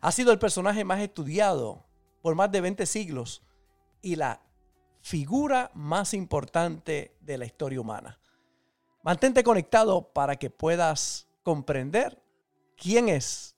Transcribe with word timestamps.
Ha 0.00 0.12
sido 0.12 0.32
el 0.32 0.38
personaje 0.38 0.84
más 0.84 1.00
estudiado 1.00 1.84
por 2.22 2.34
más 2.34 2.50
de 2.50 2.60
20 2.60 2.86
siglos 2.86 3.42
y 4.00 4.16
la 4.16 4.40
figura 5.02 5.70
más 5.74 6.14
importante 6.14 7.16
de 7.20 7.38
la 7.38 7.44
historia 7.44 7.80
humana. 7.80 8.18
Mantente 9.02 9.42
conectado 9.42 10.12
para 10.12 10.36
que 10.36 10.48
puedas 10.48 11.28
comprender 11.42 12.22
quién 12.76 13.08
es 13.08 13.56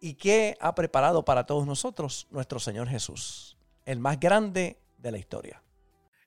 y 0.00 0.14
qué 0.14 0.56
ha 0.60 0.74
preparado 0.74 1.24
para 1.24 1.44
todos 1.44 1.66
nosotros 1.66 2.26
nuestro 2.30 2.60
Señor 2.60 2.88
Jesús, 2.88 3.56
el 3.84 3.98
más 3.98 4.20
grande 4.20 4.80
de 4.98 5.10
la 5.10 5.18
historia. 5.18 5.62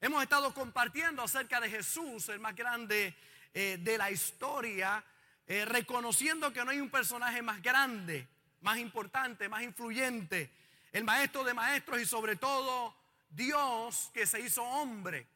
Hemos 0.01 0.23
estado 0.23 0.51
compartiendo 0.53 1.21
acerca 1.21 1.59
de 1.59 1.70
Jesús, 1.70 2.27
el 2.29 2.39
más 2.39 2.55
grande 2.55 3.15
eh, 3.53 3.77
de 3.79 3.98
la 3.99 4.09
historia, 4.09 5.03
eh, 5.45 5.65
reconociendo 5.65 6.51
que 6.51 6.65
no 6.65 6.71
hay 6.71 6.79
un 6.79 6.89
personaje 6.89 7.43
más 7.43 7.62
grande 7.62 8.27
más 8.61 8.77
importante, 8.77 9.49
más 9.49 9.63
influyente, 9.63 10.49
el 10.91 11.03
maestro 11.03 11.43
de 11.43 11.53
maestros 11.53 12.01
y 12.01 12.05
sobre 12.05 12.35
todo 12.35 12.95
Dios 13.29 14.12
que 14.13 14.26
se 14.26 14.40
hizo 14.40 14.63
hombre 14.63 15.27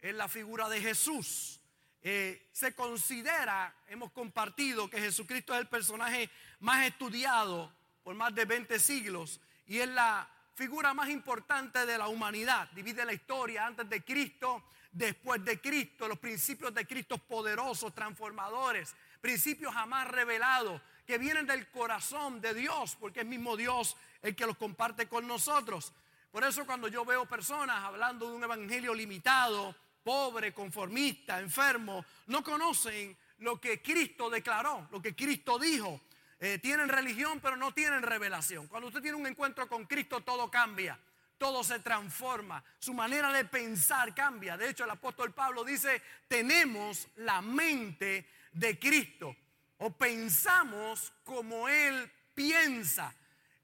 en 0.00 0.16
la 0.16 0.28
figura 0.28 0.68
de 0.68 0.80
Jesús. 0.80 1.60
Eh, 2.02 2.48
se 2.52 2.74
considera, 2.74 3.74
hemos 3.88 4.12
compartido, 4.12 4.88
que 4.88 5.00
Jesucristo 5.00 5.52
es 5.54 5.60
el 5.60 5.68
personaje 5.68 6.30
más 6.60 6.86
estudiado 6.86 7.72
por 8.02 8.14
más 8.14 8.34
de 8.34 8.44
20 8.44 8.78
siglos 8.78 9.40
y 9.66 9.78
es 9.78 9.88
la 9.88 10.28
figura 10.54 10.94
más 10.94 11.08
importante 11.08 11.86
de 11.86 11.98
la 11.98 12.08
humanidad. 12.08 12.70
Divide 12.72 13.04
la 13.04 13.12
historia 13.12 13.66
antes 13.66 13.88
de 13.88 14.02
Cristo, 14.02 14.64
después 14.92 15.44
de 15.44 15.60
Cristo, 15.60 16.08
los 16.08 16.18
principios 16.18 16.72
de 16.74 16.86
Cristo 16.86 17.18
poderosos, 17.18 17.94
transformadores, 17.94 18.94
principios 19.20 19.74
jamás 19.74 20.08
revelados 20.08 20.80
que 21.08 21.16
vienen 21.16 21.46
del 21.46 21.70
corazón 21.70 22.38
de 22.42 22.52
Dios, 22.52 22.94
porque 23.00 23.20
es 23.20 23.26
mismo 23.26 23.56
Dios 23.56 23.96
el 24.20 24.36
que 24.36 24.44
los 24.44 24.58
comparte 24.58 25.08
con 25.08 25.26
nosotros. 25.26 25.94
Por 26.30 26.44
eso 26.44 26.66
cuando 26.66 26.86
yo 26.86 27.02
veo 27.06 27.24
personas 27.24 27.82
hablando 27.82 28.28
de 28.28 28.36
un 28.36 28.44
evangelio 28.44 28.92
limitado, 28.92 29.74
pobre, 30.04 30.52
conformista, 30.52 31.40
enfermo, 31.40 32.04
no 32.26 32.44
conocen 32.44 33.16
lo 33.38 33.58
que 33.58 33.80
Cristo 33.80 34.28
declaró, 34.28 34.86
lo 34.92 35.00
que 35.00 35.16
Cristo 35.16 35.58
dijo. 35.58 35.98
Eh, 36.40 36.58
tienen 36.58 36.90
religión 36.90 37.40
pero 37.40 37.56
no 37.56 37.72
tienen 37.72 38.02
revelación. 38.02 38.66
Cuando 38.66 38.88
usted 38.88 39.00
tiene 39.00 39.16
un 39.16 39.26
encuentro 39.26 39.66
con 39.66 39.86
Cristo 39.86 40.20
todo 40.20 40.50
cambia, 40.50 41.00
todo 41.38 41.64
se 41.64 41.78
transforma, 41.78 42.62
su 42.78 42.92
manera 42.92 43.32
de 43.32 43.46
pensar 43.46 44.14
cambia. 44.14 44.58
De 44.58 44.68
hecho 44.68 44.84
el 44.84 44.90
apóstol 44.90 45.32
Pablo 45.32 45.64
dice, 45.64 46.02
tenemos 46.28 47.08
la 47.16 47.40
mente 47.40 48.28
de 48.52 48.78
Cristo 48.78 49.34
o 49.78 49.90
pensamos 49.90 51.12
como 51.24 51.68
Él 51.68 52.10
piensa. 52.34 53.14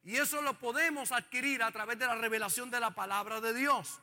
Y 0.02 0.16
eso 0.16 0.42
lo 0.42 0.58
podemos 0.58 1.12
adquirir 1.12 1.62
a 1.62 1.70
través 1.70 1.98
de 1.98 2.06
la 2.06 2.14
revelación 2.14 2.70
de 2.70 2.80
la 2.80 2.90
palabra 2.90 3.40
de 3.40 3.54
Dios. 3.54 4.00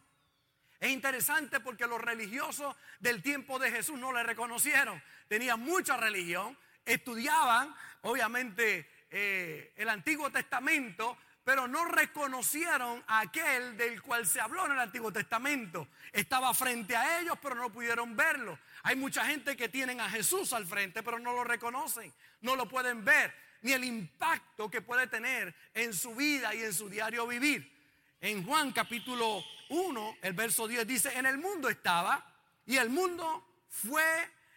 Es 0.80 0.90
interesante 0.90 1.60
porque 1.60 1.86
los 1.86 2.02
religiosos 2.02 2.76
del 3.00 3.22
tiempo 3.22 3.60
de 3.60 3.72
Jesús 3.72 4.00
no 4.00 4.12
le 4.12 4.24
reconocieron. 4.24 5.02
Tenían 5.28 5.60
mucha 5.60 5.96
religión, 5.96 6.58
estudiaban, 6.86 7.74
obviamente, 8.02 8.90
eh, 9.12 9.74
el 9.76 9.90
Antiguo 9.90 10.32
Testamento, 10.32 11.18
pero 11.44 11.68
no 11.68 11.86
reconocieron 11.86 13.04
a 13.08 13.22
aquel 13.22 13.76
del 13.76 14.02
cual 14.02 14.28
se 14.28 14.40
habló 14.40 14.66
en 14.66 14.74
el 14.74 14.80
Antiguo 14.80 15.12
Testamento. 15.12 15.88
Estaba 16.12 16.54
frente 16.54 16.96
a 16.96 17.20
ellos, 17.20 17.38
pero 17.42 17.56
no 17.56 17.72
pudieron 17.72 18.16
verlo. 18.16 18.58
Hay 18.84 18.96
mucha 18.96 19.26
gente 19.26 19.58
que 19.58 19.70
tienen 19.70 20.00
a 20.00 20.10
Jesús 20.10 20.54
al 20.54 20.68
frente, 20.68 21.02
pero 21.02 21.20
no 21.20 21.34
lo 21.34 21.44
reconocen, 21.44 22.14
no 22.42 22.56
lo 22.56 22.68
pueden 22.68 23.04
ver, 23.04 23.34
ni 23.62 23.74
el 23.74 23.84
impacto 23.84 24.70
que 24.70 24.82
puede 24.82 25.08
tener 25.08 25.54
en 25.74 25.94
su 25.94 26.16
vida 26.16 26.54
y 26.54 26.62
en 26.62 26.74
su 26.74 26.90
diario 26.90 27.26
vivir. 27.26 27.72
En 28.20 28.46
Juan 28.46 28.72
capítulo 28.72 29.44
1, 29.70 30.18
el 30.22 30.34
verso 30.34 30.68
10 30.68 30.86
dice, 30.86 31.18
en 31.18 31.26
el 31.26 31.40
mundo 31.40 31.70
estaba 31.70 32.24
y 32.68 32.78
el 32.78 32.90
mundo 32.90 33.64
fue, 33.68 34.04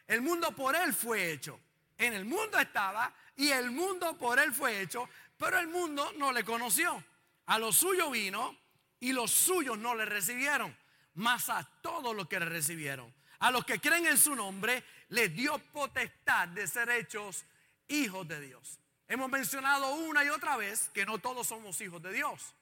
el 0.07 0.21
mundo 0.21 0.55
por 0.55 0.77
él 0.77 0.93
fue 0.93 1.33
hecho. 1.33 1.59
En 1.97 2.13
el 2.13 2.25
mundo 2.25 2.59
estaba 2.59 3.15
y 3.37 3.51
el 3.51 3.71
mundo 3.71 4.17
por 4.19 4.39
él 4.39 4.53
fue 4.53 4.81
hecho, 4.81 5.09
pero 5.37 5.59
el 5.59 5.69
mundo 5.69 6.13
no 6.17 6.33
le 6.33 6.45
conoció. 6.45 7.03
A 7.47 7.59
lo 7.59 7.73
suyo 7.73 8.11
vino 8.11 8.57
y 9.01 9.13
los 9.13 9.31
suyos 9.31 9.79
no 9.79 9.95
le 9.95 10.05
recibieron, 10.05 10.75
mas 11.15 11.51
a 11.51 11.63
todos 11.83 12.17
los 12.17 12.27
que 12.27 12.41
le 12.41 12.47
recibieron, 12.47 13.13
a 13.41 13.51
los 13.51 13.65
que 13.65 13.81
creen 13.81 14.07
en 14.07 14.17
su 14.17 14.35
nombre, 14.35 14.83
les 15.09 15.35
dio 15.35 15.59
potestad 15.59 16.49
de 16.49 16.67
ser 16.67 16.89
hechos 16.91 17.45
hijos 17.89 18.27
de 18.27 18.41
Dios. 18.41 18.81
Hemos 19.07 19.31
mencionado 19.31 19.95
una 19.95 20.25
y 20.25 20.31
otra 20.31 20.57
vez 20.57 20.89
que 20.95 21.05
no 21.05 21.19
todos 21.19 21.47
somos 21.47 21.81
hijos 21.81 22.03
de 22.03 22.13
Dios. 22.13 22.55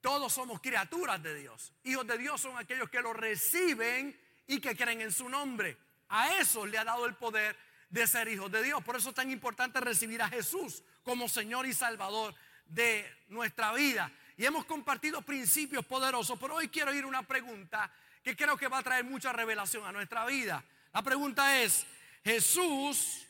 Todos 0.00 0.32
somos 0.32 0.60
criaturas 0.60 1.22
de 1.22 1.34
Dios. 1.34 1.72
Hijos 1.84 2.06
de 2.06 2.16
Dios 2.16 2.40
son 2.40 2.56
aquellos 2.56 2.88
que 2.88 3.02
lo 3.02 3.12
reciben 3.12 4.18
y 4.46 4.60
que 4.60 4.76
creen 4.76 5.02
en 5.02 5.12
su 5.12 5.28
nombre. 5.28 5.76
A 6.08 6.36
eso 6.38 6.64
le 6.64 6.78
ha 6.78 6.84
dado 6.84 7.04
el 7.04 7.14
poder 7.14 7.56
de 7.90 8.06
ser 8.06 8.28
hijos 8.28 8.50
de 8.50 8.62
Dios. 8.62 8.82
Por 8.82 8.96
eso 8.96 9.10
es 9.10 9.14
tan 9.14 9.30
importante 9.30 9.80
recibir 9.80 10.22
a 10.22 10.28
Jesús 10.28 10.82
como 11.08 11.26
Señor 11.26 11.64
y 11.64 11.72
Salvador 11.72 12.34
de 12.66 13.10
nuestra 13.28 13.72
vida. 13.72 14.12
Y 14.36 14.44
hemos 14.44 14.66
compartido 14.66 15.22
principios 15.22 15.86
poderosos, 15.86 16.38
pero 16.38 16.56
hoy 16.56 16.68
quiero 16.68 16.92
ir 16.92 17.04
a 17.04 17.06
una 17.06 17.22
pregunta 17.22 17.90
que 18.22 18.36
creo 18.36 18.58
que 18.58 18.68
va 18.68 18.80
a 18.80 18.82
traer 18.82 19.04
mucha 19.04 19.32
revelación 19.32 19.86
a 19.86 19.92
nuestra 19.92 20.26
vida. 20.26 20.62
La 20.92 21.00
pregunta 21.00 21.62
es, 21.62 21.86
¿Jesús 22.22 23.26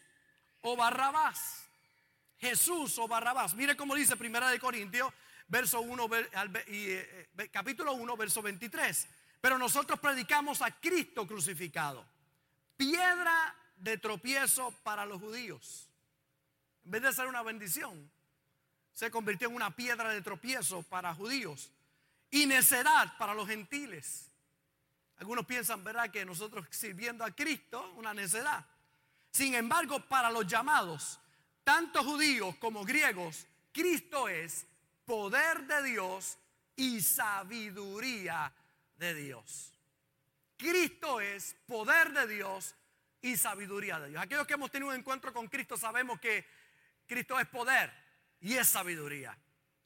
o 0.62 0.74
Barrabás? 0.74 1.68
Jesús 2.40 2.98
o 2.98 3.06
Barrabás. 3.06 3.54
Mire 3.54 3.76
cómo 3.76 3.94
dice 3.94 4.16
Primera 4.16 4.50
de 4.50 4.58
Corintios, 4.58 5.12
verso 5.46 5.80
1, 5.80 6.08
eh, 6.16 7.28
eh, 7.38 7.48
capítulo 7.52 7.92
1, 7.92 8.16
verso 8.16 8.42
23. 8.42 9.08
Pero 9.40 9.56
nosotros 9.56 10.00
predicamos 10.00 10.62
a 10.62 10.72
Cristo 10.72 11.28
crucificado. 11.28 12.04
Piedra 12.76 13.54
de 13.76 13.98
tropiezo 13.98 14.72
para 14.82 15.06
los 15.06 15.20
judíos. 15.20 15.87
En 16.88 16.92
vez 16.92 17.02
de 17.02 17.12
ser 17.12 17.26
una 17.26 17.42
bendición, 17.42 18.10
se 18.94 19.10
convirtió 19.10 19.46
en 19.48 19.54
una 19.54 19.76
piedra 19.76 20.08
de 20.08 20.22
tropiezo 20.22 20.82
para 20.84 21.14
judíos 21.14 21.70
y 22.30 22.46
necedad 22.46 23.14
para 23.18 23.34
los 23.34 23.46
gentiles. 23.46 24.30
Algunos 25.18 25.44
piensan, 25.44 25.84
¿verdad?, 25.84 26.10
que 26.10 26.24
nosotros 26.24 26.66
sirviendo 26.70 27.26
a 27.26 27.30
Cristo, 27.30 27.92
una 27.96 28.14
necedad. 28.14 28.64
Sin 29.30 29.54
embargo, 29.54 30.00
para 30.08 30.30
los 30.30 30.46
llamados, 30.46 31.20
tanto 31.62 32.02
judíos 32.02 32.56
como 32.56 32.86
griegos, 32.86 33.46
Cristo 33.70 34.26
es 34.26 34.66
poder 35.04 35.66
de 35.66 35.82
Dios 35.82 36.38
y 36.74 37.02
sabiduría 37.02 38.50
de 38.96 39.12
Dios. 39.12 39.74
Cristo 40.56 41.20
es 41.20 41.54
poder 41.66 42.14
de 42.14 42.26
Dios 42.28 42.74
y 43.20 43.36
sabiduría 43.36 44.00
de 44.00 44.08
Dios. 44.08 44.22
Aquellos 44.22 44.46
que 44.46 44.54
hemos 44.54 44.70
tenido 44.70 44.88
un 44.88 44.96
encuentro 44.96 45.34
con 45.34 45.48
Cristo 45.48 45.76
sabemos 45.76 46.18
que 46.18 46.46
Cristo 47.08 47.40
es 47.40 47.48
poder 47.48 47.92
y 48.40 48.54
es 48.54 48.68
sabiduría. 48.68 49.36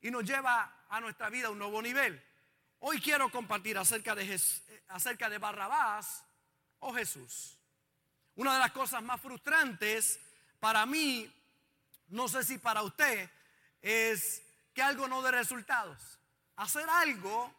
Y 0.01 0.11
nos 0.11 0.25
lleva 0.25 0.85
a 0.89 1.01
nuestra 1.01 1.31
vida 1.31 1.47
a 1.47 1.51
un 1.51 1.59
nuevo 1.59 1.81
nivel. 1.81 2.23
Hoy 2.81 3.01
quiero 3.01 3.31
compartir 3.31 3.79
acerca 3.79 4.15
de, 4.15 4.41
acerca 4.89 5.31
de 5.31 5.39
Barrabás 5.39 6.25
o 6.81 6.93
Jesús. 6.93 7.57
Una 8.35 8.55
de 8.55 8.59
las 8.59 8.73
cosas 8.73 9.03
más 9.03 9.21
frustrantes 9.21 10.19
para 10.59 10.85
mí, 10.85 11.33
no 12.09 12.29
sé 12.29 12.43
si 12.43 12.59
para 12.59 12.83
usted, 12.83 13.31
es 13.81 14.43
que 14.75 14.83
algo 14.83 15.07
no 15.07 15.23
dé 15.23 15.31
resultados. 15.31 16.19
Hacer 16.57 16.89
algo 16.91 17.55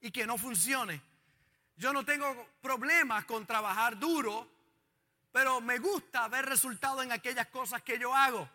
y 0.00 0.10
que 0.10 0.26
no 0.26 0.36
funcione. 0.36 1.00
Yo 1.76 1.92
no 1.92 2.04
tengo 2.04 2.48
problemas 2.60 3.24
con 3.24 3.46
trabajar 3.46 3.98
duro 3.98 4.56
pero 5.36 5.60
me 5.60 5.78
gusta 5.78 6.28
ver 6.28 6.46
resultados 6.46 7.04
en 7.04 7.12
aquellas 7.12 7.48
cosas 7.48 7.82
que 7.82 7.98
yo 7.98 8.14
hago. 8.14 8.48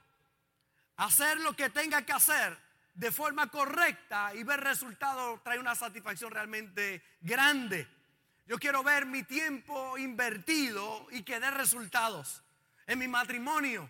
Hacer 1.01 1.39
lo 1.39 1.55
que 1.55 1.71
tenga 1.71 2.05
que 2.05 2.13
hacer 2.13 2.55
de 2.93 3.11
forma 3.11 3.49
correcta 3.49 4.35
y 4.35 4.43
ver 4.43 4.59
resultados 4.59 5.41
trae 5.41 5.57
una 5.57 5.73
satisfacción 5.73 6.29
realmente 6.29 7.01
grande. 7.21 7.87
Yo 8.45 8.59
quiero 8.59 8.83
ver 8.83 9.07
mi 9.07 9.23
tiempo 9.23 9.97
invertido 9.97 11.07
y 11.09 11.23
que 11.23 11.39
dé 11.39 11.49
resultados 11.49 12.43
en 12.85 12.99
mi 12.99 13.07
matrimonio, 13.07 13.89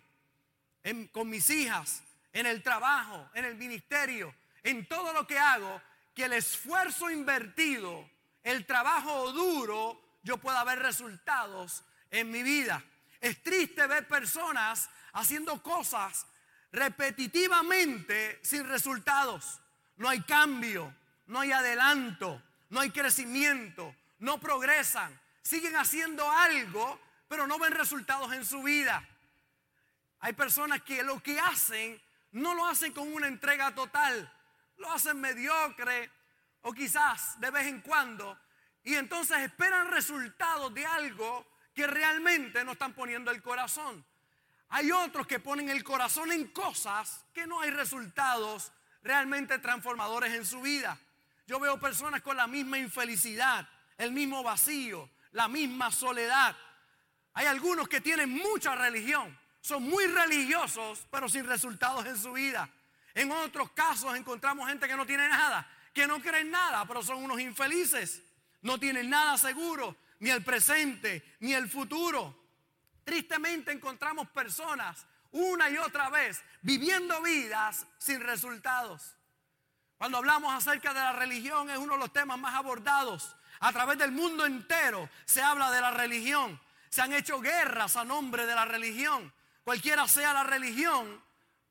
con 1.12 1.30
mis 1.30 1.50
hijas, 1.50 2.02
en 2.32 2.46
el 2.46 2.64
trabajo, 2.64 3.30
en 3.34 3.44
el 3.44 3.56
ministerio, 3.56 4.34
en 4.64 4.88
todo 4.88 5.12
lo 5.12 5.28
que 5.28 5.38
hago 5.38 5.82
que 6.16 6.24
el 6.24 6.32
esfuerzo 6.32 7.12
invertido, 7.12 8.10
el 8.42 8.66
trabajo 8.66 9.34
duro, 9.34 10.02
yo 10.24 10.38
pueda 10.38 10.64
ver 10.64 10.80
resultados 10.80 11.84
en 12.10 12.32
mi 12.32 12.42
vida. 12.42 12.82
Es 13.20 13.44
triste 13.44 13.86
ver 13.86 14.08
personas 14.08 14.90
haciendo 15.12 15.62
cosas 15.62 16.26
repetitivamente 16.72 18.40
sin 18.44 18.68
resultados. 18.68 19.62
No 19.98 20.10
hay 20.10 20.22
cambio, 20.22 20.94
no 21.28 21.40
hay 21.40 21.52
adelanto, 21.52 22.42
no 22.70 22.80
hay 22.80 22.92
crecimiento, 22.92 23.96
no 24.20 24.40
progresan. 24.40 25.20
Siguen 25.42 25.76
haciendo 25.76 26.30
algo, 26.30 27.00
pero 27.28 27.48
no 27.48 27.60
ven 27.60 27.74
resultados 27.74 28.32
en 28.34 28.46
su 28.46 28.64
vida. 28.64 29.08
Hay 30.20 30.34
personas 30.34 30.82
que 30.84 31.04
lo 31.04 31.22
que 31.22 31.40
hacen 31.40 32.02
no 32.32 32.54
lo 32.54 32.66
hacen 32.66 32.94
con 32.94 33.12
una 33.12 33.28
entrega 33.28 33.74
total, 33.74 34.32
lo 34.78 34.92
hacen 34.92 35.20
mediocre 35.20 36.10
o 36.62 36.74
quizás 36.74 37.40
de 37.40 37.50
vez 37.50 37.68
en 37.68 37.82
cuando 37.82 38.38
y 38.84 38.96
entonces 38.96 39.40
esperan 39.40 39.92
resultados 39.92 40.74
de 40.74 40.86
algo 40.86 41.46
que 41.74 41.88
realmente 41.88 42.64
no 42.64 42.74
están 42.74 42.94
poniendo 42.94 43.32
el 43.32 43.42
corazón. 43.42 44.04
Hay 44.72 44.92
otros 44.92 45.28
que 45.28 45.40
ponen 45.40 45.70
el 45.70 45.84
corazón 45.84 46.32
en 46.32 46.48
cosas 46.48 47.26
que 47.34 47.46
no 47.46 47.60
hay 47.60 47.72
resultados 47.72 48.72
realmente 49.04 49.60
transformadores 49.60 50.34
en 50.34 50.46
su 50.46 50.62
vida. 50.62 50.98
Yo 51.46 51.60
veo 51.60 51.78
personas 51.78 52.22
con 52.22 52.38
la 52.38 52.48
misma 52.48 52.78
infelicidad, 52.78 53.68
el 53.98 54.14
mismo 54.14 54.44
vacío, 54.44 55.10
la 55.34 55.50
misma 55.50 55.92
soledad. 55.92 56.56
Hay 57.34 57.48
algunos 57.48 57.90
que 57.90 58.00
tienen 58.00 58.30
mucha 58.30 58.74
religión, 58.76 59.38
son 59.60 59.84
muy 59.84 60.08
religiosos, 60.08 61.06
pero 61.12 61.28
sin 61.28 61.46
resultados 61.46 62.06
en 62.06 62.18
su 62.18 62.32
vida. 62.32 62.70
En 63.14 63.30
otros 63.30 63.72
casos 63.72 64.16
encontramos 64.16 64.70
gente 64.70 64.88
que 64.88 64.96
no 64.96 65.06
tiene 65.06 65.28
nada, 65.28 65.68
que 65.94 66.08
no 66.08 66.22
cree 66.22 66.42
en 66.42 66.52
nada, 66.52 66.86
pero 66.86 67.04
son 67.04 67.22
unos 67.22 67.42
infelices. 67.42 68.22
No 68.62 68.80
tienen 68.80 69.10
nada 69.10 69.38
seguro, 69.38 69.98
ni 70.20 70.30
el 70.30 70.44
presente, 70.46 71.36
ni 71.42 71.54
el 71.54 71.70
futuro. 71.70 72.41
Tristemente 73.04 73.72
encontramos 73.72 74.30
personas 74.30 75.06
una 75.32 75.70
y 75.70 75.78
otra 75.78 76.10
vez 76.10 76.44
viviendo 76.62 77.22
vidas 77.22 77.86
sin 77.98 78.22
resultados. 78.22 79.16
Cuando 79.98 80.18
hablamos 80.18 80.54
acerca 80.54 80.94
de 80.94 81.00
la 81.00 81.14
religión 81.14 81.70
es 81.70 81.78
uno 81.78 81.94
de 81.94 82.00
los 82.00 82.14
temas 82.14 82.40
más 82.40 82.56
abordados. 82.56 83.36
A 83.60 83.72
través 83.72 83.98
del 83.98 84.12
mundo 84.12 84.46
entero 84.46 85.10
se 85.26 85.42
habla 85.42 85.72
de 85.72 85.82
la 85.82 85.92
religión. 85.92 86.60
Se 86.90 87.02
han 87.02 87.14
hecho 87.14 87.40
guerras 87.40 87.96
a 87.96 88.04
nombre 88.04 88.46
de 88.46 88.56
la 88.56 88.66
religión 88.66 89.32
cualquiera 89.64 90.08
sea 90.08 90.34
la 90.34 90.44
religión, 90.44 91.24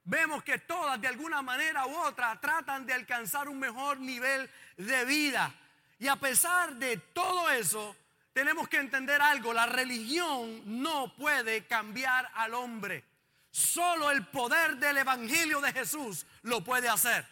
vemos 0.05 0.43
que 0.43 0.59
todas 0.59 1.01
de 1.01 1.09
alguna 1.09 1.43
manera 1.43 1.87
u 1.87 1.97
otra 1.97 2.41
tratan 2.41 2.87
de 2.87 2.95
alcanzar 2.95 3.49
un 3.49 3.59
mejor 3.59 4.01
nivel 4.01 4.49
de 4.77 5.05
vida. 5.05 5.55
Y 5.99 6.09
a 6.09 6.17
pesar 6.17 6.77
de 6.77 6.97
todo 6.97 7.51
eso, 7.51 7.95
tenemos 8.33 8.69
que 8.69 8.79
entender 8.79 9.21
algo, 9.21 9.53
la 9.53 9.67
religión 9.67 10.63
no 10.83 11.15
puede 11.17 11.67
cambiar 11.67 12.31
al 12.35 12.55
hombre. 12.55 13.05
Solo 13.51 14.11
el 14.11 14.27
poder 14.27 14.77
del 14.77 14.99
Evangelio 14.99 15.61
de 15.61 15.73
Jesús 15.73 16.27
lo 16.43 16.63
puede 16.63 16.89
hacer. 16.89 17.27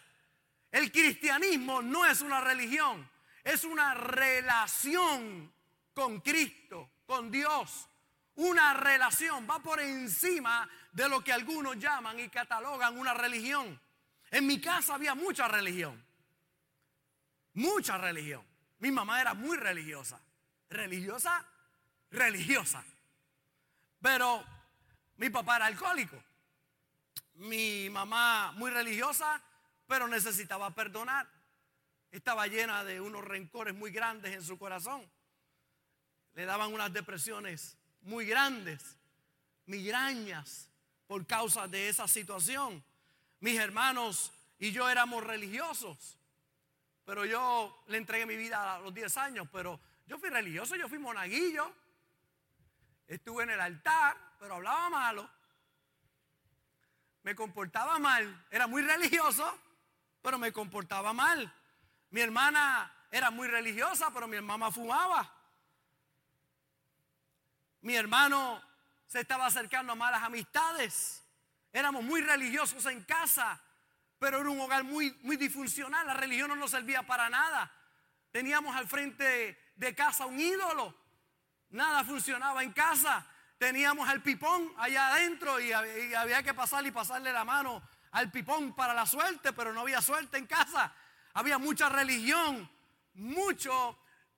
El 0.71 0.91
cristianismo 0.91 1.81
no 1.81 2.05
es 2.05 2.21
una 2.21 2.41
religión, 2.41 3.09
es 3.43 3.63
una 3.63 3.93
relación 3.93 5.51
con 5.93 6.19
Cristo, 6.19 6.89
con 7.05 7.31
Dios 7.31 7.89
una 8.39 8.73
relación, 8.73 9.45
va 9.49 9.59
por 9.59 9.81
encima 9.81 10.67
de 10.93 11.09
lo 11.09 11.21
que 11.21 11.33
algunos 11.33 11.77
llaman 11.77 12.17
y 12.19 12.29
catalogan 12.29 12.97
una 12.97 13.13
religión. 13.13 13.79
En 14.31 14.47
mi 14.47 14.61
casa 14.61 14.95
había 14.95 15.13
mucha 15.13 15.47
religión, 15.49 16.01
mucha 17.55 17.97
religión. 17.97 18.41
Mi 18.77 18.91
mamá 18.91 19.19
era 19.19 19.33
muy 19.33 19.57
religiosa, 19.57 20.21
religiosa, 20.69 21.45
religiosa. 22.11 22.83
Pero 24.01 24.43
mi 25.17 25.29
papá 25.29 25.57
era 25.57 25.65
alcohólico, 25.65 26.21
mi 27.35 27.89
mamá 27.89 28.51
muy 28.53 28.71
religiosa, 28.71 29.41
pero 29.87 30.07
necesitaba 30.07 30.71
perdonar. 30.71 31.27
Estaba 32.11 32.47
llena 32.47 32.83
de 32.83 33.01
unos 33.01 33.23
rencores 33.23 33.75
muy 33.75 33.91
grandes 33.91 34.33
en 34.33 34.43
su 34.43 34.57
corazón. 34.57 35.09
Le 36.33 36.45
daban 36.45 36.73
unas 36.73 36.91
depresiones 36.91 37.77
muy 38.01 38.25
grandes, 38.25 38.97
migrañas 39.65 40.69
por 41.07 41.25
causa 41.25 41.67
de 41.67 41.89
esa 41.89 42.07
situación. 42.07 42.83
Mis 43.39 43.59
hermanos 43.59 44.31
y 44.57 44.71
yo 44.71 44.89
éramos 44.89 45.23
religiosos, 45.23 46.17
pero 47.05 47.25
yo 47.25 47.83
le 47.87 47.97
entregué 47.97 48.25
mi 48.25 48.35
vida 48.35 48.75
a 48.75 48.79
los 48.79 48.93
10 48.93 49.17
años, 49.17 49.47
pero 49.51 49.79
yo 50.09 50.17
fui 50.17 50.29
religioso, 50.31 50.75
yo 50.75 50.89
fui 50.89 50.97
monaguillo, 50.97 51.71
estuve 53.07 53.43
en 53.43 53.51
el 53.51 53.61
altar, 53.61 54.17
pero 54.39 54.55
hablaba 54.55 54.89
malo, 54.89 55.29
me 57.21 57.35
comportaba 57.35 57.99
mal, 57.99 58.47
era 58.49 58.65
muy 58.65 58.81
religioso, 58.81 59.55
pero 60.23 60.39
me 60.39 60.51
comportaba 60.51 61.13
mal. 61.13 61.53
Mi 62.09 62.21
hermana 62.21 62.91
era 63.11 63.29
muy 63.29 63.47
religiosa, 63.47 64.09
pero 64.11 64.27
mi 64.27 64.41
mamá 64.41 64.71
fumaba. 64.71 65.31
Mi 67.81 67.95
hermano 67.95 68.63
se 69.05 69.19
estaba 69.19 69.45
acercando 69.45 69.93
a 69.93 69.95
malas 69.95 70.23
amistades. 70.23 71.23
Éramos 71.71 72.03
muy 72.03 72.21
religiosos 72.21 72.83
en 72.87 73.03
casa, 73.03 73.61
pero 74.17 74.39
era 74.39 74.49
un 74.49 74.59
hogar 74.59 74.83
muy, 74.83 75.15
muy 75.21 75.37
disfuncional. 75.37 76.07
La 76.07 76.15
religión 76.15 76.49
no 76.49 76.55
nos 76.55 76.71
servía 76.71 77.03
para 77.03 77.29
nada. 77.29 77.71
Teníamos 78.31 78.75
al 78.75 78.87
frente 78.87 79.68
de 79.79 79.95
casa 79.95 80.25
un 80.25 80.39
ídolo. 80.39 80.93
Nada 81.69 82.03
funcionaba 82.03 82.63
en 82.63 82.73
casa. 82.73 83.25
Teníamos 83.57 84.07
al 84.07 84.21
pipón 84.21 84.73
allá 84.77 85.07
adentro 85.07 85.59
y 85.59 85.71
había 85.71 86.43
que 86.43 86.53
pasar 86.53 86.85
y 86.85 86.91
pasarle 86.91 87.31
la 87.31 87.45
mano 87.45 87.81
al 88.11 88.31
pipón 88.31 88.73
para 88.73 88.93
la 88.93 89.05
suerte, 89.05 89.53
pero 89.53 89.73
no 89.73 89.81
había 89.81 90.01
suerte 90.01 90.37
en 90.37 90.47
casa. 90.47 90.93
Había 91.33 91.57
mucha 91.57 91.87
religión, 91.87 92.69
mucho 93.13 93.97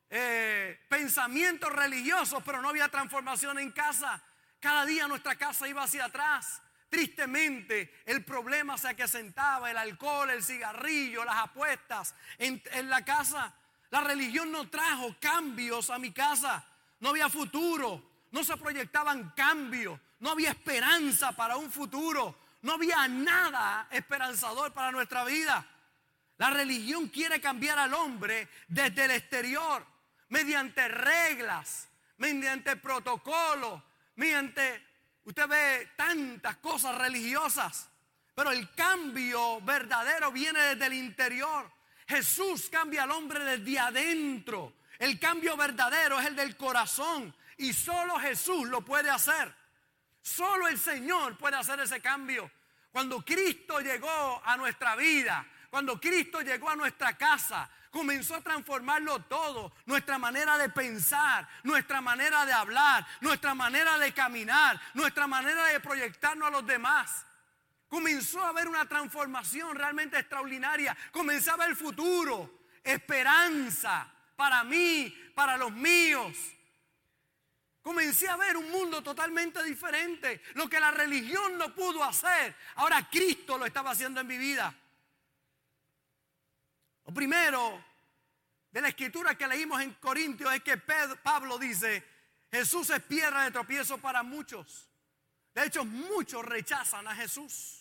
eh, 0.10 0.80
pensamientos 0.88 1.72
religiosos, 1.72 2.44
pero 2.46 2.62
no 2.62 2.70
había 2.70 2.90
transformación 2.90 3.58
en 3.60 3.72
casa. 3.72 4.22
Cada 4.60 4.86
día 4.86 5.08
nuestra 5.08 5.36
casa 5.36 5.68
iba 5.68 5.84
hacia 5.84 6.06
atrás. 6.06 6.62
Tristemente, 6.90 8.02
el 8.06 8.24
problema 8.26 8.78
se 8.78 8.90
acrecentaba, 8.90 9.72
el 9.72 9.78
alcohol, 9.78 10.30
el 10.30 10.44
cigarrillo, 10.44 11.24
las 11.24 11.38
apuestas 11.38 12.14
en 12.38 12.90
la 12.90 13.04
casa. 13.06 13.56
La 13.92 14.02
religión 14.02 14.52
no 14.52 14.70
trajo 14.70 15.16
cambios 15.20 15.90
a 15.90 16.00
mi 16.00 16.12
casa. 16.12 16.66
No 17.00 17.10
había 17.10 17.30
futuro, 17.30 18.02
no 18.32 18.44
se 18.44 18.58
proyectaban 18.58 19.32
cambios, 19.36 20.00
no 20.20 20.32
había 20.32 20.52
esperanza 20.52 21.32
para 21.34 21.58
un 21.58 21.72
futuro, 21.72 22.36
no 22.62 22.74
había 22.74 23.08
nada 23.08 23.88
esperanzador 23.92 24.72
para 24.72 24.92
nuestra 24.92 25.24
vida. 25.24 25.66
La 26.38 26.50
religión 26.50 27.08
quiere 27.08 27.40
cambiar 27.42 27.78
al 27.80 27.94
hombre 27.94 28.48
desde 28.68 29.06
el 29.06 29.12
exterior 29.12 29.86
mediante 30.30 30.88
reglas, 30.88 31.90
mediante 32.18 32.78
protocolos, 32.78 33.82
mediante, 34.16 34.82
usted 35.26 35.48
ve 35.48 35.92
tantas 35.98 36.58
cosas 36.58 36.98
religiosas, 36.98 37.90
pero 38.34 38.52
el 38.52 38.72
cambio 38.74 39.60
verdadero 39.62 40.32
viene 40.32 40.60
desde 40.62 40.86
el 40.86 40.94
interior. 40.94 41.70
Jesús 42.12 42.68
cambia 42.70 43.04
al 43.04 43.12
hombre 43.12 43.40
desde 43.40 43.80
adentro. 43.80 44.74
El 45.00 45.18
cambio 45.18 45.56
verdadero 45.56 46.20
es 46.20 46.28
el 46.28 46.36
del 46.36 46.58
corazón 46.58 47.34
y 47.58 47.72
solo 47.72 48.20
Jesús 48.20 48.68
lo 48.68 48.82
puede 48.82 49.10
hacer. 49.10 49.56
Solo 50.22 50.68
el 50.68 50.78
Señor 50.78 51.38
puede 51.38 51.56
hacer 51.56 51.80
ese 51.80 52.02
cambio. 52.02 52.52
Cuando 52.92 53.24
Cristo 53.24 53.80
llegó 53.80 54.42
a 54.44 54.58
nuestra 54.58 54.98
vida, 54.98 55.48
cuando 55.70 56.00
Cristo 56.02 56.42
llegó 56.42 56.70
a 56.70 56.76
nuestra 56.76 57.18
casa, 57.18 57.70
comenzó 57.90 58.36
a 58.36 58.42
transformarlo 58.42 59.22
todo. 59.22 59.72
Nuestra 59.86 60.18
manera 60.18 60.58
de 60.58 60.68
pensar, 60.68 61.48
nuestra 61.64 62.02
manera 62.02 62.46
de 62.46 62.52
hablar, 62.52 63.08
nuestra 63.22 63.54
manera 63.54 63.98
de 63.98 64.14
caminar, 64.14 64.80
nuestra 64.94 65.28
manera 65.28 65.64
de 65.68 65.80
proyectarnos 65.80 66.50
a 66.50 66.52
los 66.52 66.68
demás. 66.68 67.26
Comenzó 67.92 68.40
a 68.40 68.48
haber 68.48 68.70
una 68.70 68.88
transformación 68.88 69.76
realmente 69.76 70.18
extraordinaria. 70.18 70.96
Comenzó 71.12 71.52
a 71.52 71.58
ver 71.58 71.72
el 71.72 71.76
futuro, 71.76 72.62
esperanza 72.82 74.10
para 74.38 74.64
mí, 74.64 75.14
para 75.36 75.58
los 75.58 75.74
míos. 75.74 76.38
Comencé 77.82 78.30
a 78.30 78.38
ver 78.38 78.56
un 78.56 78.72
mundo 78.72 79.04
totalmente 79.04 79.62
diferente. 79.66 80.42
Lo 80.54 80.70
que 80.70 80.80
la 80.80 80.92
religión 80.92 81.58
no 81.58 81.76
pudo 81.76 82.02
hacer, 82.02 82.56
ahora 82.76 83.10
Cristo 83.10 83.58
lo 83.58 83.66
estaba 83.66 83.92
haciendo 83.92 84.22
en 84.22 84.28
mi 84.28 84.38
vida. 84.38 84.74
Lo 87.06 87.14
primero 87.14 87.84
de 88.72 88.80
la 88.80 88.88
escritura 88.88 89.36
que 89.36 89.48
leímos 89.48 89.82
en 89.82 89.96
Corintios 89.96 90.54
es 90.54 90.64
que 90.64 90.78
Pablo 90.78 91.60
dice, 91.60 92.08
Jesús 92.50 92.90
es 92.90 93.04
piedra 93.04 93.44
de 93.44 93.52
tropiezo 93.52 93.98
para 93.98 94.24
muchos. 94.24 94.88
De 95.54 95.66
hecho, 95.66 95.84
muchos 95.84 96.46
rechazan 96.46 97.06
a 97.06 97.16
Jesús. 97.16 97.81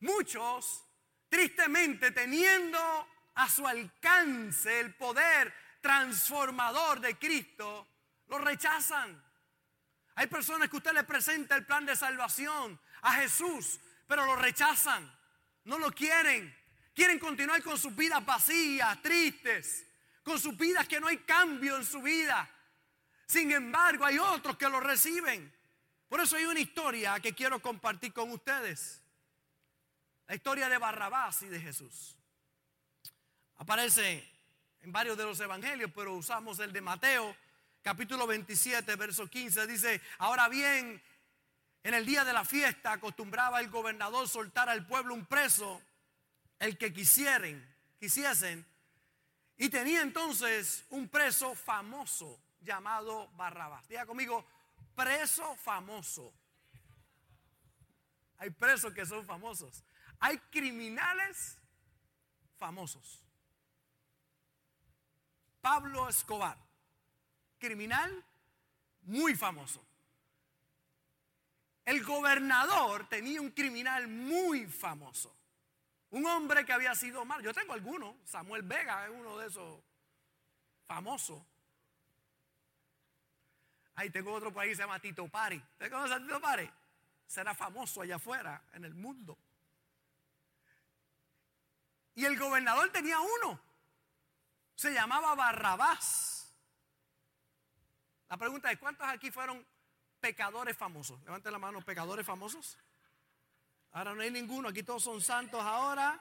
Muchos 0.00 0.84
tristemente 1.28 2.12
teniendo 2.12 3.08
a 3.34 3.48
su 3.48 3.66
alcance 3.66 4.80
el 4.80 4.94
poder 4.94 5.52
transformador 5.80 7.00
de 7.00 7.18
Cristo, 7.18 7.88
lo 8.28 8.38
rechazan. 8.38 9.22
Hay 10.14 10.28
personas 10.28 10.68
que 10.68 10.76
usted 10.76 10.92
le 10.92 11.04
presenta 11.04 11.56
el 11.56 11.66
plan 11.66 11.84
de 11.84 11.96
salvación 11.96 12.78
a 13.02 13.14
Jesús, 13.14 13.80
pero 14.06 14.24
lo 14.24 14.36
rechazan, 14.36 15.12
no 15.64 15.78
lo 15.78 15.90
quieren. 15.90 16.56
Quieren 16.94 17.18
continuar 17.18 17.62
con 17.62 17.76
sus 17.76 17.94
vidas 17.96 18.24
vacías, 18.24 19.02
tristes, 19.02 19.84
con 20.22 20.38
sus 20.38 20.56
vidas 20.56 20.86
que 20.86 21.00
no 21.00 21.08
hay 21.08 21.18
cambio 21.18 21.76
en 21.76 21.84
su 21.84 22.00
vida. 22.00 22.48
Sin 23.26 23.50
embargo, 23.50 24.04
hay 24.04 24.18
otros 24.18 24.56
que 24.56 24.68
lo 24.68 24.78
reciben. 24.78 25.52
Por 26.08 26.20
eso 26.20 26.36
hay 26.36 26.44
una 26.44 26.60
historia 26.60 27.18
que 27.18 27.34
quiero 27.34 27.60
compartir 27.60 28.12
con 28.12 28.30
ustedes. 28.30 29.03
La 30.26 30.34
historia 30.34 30.68
de 30.68 30.78
Barrabás 30.78 31.42
y 31.42 31.48
de 31.48 31.60
Jesús. 31.60 32.16
Aparece 33.56 34.26
en 34.80 34.92
varios 34.92 35.16
de 35.16 35.24
los 35.24 35.38
evangelios, 35.40 35.90
pero 35.94 36.14
usamos 36.14 36.58
el 36.60 36.72
de 36.72 36.80
Mateo, 36.80 37.36
capítulo 37.82 38.26
27, 38.26 38.96
verso 38.96 39.28
15. 39.28 39.66
Dice, 39.66 40.00
ahora 40.18 40.48
bien, 40.48 41.02
en 41.82 41.94
el 41.94 42.06
día 42.06 42.24
de 42.24 42.32
la 42.32 42.44
fiesta 42.44 42.92
acostumbraba 42.92 43.60
el 43.60 43.68
gobernador 43.68 44.28
soltar 44.28 44.68
al 44.70 44.86
pueblo 44.86 45.12
un 45.12 45.26
preso, 45.26 45.82
el 46.58 46.78
que 46.78 46.92
quisieren, 46.92 47.62
quisiesen. 47.98 48.66
Y 49.58 49.68
tenía 49.68 50.00
entonces 50.00 50.84
un 50.88 51.08
preso 51.08 51.54
famoso 51.54 52.40
llamado 52.60 53.28
Barrabás. 53.36 53.86
Diga 53.88 54.06
conmigo, 54.06 54.46
preso 54.94 55.54
famoso. 55.56 56.32
Hay 58.38 58.50
presos 58.50 58.92
que 58.92 59.06
son 59.06 59.24
famosos. 59.24 59.84
Hay 60.20 60.38
criminales 60.50 61.58
famosos. 62.58 63.22
Pablo 65.60 66.08
Escobar, 66.08 66.58
criminal 67.58 68.24
muy 69.02 69.34
famoso. 69.34 69.84
El 71.84 72.02
gobernador 72.02 73.08
tenía 73.08 73.40
un 73.40 73.50
criminal 73.50 74.08
muy 74.08 74.66
famoso. 74.66 75.34
Un 76.10 76.24
hombre 76.26 76.64
que 76.64 76.72
había 76.72 76.94
sido 76.94 77.24
mal. 77.24 77.42
Yo 77.42 77.52
tengo 77.52 77.72
alguno. 77.72 78.16
Samuel 78.24 78.62
Vega 78.62 79.04
es 79.04 79.10
uno 79.10 79.36
de 79.38 79.48
esos 79.48 79.80
famosos. 80.86 81.42
Ahí 83.96 84.10
tengo 84.10 84.32
otro 84.32 84.52
país 84.52 84.70
que 84.70 84.76
se 84.76 84.82
llama 84.82 84.98
Tito 84.98 85.28
Pari. 85.28 85.56
¿Usted 85.56 85.90
conoce 85.90 86.14
a 86.14 86.18
Tito 86.18 86.40
Pari? 86.40 86.70
Será 87.26 87.54
famoso 87.54 88.02
allá 88.02 88.16
afuera, 88.16 88.62
en 88.72 88.84
el 88.84 88.94
mundo. 88.94 89.38
Y 92.14 92.24
el 92.24 92.38
gobernador 92.38 92.90
tenía 92.90 93.18
uno. 93.20 93.60
Se 94.74 94.92
llamaba 94.92 95.34
Barrabás. 95.34 96.52
La 98.28 98.36
pregunta 98.36 98.70
es, 98.70 98.78
¿cuántos 98.78 99.06
aquí 99.06 99.30
fueron 99.30 99.64
pecadores 100.20 100.76
famosos? 100.76 101.22
Levanten 101.22 101.52
la 101.52 101.58
mano, 101.58 101.80
pecadores 101.82 102.26
famosos. 102.26 102.76
Ahora 103.92 104.14
no 104.14 104.22
hay 104.22 104.30
ninguno, 104.30 104.68
aquí 104.68 104.82
todos 104.82 105.02
son 105.02 105.20
santos 105.20 105.62
ahora. 105.62 106.20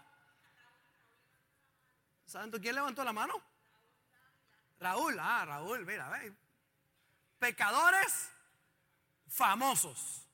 Santo, 2.25 2.59
¿quién 2.59 2.75
levantó 2.75 3.03
la 3.03 3.13
mano? 3.13 3.33
Raúl, 4.79 5.17
ah, 5.19 5.45
Raúl, 5.45 5.85
mira, 5.85 6.09
ve. 6.09 6.33
Pecadores 7.39 8.29
famosos. 9.27 10.27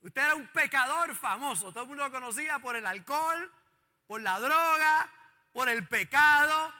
Usted 0.00 0.22
era 0.22 0.34
un 0.34 0.46
pecador 0.48 1.14
famoso. 1.14 1.72
Todo 1.72 1.82
el 1.82 1.88
mundo 1.88 2.04
lo 2.04 2.10
conocía 2.10 2.58
por 2.58 2.76
el 2.76 2.86
alcohol, 2.86 3.52
por 4.08 4.22
la 4.22 4.40
droga, 4.40 5.12
por 5.52 5.68
el 5.68 5.86
pecado. 5.86 6.74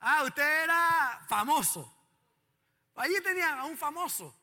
Ah, 0.00 0.22
usted 0.22 0.64
era 0.64 1.24
famoso. 1.26 1.90
Allí 2.94 3.20
tenían 3.22 3.58
a 3.58 3.64
un 3.64 3.76
famoso. 3.76 4.36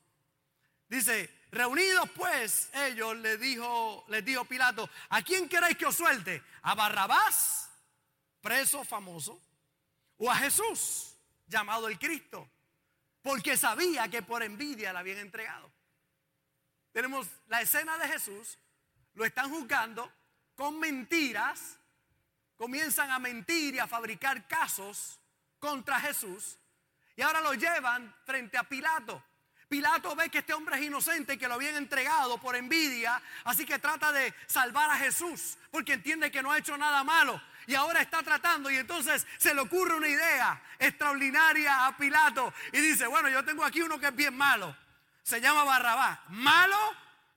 Dice, 0.90 1.46
reunidos 1.52 2.10
pues, 2.10 2.70
ellos 2.74 3.16
les 3.18 3.40
dijo, 3.40 4.04
dijo 4.24 4.44
Pilato, 4.46 4.90
¿a 5.10 5.22
quién 5.22 5.48
queréis 5.48 5.78
que 5.78 5.86
os 5.86 5.96
suelte? 5.96 6.44
¿A 6.64 6.76
Barrabás, 6.76 7.70
preso 8.42 8.84
famoso? 8.84 9.40
¿O 10.18 10.30
a 10.30 10.36
Jesús, 10.36 11.16
llamado 11.48 11.88
el 11.88 11.98
Cristo? 11.98 12.50
Porque 13.22 13.56
sabía 13.56 14.10
que 14.10 14.24
por 14.24 14.42
envidia 14.42 14.92
la 14.92 15.00
habían 15.00 15.20
entregado. 15.20 15.72
Tenemos 16.92 17.28
la 17.48 17.62
escena 17.62 17.98
de 18.00 18.08
Jesús, 18.08 18.58
lo 19.14 19.24
están 19.24 19.50
juzgando 19.50 20.12
con 20.56 20.80
mentiras 20.80 21.78
comienzan 22.62 23.10
a 23.10 23.18
mentir 23.18 23.74
y 23.74 23.80
a 23.80 23.88
fabricar 23.88 24.48
casos 24.48 25.20
contra 25.58 26.00
Jesús 26.00 26.60
y 27.16 27.24
ahora 27.24 27.42
lo 27.42 27.56
llevan 27.56 28.14
frente 28.24 28.56
a 28.56 28.62
Pilato. 28.62 29.24
Pilato 29.68 30.16
ve 30.16 30.30
que 30.30 30.38
este 30.38 30.54
hombre 30.54 30.78
es 30.78 30.84
inocente 30.84 31.34
y 31.34 31.38
que 31.40 31.48
lo 31.48 31.56
habían 31.56 31.76
entregado 31.76 32.38
por 32.38 32.56
envidia, 32.56 33.20
así 33.46 33.66
que 33.66 33.80
trata 33.80 34.12
de 34.12 34.32
salvar 34.46 34.92
a 34.92 34.98
Jesús 34.98 35.58
porque 35.72 35.94
entiende 35.94 36.30
que 36.30 36.44
no 36.44 36.52
ha 36.52 36.60
hecho 36.60 36.78
nada 36.78 37.04
malo 37.04 37.42
y 37.66 37.74
ahora 37.74 38.00
está 38.00 38.22
tratando 38.22 38.70
y 38.70 38.76
entonces 38.76 39.26
se 39.40 39.56
le 39.56 39.62
ocurre 39.62 39.96
una 39.96 40.08
idea 40.08 40.62
extraordinaria 40.78 41.88
a 41.88 41.98
Pilato 41.98 42.54
y 42.74 42.80
dice, 42.80 43.08
bueno, 43.08 43.28
yo 43.30 43.44
tengo 43.44 43.66
aquí 43.66 43.82
uno 43.82 44.00
que 44.00 44.10
es 44.10 44.16
bien 44.16 44.38
malo, 44.38 44.78
se 45.24 45.42
llama 45.42 45.64
Barrabás, 45.64 46.20
malo, 46.30 46.78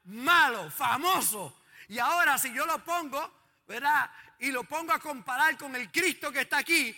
malo, 0.04 0.70
famoso. 0.70 1.62
Y 1.88 1.98
ahora 1.98 2.36
si 2.36 2.52
yo 2.52 2.66
lo 2.66 2.84
pongo, 2.84 3.32
¿verdad? 3.66 4.10
Y 4.44 4.52
lo 4.52 4.62
pongo 4.64 4.92
a 4.92 4.98
comparar 4.98 5.56
con 5.56 5.74
el 5.74 5.90
Cristo 5.90 6.30
que 6.30 6.42
está 6.42 6.58
aquí 6.58 6.94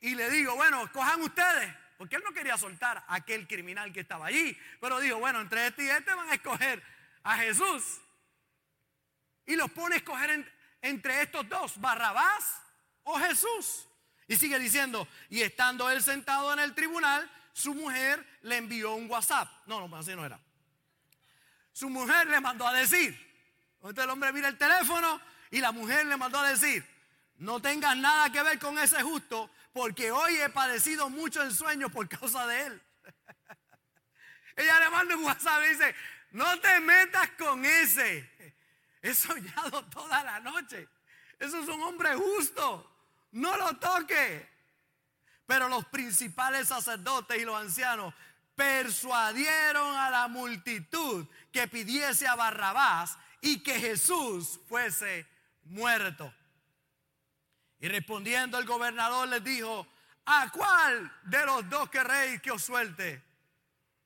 y 0.00 0.14
le 0.14 0.30
digo, 0.30 0.54
bueno, 0.54 0.84
escojan 0.84 1.20
ustedes. 1.20 1.74
Porque 1.98 2.16
él 2.16 2.22
no 2.24 2.32
quería 2.32 2.56
soltar 2.56 3.04
a 3.06 3.16
aquel 3.16 3.46
criminal 3.46 3.92
que 3.92 4.00
estaba 4.00 4.26
allí. 4.26 4.58
Pero 4.80 4.98
dijo, 5.00 5.18
bueno, 5.18 5.42
entre 5.42 5.66
este 5.66 5.84
y 5.84 5.88
este 5.90 6.14
van 6.14 6.30
a 6.30 6.34
escoger 6.34 6.82
a 7.22 7.36
Jesús. 7.36 8.00
Y 9.44 9.56
los 9.56 9.70
pone 9.72 9.96
a 9.96 9.98
escoger 9.98 10.50
entre 10.80 11.20
estos 11.20 11.46
dos, 11.50 11.78
Barrabás 11.78 12.62
o 13.02 13.18
Jesús. 13.18 13.86
Y 14.26 14.36
sigue 14.36 14.58
diciendo, 14.58 15.06
y 15.28 15.42
estando 15.42 15.90
él 15.90 16.02
sentado 16.02 16.50
en 16.54 16.60
el 16.60 16.74
tribunal, 16.74 17.30
su 17.52 17.74
mujer 17.74 18.26
le 18.40 18.56
envió 18.56 18.94
un 18.94 19.10
WhatsApp. 19.10 19.50
No, 19.66 19.86
no, 19.86 19.96
así 19.96 20.14
no 20.16 20.24
era. 20.24 20.40
Su 21.72 21.90
mujer 21.90 22.26
le 22.28 22.40
mandó 22.40 22.66
a 22.66 22.72
decir. 22.72 23.14
Entonces 23.76 24.02
el 24.02 24.10
hombre 24.10 24.32
mira 24.32 24.48
el 24.48 24.56
teléfono 24.56 25.20
y 25.50 25.60
la 25.60 25.72
mujer 25.72 26.06
le 26.06 26.16
mandó 26.16 26.38
a 26.38 26.48
decir, 26.48 26.84
no 27.38 27.60
tengas 27.60 27.96
nada 27.96 28.30
que 28.30 28.42
ver 28.42 28.58
con 28.58 28.78
ese 28.78 29.02
justo, 29.02 29.50
porque 29.72 30.10
hoy 30.10 30.36
he 30.36 30.48
padecido 30.48 31.10
mucho 31.10 31.42
en 31.42 31.52
sueños 31.52 31.92
por 31.92 32.08
causa 32.08 32.46
de 32.46 32.62
él. 32.66 32.82
Ella 34.56 34.80
le 34.80 34.90
manda 34.90 35.16
un 35.16 35.24
WhatsApp 35.24 35.62
y 35.64 35.68
dice, 35.68 35.94
no 36.30 36.58
te 36.60 36.80
metas 36.80 37.30
con 37.38 37.64
ese. 37.64 38.54
He 39.02 39.14
soñado 39.14 39.84
toda 39.86 40.24
la 40.24 40.40
noche. 40.40 40.88
Eso 41.38 41.60
es 41.60 41.68
un 41.68 41.82
hombre 41.82 42.14
justo. 42.14 42.90
No 43.32 43.56
lo 43.56 43.76
toque. 43.76 44.48
Pero 45.46 45.68
los 45.68 45.84
principales 45.86 46.68
sacerdotes 46.68 47.38
y 47.38 47.44
los 47.44 47.60
ancianos 47.60 48.14
persuadieron 48.56 49.96
a 49.96 50.10
la 50.10 50.28
multitud 50.28 51.26
que 51.52 51.68
pidiese 51.68 52.26
a 52.26 52.34
Barrabás 52.34 53.16
y 53.42 53.62
que 53.62 53.78
Jesús 53.78 54.58
fuese 54.68 55.26
muerto. 55.68 56.32
Y 57.78 57.88
respondiendo 57.88 58.58
el 58.58 58.64
gobernador 58.64 59.28
les 59.28 59.44
dijo, 59.44 59.86
¿a 60.24 60.50
cuál 60.50 61.12
de 61.24 61.44
los 61.44 61.68
dos 61.68 61.90
querréis 61.90 62.40
que 62.40 62.50
os 62.50 62.62
suelte? 62.62 63.22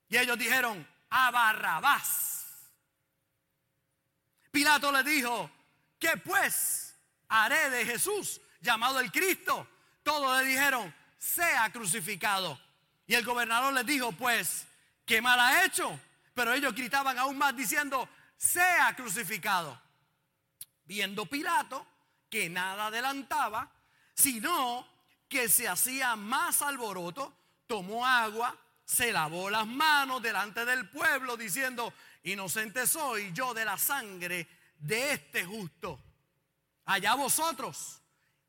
Y 0.09 0.17
ellos 0.17 0.39
dijeron, 0.39 0.87
a 1.11 1.31
Barrabás. 1.31 2.47
Pilato 4.51 4.91
les 4.91 5.05
dijo, 5.05 5.51
¿qué 5.99 6.17
pues 6.17 6.97
haré 7.29 7.71
de 7.71 7.87
Jesús 7.87 8.41
llamado 8.61 8.99
el 8.99 9.13
Cristo? 9.13 9.69
Todos 10.03 10.43
le 10.43 10.49
dijeron, 10.49 10.93
sea 11.19 11.71
crucificado. 11.71 12.61
Y 13.07 13.15
el 13.15 13.25
gobernador 13.25 13.73
les 13.73 13.87
dijo, 13.87 14.11
pues, 14.13 14.67
¿qué 15.05 15.23
mal 15.23 15.39
ha 15.39 15.65
hecho? 15.65 15.99
Pero 16.35 16.53
ellos 16.53 16.75
gritaban 16.75 17.19
aún 17.19 17.39
más 17.39 17.55
diciendo, 17.55 18.09
sea 18.37 18.95
crucificado 18.97 19.81
viendo 20.91 21.25
Pilato 21.25 21.87
que 22.29 22.51
nada 22.51 22.87
adelantaba, 22.87 23.71
sino 24.13 24.85
que 25.29 25.49
se 25.49 25.69
hacía 25.69 26.17
más 26.17 26.63
alboroto, 26.63 27.33
tomó 27.69 28.05
agua, 28.05 28.59
se 28.85 29.13
lavó 29.13 29.51
las 29.51 29.69
manos 29.69 30.21
delante 30.21 30.65
del 30.65 30.91
pueblo 30.91 31.37
diciendo, 31.37 31.95
inocente 32.25 32.89
soy 32.89 33.33
yo 33.33 33.55
de 33.55 33.65
la 33.65 33.79
sangre 33.79 34.49
de 34.81 35.13
este 35.13 35.45
justo. 35.45 36.01
Allá 36.87 37.15
vosotros. 37.15 38.03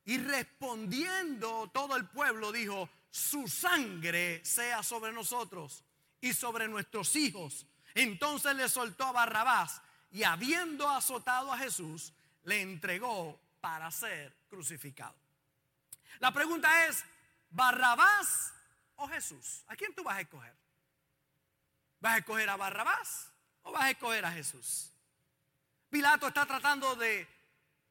Y 0.05 0.17
respondiendo 0.17 1.69
todo 1.71 1.95
el 1.95 2.07
pueblo 2.07 2.51
dijo, 2.51 2.89
su 3.11 3.47
sangre 3.47 4.43
sea 4.43 4.81
sobre 4.81 5.11
nosotros 5.11 5.83
y 6.19 6.33
sobre 6.33 6.67
nuestros 6.67 7.15
hijos. 7.15 7.67
Entonces 7.93 8.55
le 8.55 8.67
soltó 8.67 9.05
a 9.05 9.11
Barrabás 9.11 9.79
y 10.09 10.23
habiendo 10.23 10.89
azotado 10.89 11.53
a 11.53 11.57
Jesús, 11.59 12.13
le 12.43 12.61
entregó 12.61 13.39
para 13.59 13.89
ser 13.91 14.35
crucificado. 14.49 15.15
La 16.19 16.31
pregunta 16.31 16.87
es, 16.87 17.03
¿Barrabás 17.51 18.53
o 18.95 19.07
Jesús? 19.07 19.63
¿A 19.67 19.75
quién 19.75 19.93
tú 19.93 20.03
vas 20.03 20.17
a 20.17 20.21
escoger? 20.21 20.55
¿Vas 21.99 22.13
a 22.13 22.17
escoger 22.19 22.49
a 22.49 22.55
Barrabás 22.55 23.31
o 23.63 23.71
vas 23.71 23.83
a 23.83 23.89
escoger 23.91 24.25
a 24.25 24.31
Jesús? 24.31 24.91
Pilato 25.89 26.27
está 26.27 26.45
tratando 26.45 26.95
de 26.95 27.27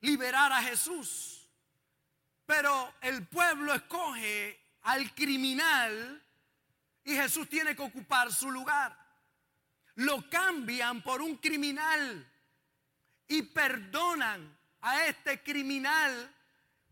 liberar 0.00 0.50
a 0.52 0.62
Jesús, 0.62 1.46
pero 2.46 2.94
el 3.02 3.26
pueblo 3.26 3.74
escoge 3.74 4.58
al 4.82 5.14
criminal 5.14 6.24
y 7.04 7.14
Jesús 7.14 7.48
tiene 7.48 7.76
que 7.76 7.82
ocupar 7.82 8.32
su 8.32 8.50
lugar. 8.50 8.96
Lo 9.96 10.28
cambian 10.30 11.02
por 11.02 11.20
un 11.20 11.36
criminal 11.36 12.29
y 13.30 13.42
perdonan 13.42 14.58
a 14.80 15.06
este 15.06 15.40
criminal, 15.40 16.34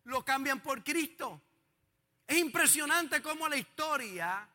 lo 0.04 0.24
cambian 0.24 0.60
por 0.60 0.84
Cristo. 0.84 1.42
Es 2.24 2.38
impresionante 2.38 3.20
cómo 3.20 3.48
la 3.48 3.56
historia 3.56 4.48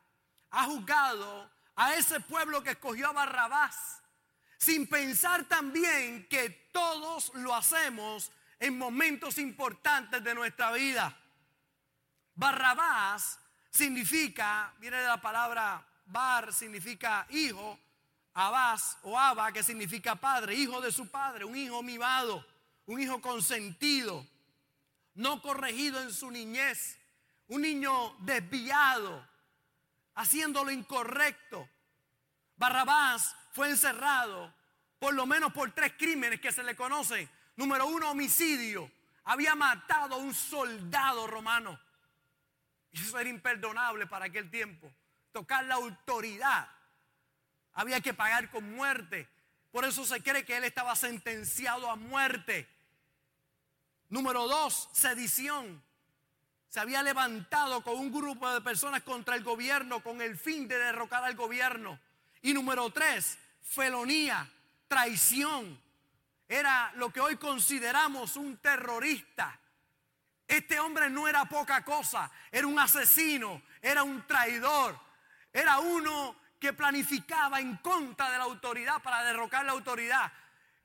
ha 0.51 0.63
juzgado 0.63 1.51
a 1.75 1.93
ese 1.95 2.21
pueblo 2.21 2.63
que 2.63 2.71
escogió 2.71 3.09
a 3.09 3.11
Barrabás, 3.11 4.01
sin 4.57 4.87
pensar 4.87 5.43
también 5.49 6.25
que 6.29 6.69
todos 6.71 7.33
lo 7.35 7.53
hacemos 7.53 8.31
en 8.59 8.77
momentos 8.77 9.37
importantes 9.37 10.23
de 10.23 10.35
nuestra 10.35 10.71
vida. 10.71 11.13
Barrabás 12.33 13.39
significa, 13.69 14.73
viene 14.79 14.97
de 14.97 15.07
la 15.07 15.19
palabra 15.19 15.85
bar, 16.05 16.53
significa 16.53 17.27
hijo, 17.29 17.77
abás 18.33 18.97
o 19.03 19.17
aba, 19.17 19.51
que 19.51 19.63
significa 19.63 20.15
padre, 20.15 20.55
hijo 20.55 20.81
de 20.81 20.91
su 20.91 21.09
padre, 21.09 21.45
un 21.45 21.55
hijo 21.55 21.81
mimado, 21.83 22.45
un 22.85 22.99
hijo 22.99 23.21
consentido, 23.21 24.25
no 25.13 25.41
corregido 25.41 26.01
en 26.01 26.11
su 26.11 26.31
niñez, 26.31 26.97
un 27.47 27.61
niño 27.61 28.15
desviado, 28.19 29.27
haciendo 30.15 30.63
lo 30.63 30.71
incorrecto. 30.71 31.69
Barrabás 32.55 33.35
fue 33.51 33.69
encerrado 33.69 34.53
por 35.03 35.13
lo 35.13 35.25
menos 35.25 35.51
por 35.51 35.69
tres 35.71 35.93
crímenes 35.97 36.39
que 36.39 36.53
se 36.53 36.63
le 36.63 36.77
conocen. 36.77 37.29
Número 37.57 37.85
uno, 37.87 38.11
homicidio. 38.11 38.89
Había 39.25 39.53
matado 39.53 40.15
a 40.15 40.17
un 40.17 40.33
soldado 40.33 41.27
romano. 41.27 41.77
Y 42.89 43.01
eso 43.01 43.19
era 43.19 43.29
imperdonable 43.29 44.07
para 44.07 44.25
aquel 44.25 44.49
tiempo. 44.49 44.89
Tocar 45.33 45.65
la 45.65 45.75
autoridad. 45.75 46.69
Había 47.73 48.01
que 48.01 48.13
pagar 48.13 48.49
con 48.49 48.75
muerte. 48.75 49.27
Por 49.71 49.85
eso 49.85 50.05
se 50.05 50.21
cree 50.21 50.45
que 50.45 50.57
él 50.57 50.63
estaba 50.63 50.95
sentenciado 50.95 51.89
a 51.89 51.95
muerte. 51.95 52.67
Número 54.09 54.47
dos, 54.47 54.89
sedición. 54.91 55.83
Se 56.69 56.79
había 56.79 57.03
levantado 57.03 57.81
con 57.83 57.97
un 57.97 58.11
grupo 58.11 58.51
de 58.51 58.61
personas 58.61 59.03
contra 59.03 59.35
el 59.35 59.43
gobierno 59.43 60.03
con 60.03 60.21
el 60.21 60.37
fin 60.37 60.67
de 60.67 60.77
derrocar 60.77 61.23
al 61.23 61.35
gobierno. 61.35 61.99
Y 62.41 62.53
número 62.53 62.91
tres, 62.91 63.37
felonía, 63.61 64.47
traición. 64.87 65.81
Era 66.47 66.91
lo 66.95 67.11
que 67.11 67.21
hoy 67.21 67.37
consideramos 67.37 68.35
un 68.35 68.57
terrorista. 68.57 69.59
Este 70.47 70.79
hombre 70.79 71.09
no 71.09 71.27
era 71.27 71.45
poca 71.45 71.83
cosa, 71.83 72.29
era 72.51 72.67
un 72.67 72.77
asesino, 72.77 73.63
era 73.81 74.03
un 74.03 74.27
traidor, 74.27 74.99
era 75.51 75.79
uno 75.79 76.35
que 76.63 76.71
planificaba 76.71 77.59
en 77.59 77.75
contra 77.75 78.31
de 78.31 78.37
la 78.37 78.45
autoridad 78.45 79.03
para 79.03 79.21
derrocar 79.25 79.65
la 79.65 79.73
autoridad. 79.73 80.31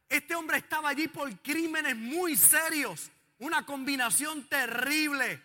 Este 0.09 0.35
hombre 0.35 0.59
estaba 0.59 0.89
allí 0.89 1.07
por 1.07 1.33
crímenes 1.41 1.95
muy 1.95 2.37
serios, 2.37 3.13
una 3.39 3.65
combinación 3.65 4.49
terrible. 4.49 5.41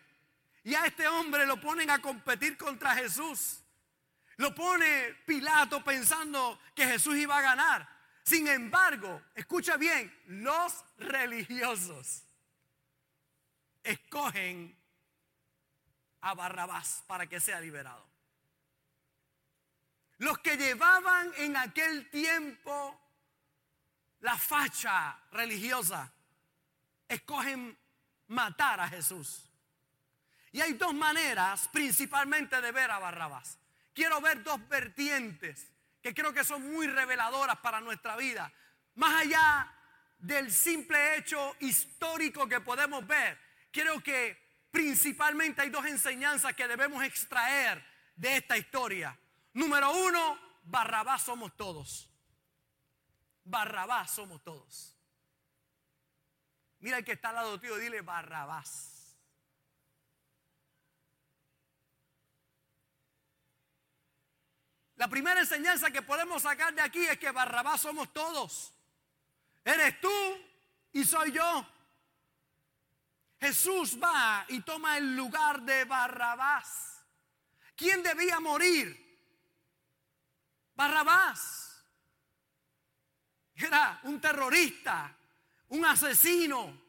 Y 0.64 0.74
a 0.74 0.88
este 0.88 1.08
hombre 1.08 1.46
lo 1.46 1.62
ponen 1.62 1.92
a 1.92 2.00
competir 2.02 2.58
contra 2.58 2.96
Jesús. 2.96 3.60
Lo 4.38 4.56
pone 4.56 5.14
Pilato 5.24 5.84
pensando 5.84 6.60
que 6.74 6.88
Jesús 6.88 7.16
iba 7.16 7.38
a 7.38 7.42
ganar. 7.42 7.88
Sin 8.24 8.48
embargo, 8.48 9.22
escucha 9.36 9.78
bien, 9.78 10.12
los 10.26 10.84
religiosos 10.98 12.24
escogen 13.84 14.76
a 16.22 16.34
Barrabás 16.34 17.04
para 17.06 17.28
que 17.28 17.40
sea 17.40 17.62
liberado. 17.62 18.13
Los 20.24 20.40
que 20.40 20.56
llevaban 20.56 21.34
en 21.36 21.58
aquel 21.58 22.10
tiempo 22.10 22.98
la 24.22 24.38
facha 24.38 25.20
religiosa 25.34 26.14
escogen 27.10 27.78
matar 28.28 28.80
a 28.80 28.88
Jesús. 28.88 29.50
Y 30.54 30.62
hay 30.62 30.74
dos 30.74 30.94
maneras 30.94 31.68
principalmente 31.74 32.62
de 32.62 32.72
ver 32.72 32.90
a 32.90 33.00
Barrabás. 33.00 33.60
Quiero 33.94 34.22
ver 34.22 34.42
dos 34.44 34.66
vertientes 34.70 35.70
que 36.02 36.14
creo 36.14 36.34
que 36.34 36.46
son 36.46 36.72
muy 36.72 36.88
reveladoras 36.88 37.58
para 37.58 37.82
nuestra 37.82 38.16
vida. 38.16 38.50
Más 38.96 39.24
allá 39.24 39.76
del 40.20 40.54
simple 40.54 41.18
hecho 41.18 41.58
histórico 41.60 42.48
que 42.48 42.62
podemos 42.62 43.06
ver, 43.06 43.38
creo 43.74 44.02
que 44.02 44.42
principalmente 44.72 45.64
hay 45.64 45.70
dos 45.70 45.86
enseñanzas 45.86 46.54
que 46.54 46.66
debemos 46.66 47.04
extraer 47.04 47.86
de 48.16 48.38
esta 48.38 48.58
historia. 48.58 49.20
Número 49.54 49.92
uno, 49.92 50.40
Barrabás 50.64 51.24
somos 51.24 51.56
todos. 51.56 52.10
Barrabás 53.44 54.12
somos 54.12 54.44
todos. 54.44 54.98
Mira 56.80 56.98
el 56.98 57.06
que 57.06 57.14
está 57.14 57.30
al 57.30 57.36
lado 57.36 57.60
tuyo, 57.60 57.78
dile 57.78 58.02
Barrabás. 58.02 58.94
La 64.96 65.08
primera 65.08 65.42
enseñanza 65.42 65.92
que 65.92 66.02
podemos 66.02 66.44
sacar 66.44 66.74
de 66.74 66.82
aquí 66.82 67.06
es 67.06 67.18
que 67.18 67.32
Barrabás 67.32 67.82
somos 67.82 68.14
todos. 68.14 68.74
Eres 69.66 70.00
tú 70.00 70.12
y 70.94 71.04
soy 71.04 71.32
yo. 71.32 71.68
Jesús 73.40 74.02
va 74.02 74.46
y 74.48 74.62
toma 74.62 74.98
el 74.98 75.16
lugar 75.16 75.62
de 75.64 75.84
Barrabás. 75.84 77.06
¿Quién 77.76 78.02
debía 78.02 78.40
morir? 78.40 79.03
Barrabás. 80.76 81.84
Era 83.56 84.00
un 84.04 84.20
terrorista, 84.20 85.16
un 85.70 85.86
asesino. 85.86 86.82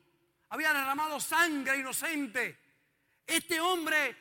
Había 0.48 0.72
derramado 0.72 1.20
sangre 1.20 1.78
inocente. 1.78 2.58
Este 3.26 3.60
hombre 3.60 4.16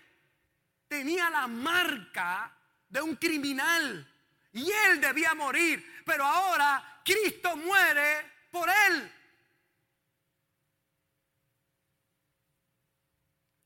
tenía 0.87 1.29
la 1.29 1.47
marca 1.47 2.55
de 2.89 3.01
un 3.01 3.15
criminal 3.15 4.07
y 4.51 4.69
él 4.69 5.01
debía 5.01 5.33
morir, 5.33 6.03
pero 6.05 6.23
ahora 6.25 7.01
Cristo 7.03 7.55
muere 7.55 8.31
por 8.51 8.69
él. 8.69 9.11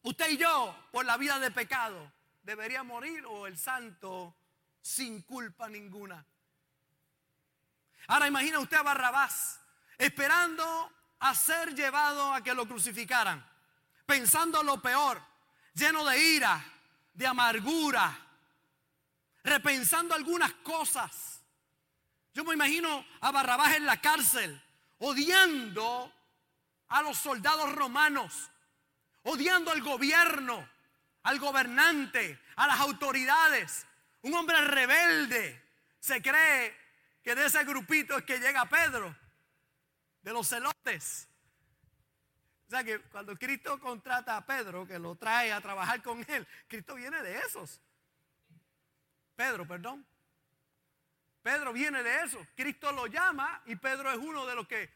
Usted 0.03 0.29
y 0.29 0.37
yo, 0.37 0.87
por 0.91 1.05
la 1.05 1.17
vida 1.17 1.37
de 1.39 1.51
pecado, 1.51 2.11
debería 2.41 2.83
morir 2.83 3.25
o 3.25 3.45
el 3.45 3.57
santo 3.57 4.33
sin 4.87 5.21
culpa 5.23 5.67
ninguna. 5.67 6.25
Ahora 8.07 8.27
imagina 8.27 8.59
usted 8.59 8.77
a 8.77 8.83
Barrabás 8.83 9.59
esperando 9.97 10.63
a 11.19 11.35
ser 11.35 11.75
llevado 11.75 12.33
a 12.33 12.41
que 12.41 12.53
lo 12.53 12.65
crucificaran, 12.65 13.45
pensando 14.05 14.63
lo 14.63 14.81
peor, 14.81 15.21
lleno 15.73 16.05
de 16.05 16.17
ira, 16.17 16.63
de 17.13 17.27
amargura, 17.27 18.17
repensando 19.43 20.15
algunas 20.15 20.53
cosas. 20.53 21.41
Yo 22.33 22.45
me 22.45 22.53
imagino 22.53 23.05
a 23.19 23.31
Barrabás 23.31 23.75
en 23.75 23.85
la 23.85 23.99
cárcel, 23.99 24.61
odiando 24.99 26.13
a 26.87 27.01
los 27.01 27.17
soldados 27.17 27.73
romanos, 27.73 28.49
odiando 29.23 29.71
al 29.71 29.81
gobierno, 29.81 30.65
al 31.23 31.39
gobernante, 31.39 32.41
a 32.55 32.67
las 32.67 32.79
autoridades. 32.79 33.85
Un 34.21 34.33
hombre 34.33 34.59
rebelde. 34.61 35.63
Se 35.99 36.21
cree 36.21 36.75
que 37.23 37.35
de 37.35 37.45
ese 37.45 37.63
grupito 37.63 38.17
es 38.17 38.23
que 38.23 38.39
llega 38.39 38.65
Pedro, 38.65 39.15
de 40.21 40.33
los 40.33 40.47
celotes. 40.47 41.27
O 42.67 42.69
sea 42.69 42.83
que 42.83 42.99
cuando 43.01 43.37
Cristo 43.37 43.79
contrata 43.79 44.35
a 44.35 44.45
Pedro, 44.45 44.85
que 44.85 44.99
lo 44.99 45.15
trae 45.15 45.51
a 45.53 45.61
trabajar 45.61 46.01
con 46.01 46.23
él, 46.29 46.47
Cristo 46.67 46.95
viene 46.95 47.21
de 47.21 47.37
esos. 47.39 47.81
Pedro, 49.35 49.67
perdón. 49.67 50.05
Pedro 51.41 51.71
viene 51.71 52.03
de 52.03 52.23
eso. 52.23 52.45
Cristo 52.55 52.91
lo 52.91 53.07
llama 53.07 53.61
y 53.65 53.77
Pedro 53.77 54.11
es 54.11 54.17
uno 54.17 54.45
de 54.45 54.55
los 54.55 54.67
que 54.67 54.89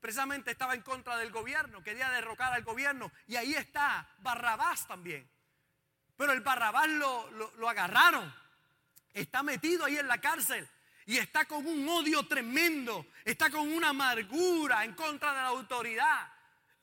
precisamente 0.00 0.50
estaba 0.50 0.74
en 0.74 0.82
contra 0.82 1.16
del 1.16 1.30
gobierno, 1.30 1.82
quería 1.82 2.10
derrocar 2.10 2.52
al 2.52 2.62
gobierno. 2.62 3.10
Y 3.26 3.36
ahí 3.36 3.54
está 3.54 4.08
Barrabás 4.18 4.86
también. 4.86 5.28
Pero 6.16 6.32
el 6.32 6.40
Barrabás 6.40 6.88
lo, 6.88 7.30
lo 7.30 7.68
agarraron. 7.68 8.34
Está 9.12 9.42
metido 9.42 9.84
ahí 9.84 9.96
en 9.98 10.08
la 10.08 10.20
cárcel 10.20 10.68
y 11.08 11.16
está 11.16 11.46
con 11.46 11.66
un 11.66 11.88
odio 11.88 12.26
tremendo, 12.26 13.06
está 13.24 13.50
con 13.50 13.72
una 13.72 13.88
amargura 13.88 14.84
en 14.84 14.94
contra 14.94 15.30
de 15.30 15.36
la 15.36 15.48
autoridad. 15.48 16.30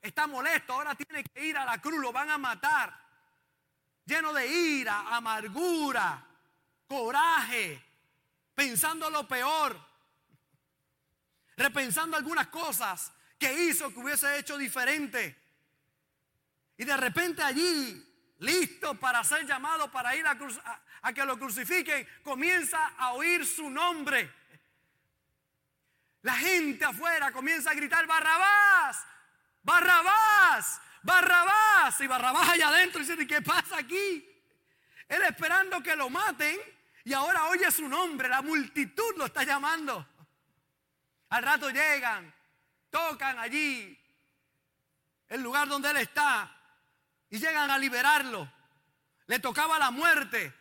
está 0.01 0.25
molesto, 0.25 0.73
ahora 0.73 0.95
tiene 0.95 1.23
que 1.23 1.45
ir 1.45 1.55
a 1.55 1.63
la 1.63 1.79
cruz, 1.79 1.99
lo 1.99 2.11
van 2.11 2.31
a 2.31 2.37
matar. 2.37 2.91
Lleno 4.03 4.33
de 4.33 4.47
ira, 4.47 5.15
amargura, 5.15 6.25
coraje, 6.87 7.79
pensando 8.55 9.11
lo 9.11 9.27
peor, 9.27 9.79
repensando 11.57 12.17
algunas 12.17 12.47
cosas 12.47 13.11
que 13.37 13.65
hizo 13.65 13.93
que 13.93 13.99
hubiese 13.99 14.39
hecho 14.39 14.57
diferente. 14.57 15.39
Y 16.77 16.83
de 16.83 16.97
repente 16.97 17.43
allí, 17.43 18.03
listo 18.45 18.95
para 18.95 19.23
ser 19.23 19.45
llamado 19.45 19.91
para 19.91 20.15
ir 20.15 20.25
a, 20.25 20.37
a 21.01 21.13
que 21.13 21.25
lo 21.25 21.37
crucifiquen, 21.37 22.07
comienza 22.23 22.93
a 22.97 23.13
oír 23.13 23.45
su 23.45 23.69
nombre. 23.69 24.33
La 26.21 26.35
gente 26.35 26.85
afuera 26.85 27.31
comienza 27.31 27.71
a 27.71 27.73
gritar, 27.73 28.07
Barrabás, 28.07 29.05
Barrabás, 29.61 30.81
Barrabás. 31.03 31.99
Y 32.01 32.07
Barrabás 32.07 32.49
allá 32.49 32.69
adentro 32.69 32.99
dice, 32.99 33.27
¿qué 33.27 33.41
pasa 33.41 33.77
aquí? 33.77 34.27
Él 35.07 35.21
esperando 35.23 35.81
que 35.83 35.95
lo 35.95 36.09
maten 36.09 36.59
y 37.03 37.13
ahora 37.13 37.45
oye 37.45 37.69
su 37.71 37.87
nombre, 37.87 38.27
la 38.27 38.41
multitud 38.41 39.15
lo 39.17 39.25
está 39.25 39.43
llamando. 39.43 40.07
Al 41.29 41.43
rato 41.43 41.69
llegan, 41.69 42.33
tocan 42.89 43.37
allí, 43.37 43.99
el 45.29 45.41
lugar 45.41 45.67
donde 45.67 45.91
él 45.91 45.97
está, 45.97 46.54
y 47.35 47.39
llegan 47.39 47.69
a 47.69 47.77
liberarlo. 47.77 48.49
Le 49.27 49.39
tocaba 49.39 49.77
la 49.77 49.91
muerte. 49.91 50.53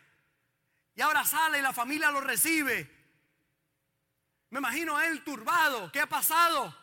Y 0.96 1.00
ahora 1.00 1.24
sale 1.24 1.60
y 1.60 1.62
la 1.62 1.72
familia 1.72 2.10
lo 2.10 2.20
recibe. 2.20 2.90
Me 4.50 4.58
imagino 4.58 4.96
a 4.96 5.06
él 5.06 5.22
turbado. 5.22 5.92
¿Qué 5.92 6.00
ha 6.00 6.08
pasado? 6.08 6.76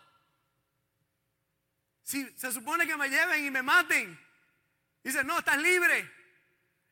Si 2.04 2.24
se 2.38 2.54
supone 2.54 2.88
que 2.88 2.96
me 2.96 3.10
lleven 3.10 3.46
y 3.46 3.52
me 3.52 3.62
maten. 3.62 4.18
Dice, 5.04 5.26
no, 5.26 5.40
estás 5.40 5.58
libre. 5.58 6.10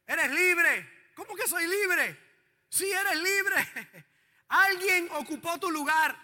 Eres 0.06 0.32
libre. 0.32 1.12
¿Cómo 1.16 1.36
que 1.36 1.48
soy 1.48 1.68
libre? 1.68 2.20
Sí, 2.68 2.92
eres 2.92 3.16
libre. 3.16 4.06
Alguien 4.50 5.08
ocupó 5.14 5.58
tu 5.58 5.72
lugar. 5.72 6.18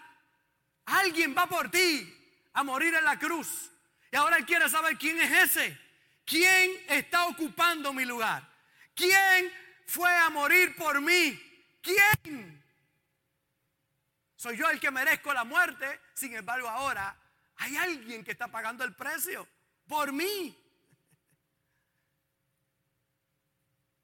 Alguien 0.84 1.34
va 1.34 1.46
por 1.46 1.70
ti 1.70 2.12
a 2.52 2.62
morir 2.62 2.94
en 2.94 3.04
la 3.04 3.18
cruz. 3.18 3.70
Y 4.12 4.16
ahora 4.16 4.36
él 4.36 4.44
quiere 4.44 4.68
saber 4.68 4.98
quién 4.98 5.18
es 5.18 5.56
ese. 5.56 5.85
¿Quién 6.26 6.84
está 6.88 7.26
ocupando 7.28 7.92
mi 7.92 8.04
lugar? 8.04 8.46
¿Quién 8.94 9.52
fue 9.86 10.10
a 10.10 10.28
morir 10.28 10.74
por 10.74 11.00
mí? 11.00 11.40
¿Quién? 11.80 12.64
Soy 14.34 14.56
yo 14.56 14.68
el 14.68 14.80
que 14.80 14.90
merezco 14.90 15.32
la 15.32 15.44
muerte. 15.44 16.00
Sin 16.14 16.34
embargo, 16.34 16.68
ahora 16.68 17.16
hay 17.56 17.76
alguien 17.76 18.24
que 18.24 18.32
está 18.32 18.48
pagando 18.48 18.82
el 18.82 18.96
precio 18.96 19.48
por 19.86 20.12
mí. 20.12 20.58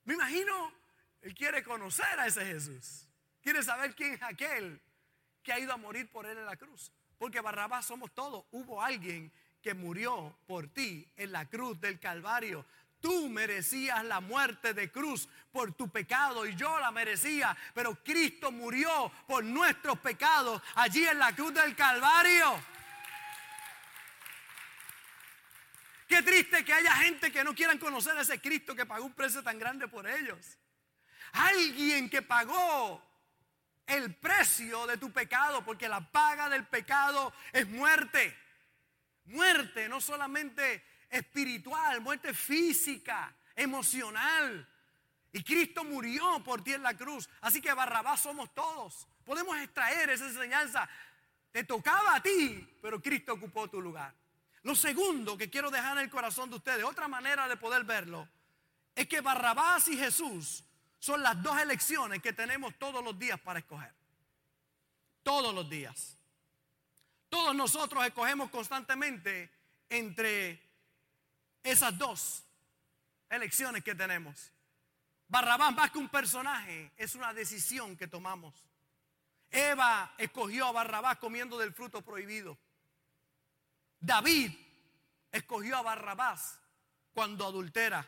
Me 0.05 0.15
imagino, 0.15 0.73
él 1.23 1.35
quiere 1.35 1.65
conocer 1.65 2.21
a 2.21 2.27
ese 2.29 2.47
Jesús. 2.47 3.09
Quiere 3.41 3.65
saber 3.65 3.97
quién 3.97 4.15
es 4.15 4.23
aquel 4.23 4.81
que 5.43 5.53
ha 5.53 5.59
ido 5.59 5.73
a 5.73 5.77
morir 5.77 6.09
por 6.09 6.25
él 6.27 6.39
en 6.39 6.47
la 6.47 6.57
cruz. 6.57 6.93
Porque 7.19 7.41
Barrabás 7.41 7.87
somos 7.87 8.15
todos. 8.15 8.45
Hubo 8.53 8.81
alguien 8.81 9.33
que 9.63 9.75
murió 9.75 10.37
por 10.47 10.69
ti 10.69 11.07
en 11.17 11.33
la 11.33 11.49
cruz 11.49 11.81
del 11.81 11.99
Calvario. 12.01 12.65
Tú 13.01 13.29
merecías 13.29 14.05
la 14.05 14.21
muerte 14.21 14.75
de 14.75 14.91
cruz 14.91 15.29
por 15.51 15.73
tu 15.73 15.89
pecado 15.89 16.47
y 16.47 16.55
yo 16.55 16.79
la 16.79 16.91
merecía, 16.91 17.57
pero 17.75 17.97
Cristo 18.03 18.53
murió 18.53 19.11
por 19.27 19.43
nuestros 19.45 19.99
pecados 19.99 20.63
allí 20.75 21.07
en 21.07 21.19
la 21.19 21.35
cruz 21.35 21.53
del 21.53 21.75
Calvario. 21.75 22.63
Qué 26.07 26.23
triste 26.23 26.65
que 26.65 26.73
haya 26.73 26.93
gente 26.97 27.33
que 27.33 27.43
no 27.43 27.55
quieran 27.55 27.79
conocer 27.79 28.17
a 28.19 28.21
ese 28.21 28.41
Cristo 28.41 28.75
que 28.75 28.87
pagó 28.87 29.07
un 29.07 29.15
precio 29.15 29.43
tan 29.43 29.59
grande 29.59 29.89
por 29.89 30.07
ellos. 30.07 30.59
Alguien 31.33 32.11
que 32.11 32.21
pagó 32.21 33.03
el 33.87 34.15
precio 34.15 34.87
de 34.87 34.99
tu 34.99 35.11
pecado, 35.11 35.65
porque 35.65 35.89
la 35.89 36.01
paga 36.01 36.49
del 36.49 36.67
pecado 36.67 37.33
es 37.53 37.67
muerte. 37.67 38.37
Muerte, 39.25 39.89
no 39.89 40.01
solamente 40.01 40.85
espiritual, 41.09 42.01
muerte 42.01 42.35
física, 42.35 43.35
emocional. 43.55 44.69
Y 45.33 45.43
Cristo 45.43 45.85
murió 45.85 46.43
por 46.45 46.63
ti 46.63 46.73
en 46.73 46.83
la 46.83 46.97
cruz. 46.97 47.29
Así 47.41 47.61
que 47.61 47.73
Barrabás 47.73 48.21
somos 48.21 48.53
todos. 48.55 49.07
Podemos 49.25 49.57
extraer 49.59 50.11
esa 50.11 50.27
enseñanza. 50.27 50.89
Te 51.51 51.65
tocaba 51.65 52.17
a 52.17 52.23
ti, 52.23 52.67
pero 52.81 53.01
Cristo 53.01 53.35
ocupó 53.35 53.69
tu 53.69 53.81
lugar. 53.81 54.15
Lo 54.63 54.75
segundo 54.75 55.37
que 55.37 55.51
quiero 55.51 55.71
dejar 55.71 55.97
en 55.99 56.05
el 56.05 56.11
corazón 56.11 56.51
de 56.51 56.57
ustedes, 56.57 56.85
otra 56.85 57.09
manera 57.09 57.49
de 57.49 57.57
poder 57.57 57.85
verlo, 57.85 58.29
es 58.95 59.09
que 59.09 59.21
Barrabás 59.21 59.89
y 59.89 59.97
Jesús 59.97 60.65
son 60.99 61.23
las 61.23 61.43
dos 61.43 61.59
elecciones 61.61 62.23
que 62.23 62.33
tenemos 62.33 62.79
todos 62.79 63.03
los 63.03 63.19
días 63.19 63.41
para 63.41 63.59
escoger. 63.59 63.93
Todos 65.23 65.55
los 65.55 65.69
días. 65.69 66.17
Todos 67.33 67.55
nosotros 67.55 68.05
escogemos 68.05 68.51
constantemente 68.51 69.51
entre 69.89 70.63
esas 71.63 71.97
dos 71.97 72.45
elecciones 73.31 73.83
que 73.83 73.95
tenemos. 73.95 74.53
Barrabás, 75.29 75.75
más 75.75 75.91
que 75.91 75.97
un 75.97 76.11
personaje, 76.11 76.93
es 76.95 77.15
una 77.15 77.33
decisión 77.33 77.97
que 77.97 78.07
tomamos. 78.07 78.53
Eva 79.51 80.13
escogió 80.19 80.67
a 80.67 80.73
Barrabás 80.73 81.17
comiendo 81.17 81.57
del 81.57 81.73
fruto 81.73 82.03
prohibido. 82.03 82.59
David 83.99 84.53
escogió 85.31 85.79
a 85.79 85.83
Barrabás 85.83 86.61
cuando 87.15 87.47
adultera. 87.47 88.07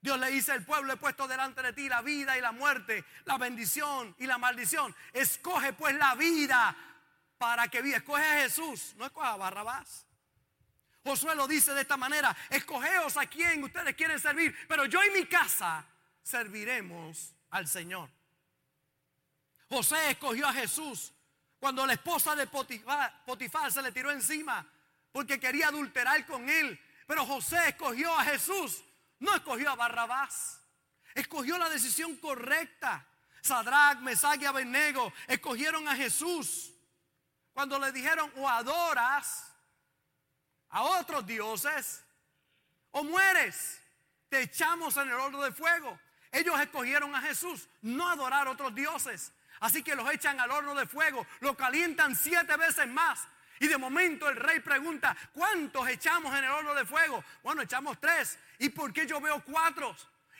Dios 0.00 0.18
le 0.18 0.30
dice, 0.30 0.54
el 0.54 0.64
pueblo 0.64 0.94
he 0.94 0.96
puesto 0.96 1.28
delante 1.28 1.60
de 1.60 1.74
ti 1.74 1.90
la 1.90 2.00
vida 2.00 2.38
y 2.38 2.40
la 2.40 2.52
muerte, 2.52 3.04
la 3.26 3.36
bendición 3.36 4.16
y 4.18 4.26
la 4.26 4.38
maldición. 4.38 4.96
Escoge 5.12 5.74
pues 5.74 5.94
la 5.96 6.14
vida 6.14 6.74
para 7.38 7.68
que 7.68 7.82
viva. 7.82 7.98
Escoge 7.98 8.24
a 8.24 8.42
Jesús, 8.42 8.94
no 8.96 9.06
escoge 9.06 9.26
a 9.26 9.36
Barrabás. 9.36 10.06
Josué 11.04 11.34
lo 11.34 11.46
dice 11.46 11.74
de 11.74 11.82
esta 11.82 11.96
manera, 11.96 12.34
escogeos 12.48 13.16
a 13.18 13.26
quien 13.26 13.62
ustedes 13.62 13.94
quieren 13.94 14.18
servir, 14.18 14.56
pero 14.66 14.86
yo 14.86 15.02
y 15.04 15.10
mi 15.10 15.26
casa 15.26 15.86
serviremos 16.22 17.34
al 17.50 17.68
Señor. 17.68 18.08
José 19.68 20.12
escogió 20.12 20.48
a 20.48 20.52
Jesús 20.52 21.12
cuando 21.64 21.86
la 21.86 21.94
esposa 21.94 22.36
de 22.36 22.46
Potifar, 22.46 23.72
se 23.72 23.80
le 23.80 23.90
tiró 23.90 24.10
encima 24.10 24.66
porque 25.10 25.40
quería 25.40 25.68
adulterar 25.68 26.26
con 26.26 26.46
él. 26.46 26.78
Pero 27.06 27.24
José 27.24 27.68
escogió 27.68 28.14
a 28.14 28.22
Jesús, 28.24 28.84
no 29.20 29.34
escogió 29.34 29.70
a 29.70 29.74
Barrabás. 29.74 30.60
Escogió 31.14 31.56
la 31.56 31.70
decisión 31.70 32.16
correcta. 32.16 33.06
Sadrach, 33.40 34.00
Mesach 34.00 34.38
y 34.42 34.44
Abednego 34.44 35.10
escogieron 35.26 35.88
a 35.88 35.96
Jesús. 35.96 36.73
Cuando 37.54 37.78
le 37.78 37.92
dijeron, 37.92 38.30
o 38.36 38.48
adoras 38.48 39.50
a 40.70 40.82
otros 40.82 41.24
dioses 41.24 42.04
o 42.90 43.04
mueres. 43.04 43.80
Te 44.28 44.42
echamos 44.42 44.96
en 44.96 45.08
el 45.08 45.14
horno 45.14 45.40
de 45.42 45.52
fuego. 45.52 45.98
Ellos 46.32 46.58
escogieron 46.60 47.14
a 47.14 47.20
Jesús, 47.20 47.68
no 47.82 48.08
adorar 48.08 48.48
a 48.48 48.50
otros 48.50 48.74
dioses. 48.74 49.32
Así 49.60 49.82
que 49.82 49.94
los 49.94 50.10
echan 50.12 50.38
al 50.40 50.50
horno 50.50 50.74
de 50.74 50.86
fuego, 50.86 51.26
lo 51.40 51.56
calientan 51.56 52.16
siete 52.16 52.56
veces 52.56 52.88
más. 52.88 53.26
Y 53.60 53.68
de 53.68 53.78
momento 53.78 54.28
el 54.28 54.36
rey 54.36 54.58
pregunta, 54.58 55.16
¿cuántos 55.32 55.88
echamos 55.88 56.36
en 56.36 56.42
el 56.42 56.50
horno 56.50 56.74
de 56.74 56.84
fuego? 56.84 57.24
Bueno, 57.42 57.62
echamos 57.62 58.00
tres. 58.00 58.36
¿Y 58.58 58.68
por 58.70 58.92
qué 58.92 59.06
yo 59.06 59.20
veo 59.20 59.42
cuatro? 59.44 59.94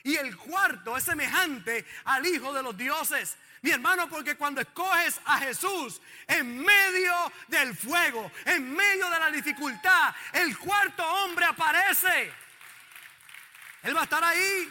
Y 0.05 0.17
el 0.17 0.37
cuarto 0.37 0.97
es 0.97 1.05
semejante 1.05 1.85
al 2.05 2.25
Hijo 2.27 2.53
de 2.53 2.63
los 2.63 2.77
dioses. 2.77 3.39
Mi 3.63 3.71
hermano, 3.71 4.07
porque 4.07 4.37
cuando 4.37 4.61
escoges 4.61 5.19
a 5.25 5.39
Jesús 5.39 5.99
en 6.27 6.63
medio 6.63 7.33
del 7.49 7.75
fuego, 7.75 8.31
en 8.45 8.71
medio 8.71 9.09
de 9.09 9.19
la 9.19 9.31
dificultad, 9.31 10.15
el 10.35 10.59
cuarto 10.59 11.03
hombre 11.03 11.47
aparece. 11.47 12.31
Él 13.83 13.97
va 13.97 14.03
a 14.03 14.05
estar 14.05 14.23
ahí. 14.23 14.71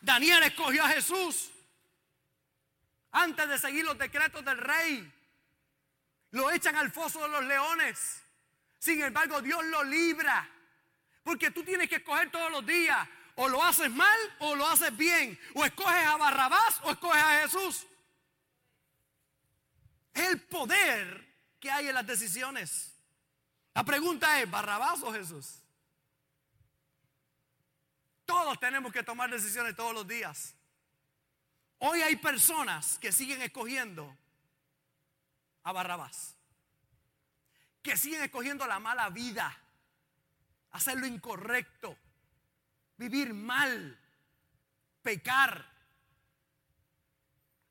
Daniel 0.00 0.42
escogió 0.42 0.84
a 0.84 0.88
Jesús 0.88 1.52
antes 3.12 3.48
de 3.48 3.56
seguir 3.56 3.84
los 3.84 3.96
decretos 3.96 4.44
del 4.44 4.58
rey. 4.58 5.12
Lo 6.32 6.50
echan 6.50 6.74
al 6.74 6.90
foso 6.90 7.22
de 7.22 7.28
los 7.28 7.44
leones. 7.44 8.20
Sin 8.80 9.00
embargo, 9.00 9.40
Dios 9.40 9.64
lo 9.66 9.84
libra. 9.84 10.50
Porque 11.22 11.52
tú 11.52 11.62
tienes 11.62 11.88
que 11.88 11.96
escoger 11.96 12.32
todos 12.32 12.50
los 12.50 12.66
días 12.66 13.08
o 13.36 13.48
lo 13.48 13.62
haces 13.62 13.90
mal 13.90 14.18
o 14.40 14.54
lo 14.54 14.66
haces 14.66 14.94
bien. 14.96 15.38
O 15.54 15.64
escoges 15.64 16.06
a 16.06 16.16
Barrabás 16.16 16.80
o 16.82 16.90
escoges 16.90 17.22
a 17.22 17.40
Jesús. 17.42 17.86
El 20.14 20.40
poder 20.42 21.26
que 21.60 21.70
hay 21.70 21.88
en 21.88 21.94
las 21.94 22.06
decisiones. 22.06 22.92
La 23.74 23.84
pregunta 23.84 24.40
es, 24.40 24.50
¿Barrabás 24.50 25.02
o 25.02 25.12
Jesús? 25.12 25.60
Todos 28.24 28.58
tenemos 28.58 28.92
que 28.92 29.02
tomar 29.02 29.30
decisiones 29.30 29.76
todos 29.76 29.94
los 29.94 30.06
días. 30.08 30.54
Hoy 31.78 32.00
hay 32.00 32.16
personas 32.16 32.98
que 32.98 33.12
siguen 33.12 33.42
escogiendo 33.42 34.16
a 35.62 35.72
Barrabás. 35.72 36.34
que 37.82 37.96
siguen 37.96 38.20
escogiendo 38.22 38.66
la 38.66 38.80
mala 38.80 39.10
vida, 39.10 39.56
hacer 40.72 40.98
lo 40.98 41.06
incorrecto, 41.06 41.96
vivir 42.96 43.34
mal, 43.34 43.98
pecar. 45.02 45.64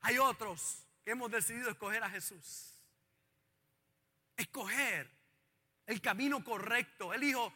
Hay 0.01 0.17
otros 0.17 0.85
que 1.03 1.11
hemos 1.11 1.31
decidido 1.31 1.69
escoger 1.69 2.03
a 2.03 2.09
Jesús. 2.09 2.73
Escoger 4.37 5.09
el 5.85 6.01
camino 6.01 6.43
correcto. 6.43 7.13
Él 7.13 7.21
dijo, 7.21 7.53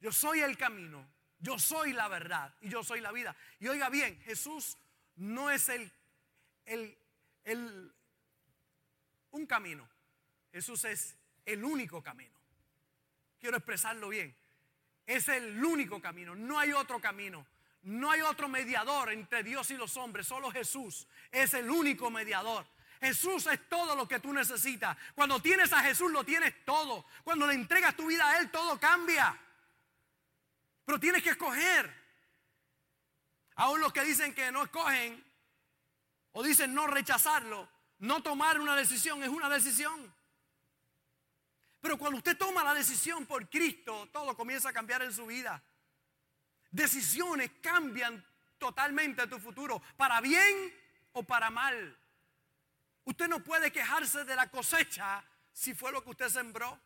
yo 0.00 0.12
soy 0.12 0.40
el 0.40 0.56
camino, 0.56 1.06
yo 1.38 1.58
soy 1.58 1.92
la 1.92 2.08
verdad 2.08 2.54
y 2.60 2.68
yo 2.68 2.84
soy 2.84 3.00
la 3.00 3.12
vida. 3.12 3.34
Y 3.58 3.68
oiga 3.68 3.88
bien, 3.88 4.20
Jesús 4.22 4.76
no 5.16 5.50
es 5.50 5.68
el, 5.68 5.92
el, 6.66 6.98
el 7.44 7.94
un 9.30 9.46
camino. 9.46 9.88
Jesús 10.52 10.84
es 10.84 11.16
el 11.44 11.64
único 11.64 12.02
camino. 12.02 12.38
Quiero 13.40 13.56
expresarlo 13.56 14.08
bien. 14.08 14.36
Es 15.06 15.28
el 15.28 15.62
único 15.62 16.00
camino. 16.00 16.34
No 16.34 16.58
hay 16.58 16.72
otro 16.72 17.00
camino. 17.00 17.46
No 17.82 18.10
hay 18.10 18.22
otro 18.22 18.48
mediador 18.48 19.12
entre 19.12 19.42
Dios 19.42 19.70
y 19.70 19.76
los 19.76 19.96
hombres. 19.96 20.26
Solo 20.26 20.50
Jesús 20.50 21.06
es 21.30 21.52
el 21.54 21.70
único 21.70 22.10
mediador. 22.10 22.66
Jesús 23.00 23.46
es 23.46 23.68
todo 23.68 23.94
lo 23.94 24.08
que 24.08 24.20
tú 24.20 24.32
necesitas. 24.32 24.96
Cuando 25.14 25.40
tienes 25.40 25.72
a 25.72 25.82
Jesús 25.82 26.10
lo 26.10 26.24
tienes 26.24 26.64
todo. 26.64 27.04
Cuando 27.22 27.46
le 27.46 27.54
entregas 27.54 27.94
tu 27.94 28.06
vida 28.06 28.26
a 28.26 28.38
Él 28.38 28.50
todo 28.50 28.80
cambia. 28.80 29.38
Pero 30.86 30.98
tienes 30.98 31.22
que 31.22 31.30
escoger. 31.30 31.92
Aún 33.56 33.80
los 33.80 33.92
que 33.92 34.02
dicen 34.02 34.34
que 34.34 34.50
no 34.50 34.64
escogen 34.64 35.22
o 36.32 36.42
dicen 36.42 36.74
no 36.74 36.86
rechazarlo, 36.86 37.68
no 37.98 38.22
tomar 38.22 38.58
una 38.58 38.74
decisión 38.74 39.22
es 39.22 39.28
una 39.28 39.48
decisión. 39.48 40.12
Pero 41.84 41.98
cuando 41.98 42.16
usted 42.16 42.38
toma 42.38 42.64
la 42.64 42.72
decisión 42.72 43.26
por 43.26 43.46
Cristo, 43.50 44.08
todo 44.10 44.34
comienza 44.34 44.70
a 44.70 44.72
cambiar 44.72 45.02
en 45.02 45.12
su 45.12 45.26
vida. 45.26 45.62
Decisiones 46.70 47.50
cambian 47.60 48.24
totalmente 48.56 49.26
tu 49.26 49.38
futuro, 49.38 49.82
para 49.94 50.22
bien 50.22 50.72
o 51.12 51.22
para 51.24 51.50
mal. 51.50 51.94
Usted 53.04 53.28
no 53.28 53.40
puede 53.44 53.70
quejarse 53.70 54.24
de 54.24 54.34
la 54.34 54.50
cosecha 54.50 55.22
si 55.52 55.74
fue 55.74 55.92
lo 55.92 56.02
que 56.02 56.08
usted 56.08 56.30
sembró. 56.30 56.80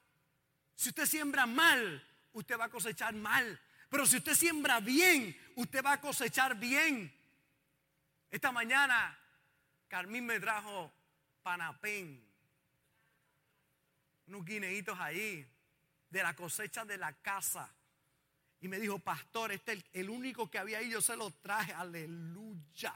Si 0.74 0.88
usted 0.88 1.06
siembra 1.06 1.46
mal, 1.46 2.04
usted 2.32 2.58
va 2.58 2.64
a 2.64 2.68
cosechar 2.68 3.14
mal. 3.14 3.62
Pero 3.88 4.04
si 4.04 4.16
usted 4.16 4.34
siembra 4.34 4.80
bien, 4.80 5.52
usted 5.54 5.80
va 5.80 5.92
a 5.92 6.00
cosechar 6.00 6.56
bien. 6.56 7.16
Esta 8.32 8.50
mañana, 8.50 9.16
Carmín 9.86 10.26
me 10.26 10.40
trajo 10.40 10.92
panapén 11.44 12.27
unos 14.28 14.44
guineitos 14.44 14.98
ahí 15.00 15.46
de 16.10 16.22
la 16.22 16.34
cosecha 16.34 16.84
de 16.84 16.98
la 16.98 17.12
casa. 17.14 17.72
Y 18.60 18.68
me 18.68 18.78
dijo, 18.78 18.98
pastor, 18.98 19.52
este 19.52 19.72
es 19.72 19.84
el, 19.92 20.10
único 20.10 20.50
que 20.50 20.58
había 20.58 20.78
ahí, 20.78 20.90
yo 20.90 21.00
se 21.00 21.16
lo 21.16 21.30
traje, 21.30 21.72
aleluya. 21.72 22.92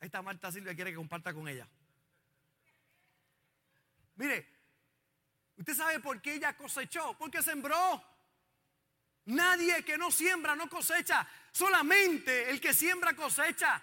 Ahí 0.00 0.06
está 0.06 0.22
Marta 0.22 0.52
Silvia, 0.52 0.74
quiere 0.74 0.90
que 0.90 0.96
comparta 0.96 1.32
con 1.32 1.48
ella. 1.48 1.66
Mire, 4.16 4.46
¿usted 5.56 5.74
sabe 5.74 5.98
por 6.00 6.20
qué 6.20 6.34
ella 6.34 6.56
cosechó? 6.56 7.16
Porque 7.18 7.42
sembró. 7.42 8.02
Nadie 9.26 9.82
que 9.82 9.96
no 9.96 10.10
siembra 10.10 10.54
no 10.54 10.68
cosecha, 10.68 11.26
solamente 11.50 12.50
el 12.50 12.60
que 12.60 12.74
siembra 12.74 13.16
cosecha. 13.16 13.82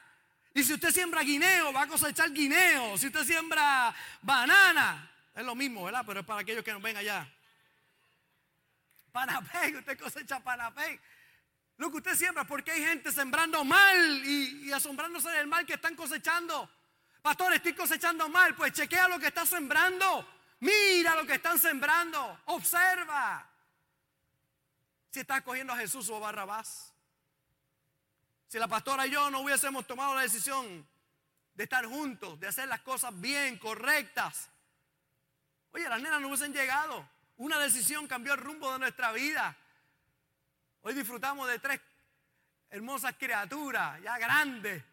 Y 0.53 0.63
si 0.63 0.73
usted 0.73 0.91
siembra 0.91 1.21
guineo, 1.21 1.73
va 1.73 1.83
a 1.83 1.87
cosechar 1.87 2.31
guineo. 2.31 2.97
Si 2.97 3.07
usted 3.07 3.23
siembra 3.23 3.93
banana, 4.21 5.10
es 5.33 5.45
lo 5.45 5.55
mismo, 5.55 5.83
¿verdad? 5.85 6.03
Pero 6.05 6.19
es 6.19 6.25
para 6.25 6.41
aquellos 6.41 6.63
que 6.63 6.73
nos 6.73 6.81
ven 6.81 6.97
allá. 6.97 7.27
Panapé, 9.11 9.75
usted 9.77 9.99
cosecha 9.99 10.39
panapé. 10.39 10.99
Lo 11.77 11.89
que 11.89 11.97
usted 11.97 12.15
siembra, 12.15 12.43
porque 12.43 12.71
hay 12.71 12.83
gente 12.83 13.11
sembrando 13.11 13.65
mal 13.65 13.97
y, 14.23 14.71
asombrándose 14.71 15.29
del 15.29 15.47
mal 15.47 15.65
que 15.65 15.73
están 15.73 15.95
cosechando. 15.95 16.69
Pastor, 17.23 17.53
estoy 17.53 17.73
cosechando 17.73 18.29
mal. 18.29 18.55
Pues 18.55 18.73
chequea 18.73 19.07
lo 19.07 19.19
que 19.19 19.27
está 19.27 19.45
sembrando. 19.45 20.27
Mira 20.59 21.15
lo 21.15 21.25
que 21.25 21.33
están 21.33 21.57
sembrando. 21.57 22.39
Observa. 22.45 23.49
Si 25.09 25.21
está 25.21 25.41
cogiendo 25.41 25.73
a 25.73 25.77
Jesús 25.77 26.07
o 26.09 26.17
a 26.17 26.19
Barrabás. 26.19 26.93
Si 28.47 28.59
la 28.59 28.67
pastora 28.67 29.07
y 29.07 29.09
yo 29.09 29.31
no 29.31 29.39
hubiésemos 29.39 29.87
tomado 29.87 30.13
la 30.13 30.21
decisión 30.21 30.87
de 31.55 31.63
estar 31.63 31.85
juntos, 31.85 32.39
de 32.39 32.47
hacer 32.47 32.67
las 32.67 32.81
cosas 32.81 33.19
bien, 33.19 33.57
correctas, 33.57 34.50
Oye, 35.73 35.87
las 35.87 36.01
nenas 36.01 36.19
no 36.19 36.27
hubiesen 36.27 36.53
llegado. 36.53 37.07
Una 37.37 37.57
decisión 37.59 38.07
cambió 38.07 38.33
el 38.33 38.39
rumbo 38.39 38.71
de 38.73 38.79
nuestra 38.79 39.11
vida. 39.11 39.55
Hoy 40.81 40.93
disfrutamos 40.93 41.47
de 41.47 41.59
tres 41.59 41.79
hermosas 42.69 43.15
criaturas, 43.17 44.01
ya 44.01 44.17
grandes. 44.17 44.83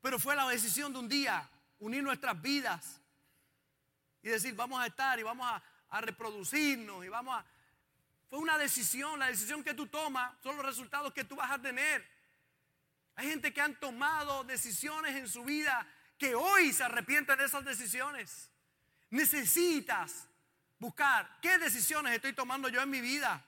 Pero 0.00 0.18
fue 0.18 0.36
la 0.36 0.48
decisión 0.48 0.92
de 0.92 0.98
un 0.98 1.08
día 1.08 1.48
unir 1.80 2.02
nuestras 2.02 2.40
vidas 2.40 3.00
y 4.22 4.28
decir, 4.28 4.54
vamos 4.54 4.80
a 4.80 4.86
estar 4.86 5.18
y 5.18 5.22
vamos 5.22 5.46
a, 5.46 5.62
a 5.90 6.00
reproducirnos 6.00 7.04
y 7.04 7.08
vamos 7.08 7.38
a... 7.38 7.44
Fue 8.28 8.38
una 8.38 8.58
decisión, 8.58 9.18
la 9.18 9.28
decisión 9.28 9.62
que 9.62 9.74
tú 9.74 9.86
tomas 9.86 10.32
son 10.42 10.56
los 10.56 10.66
resultados 10.66 11.12
que 11.12 11.24
tú 11.24 11.36
vas 11.36 11.50
a 11.50 11.60
tener. 11.60 12.04
Hay 13.14 13.28
gente 13.28 13.52
que 13.52 13.60
han 13.60 13.78
tomado 13.78 14.44
decisiones 14.44 15.14
en 15.16 15.28
su 15.28 15.44
vida 15.44 15.86
que 16.18 16.34
hoy 16.34 16.72
se 16.72 16.84
arrepienten 16.84 17.38
de 17.38 17.44
esas 17.44 17.64
decisiones. 17.64 18.50
Necesitas 19.10 20.28
buscar 20.78 21.38
qué 21.40 21.58
decisiones 21.58 22.14
estoy 22.14 22.32
tomando 22.32 22.68
yo 22.68 22.82
en 22.82 22.90
mi 22.90 23.00
vida. 23.00 23.44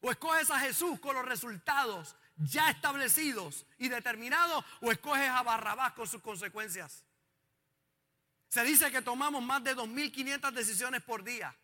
O 0.00 0.10
escoges 0.10 0.50
a 0.50 0.58
Jesús 0.58 0.98
con 0.98 1.14
los 1.14 1.24
resultados 1.24 2.16
ya 2.36 2.70
establecidos 2.70 3.66
y 3.76 3.88
determinados, 3.88 4.64
o 4.80 4.90
escoges 4.90 5.28
a 5.28 5.42
Barrabás 5.42 5.92
con 5.92 6.06
sus 6.06 6.22
consecuencias. 6.22 7.04
Se 8.48 8.64
dice 8.64 8.90
que 8.90 9.02
tomamos 9.02 9.42
más 9.42 9.62
de 9.62 9.76
2.500 9.76 10.50
decisiones 10.52 11.02
por 11.02 11.22
día. 11.22 11.54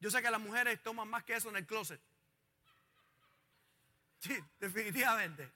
Yo 0.00 0.10
sé 0.10 0.22
que 0.22 0.30
las 0.30 0.40
mujeres 0.40 0.82
toman 0.82 1.08
más 1.08 1.24
que 1.24 1.34
eso 1.34 1.50
en 1.50 1.56
el 1.56 1.66
closet. 1.66 2.00
Sí, 4.20 4.36
definitivamente. 4.58 5.52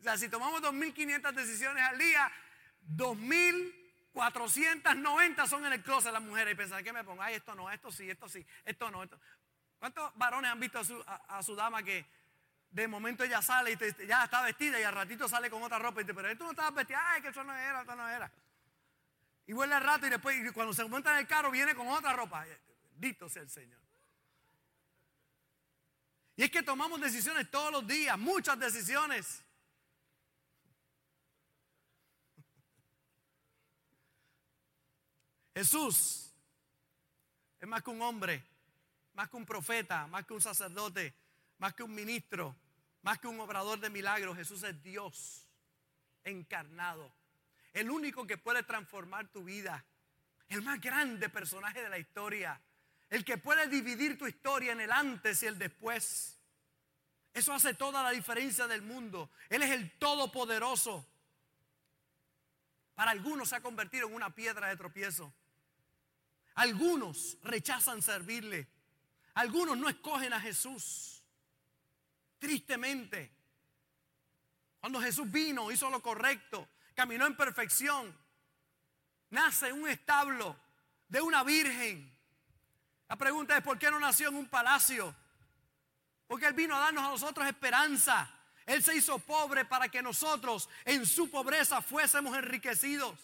O 0.00 0.02
sea, 0.02 0.18
si 0.18 0.28
tomamos 0.28 0.60
2.500 0.62 1.32
decisiones 1.32 1.82
al 1.82 1.98
día, 1.98 2.30
2.490 2.94 5.46
son 5.46 5.64
en 5.66 5.72
el 5.72 5.82
closet 5.82 6.12
las 6.12 6.22
mujeres. 6.22 6.54
Y 6.54 6.56
pensar, 6.56 6.84
¿qué 6.84 6.92
me 6.92 7.02
pongo? 7.04 7.22
Ay, 7.22 7.36
esto 7.36 7.54
no, 7.54 7.70
esto 7.70 7.90
sí, 7.90 8.10
esto 8.10 8.28
sí, 8.28 8.46
esto 8.64 8.90
no. 8.90 9.02
Esto. 9.02 9.18
¿Cuántos 9.78 10.14
varones 10.16 10.50
han 10.50 10.60
visto 10.60 10.78
a 10.78 11.42
su, 11.42 11.54
dama 11.54 11.82
que 11.82 12.06
de 12.70 12.88
momento 12.88 13.24
ella 13.24 13.42
sale 13.42 13.72
y 13.72 14.06
ya 14.06 14.24
está 14.24 14.40
vestida 14.42 14.80
y 14.80 14.82
al 14.82 14.94
ratito 14.94 15.28
sale 15.28 15.50
con 15.50 15.62
otra 15.62 15.78
ropa 15.78 16.00
y 16.00 16.04
dice, 16.04 16.14
pero 16.14 16.28
esto 16.28 16.44
no 16.44 16.50
estaba 16.50 16.70
vestida, 16.70 17.02
ay, 17.04 17.20
que 17.22 17.28
eso 17.28 17.44
no 17.44 17.54
era, 17.54 17.82
esto 17.82 17.94
no 17.94 18.08
era. 18.08 18.32
Y 19.46 19.52
vuelve 19.52 19.74
al 19.74 19.84
rato 19.84 20.06
y 20.06 20.10
después 20.10 20.52
cuando 20.52 20.74
se 20.74 20.84
monta 20.86 21.12
en 21.12 21.18
el 21.18 21.26
carro 21.26 21.50
viene 21.50 21.74
con 21.74 21.88
otra 21.88 22.12
ropa. 22.12 22.44
Bendito 22.92 23.28
sea 23.28 23.42
el 23.42 23.50
Señor. 23.50 23.80
Y 26.36 26.42
es 26.42 26.50
que 26.50 26.62
tomamos 26.62 27.00
decisiones 27.00 27.50
todos 27.50 27.72
los 27.72 27.86
días, 27.86 28.18
muchas 28.18 28.58
decisiones. 28.58 29.42
Jesús 35.56 36.30
es 37.58 37.66
más 37.66 37.82
que 37.82 37.88
un 37.88 38.02
hombre, 38.02 38.44
más 39.14 39.30
que 39.30 39.38
un 39.38 39.46
profeta, 39.46 40.06
más 40.06 40.26
que 40.26 40.34
un 40.34 40.42
sacerdote, 40.42 41.14
más 41.56 41.72
que 41.72 41.82
un 41.82 41.94
ministro, 41.94 42.54
más 43.00 43.18
que 43.18 43.26
un 43.26 43.40
obrador 43.40 43.80
de 43.80 43.88
milagros. 43.88 44.36
Jesús 44.36 44.62
es 44.64 44.82
Dios 44.82 45.46
encarnado. 46.24 47.10
El 47.72 47.90
único 47.90 48.26
que 48.26 48.36
puede 48.36 48.64
transformar 48.64 49.28
tu 49.28 49.44
vida. 49.44 49.82
El 50.50 50.60
más 50.60 50.78
grande 50.78 51.30
personaje 51.30 51.80
de 51.80 51.88
la 51.88 51.98
historia. 51.98 52.60
El 53.08 53.24
que 53.24 53.38
puede 53.38 53.66
dividir 53.66 54.18
tu 54.18 54.26
historia 54.26 54.72
en 54.72 54.82
el 54.82 54.92
antes 54.92 55.42
y 55.42 55.46
el 55.46 55.58
después. 55.58 56.38
Eso 57.32 57.54
hace 57.54 57.72
toda 57.72 58.02
la 58.02 58.10
diferencia 58.10 58.66
del 58.66 58.82
mundo. 58.82 59.30
Él 59.48 59.62
es 59.62 59.70
el 59.70 59.90
todopoderoso. 59.92 61.08
Para 62.94 63.12
algunos 63.12 63.48
se 63.48 63.56
ha 63.56 63.62
convertido 63.62 64.06
en 64.06 64.14
una 64.14 64.34
piedra 64.34 64.68
de 64.68 64.76
tropiezo. 64.76 65.32
Algunos 66.56 67.38
rechazan 67.42 68.02
servirle. 68.02 68.66
Algunos 69.34 69.76
no 69.76 69.88
escogen 69.88 70.32
a 70.32 70.40
Jesús. 70.40 71.22
Tristemente. 72.38 73.32
Cuando 74.80 75.00
Jesús 75.00 75.30
vino, 75.30 75.70
hizo 75.70 75.90
lo 75.90 76.00
correcto, 76.00 76.68
caminó 76.94 77.26
en 77.26 77.36
perfección, 77.36 78.16
nace 79.30 79.68
en 79.68 79.82
un 79.82 79.88
establo 79.88 80.56
de 81.08 81.20
una 81.20 81.42
virgen. 81.42 82.16
La 83.08 83.16
pregunta 83.16 83.56
es, 83.56 83.62
¿por 83.62 83.78
qué 83.78 83.90
no 83.90 83.98
nació 83.98 84.28
en 84.28 84.36
un 84.36 84.48
palacio? 84.48 85.14
Porque 86.26 86.46
Él 86.46 86.54
vino 86.54 86.76
a 86.76 86.80
darnos 86.80 87.04
a 87.04 87.08
nosotros 87.08 87.46
esperanza. 87.46 88.30
Él 88.64 88.82
se 88.82 88.96
hizo 88.96 89.18
pobre 89.18 89.64
para 89.64 89.88
que 89.88 90.02
nosotros 90.02 90.68
en 90.84 91.04
su 91.04 91.30
pobreza 91.30 91.82
fuésemos 91.82 92.36
enriquecidos. 92.36 93.18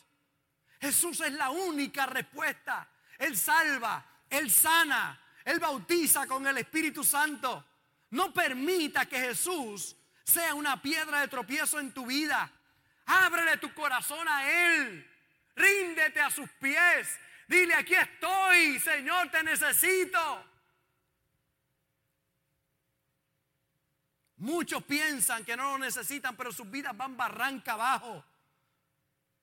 Jesús 0.80 1.20
es 1.20 1.32
la 1.32 1.50
única 1.50 2.06
respuesta. 2.06 2.88
Él 3.22 3.36
salva, 3.36 4.04
Él 4.28 4.50
sana, 4.50 5.16
Él 5.44 5.60
bautiza 5.60 6.26
con 6.26 6.44
el 6.44 6.58
Espíritu 6.58 7.04
Santo. 7.04 7.64
No 8.10 8.34
permita 8.34 9.06
que 9.06 9.16
Jesús 9.16 9.94
sea 10.24 10.54
una 10.54 10.82
piedra 10.82 11.20
de 11.20 11.28
tropiezo 11.28 11.78
en 11.78 11.94
tu 11.94 12.04
vida. 12.04 12.50
Ábrele 13.06 13.58
tu 13.58 13.72
corazón 13.74 14.26
a 14.26 14.50
Él. 14.50 15.08
Ríndete 15.54 16.20
a 16.20 16.30
sus 16.30 16.50
pies. 16.50 17.16
Dile, 17.46 17.74
aquí 17.74 17.94
estoy, 17.94 18.80
Señor, 18.80 19.30
te 19.30 19.44
necesito. 19.44 20.44
Muchos 24.38 24.82
piensan 24.82 25.44
que 25.44 25.56
no 25.56 25.70
lo 25.70 25.78
necesitan, 25.78 26.34
pero 26.34 26.50
sus 26.50 26.68
vidas 26.68 26.96
van 26.96 27.16
barranca 27.16 27.74
abajo. 27.74 28.24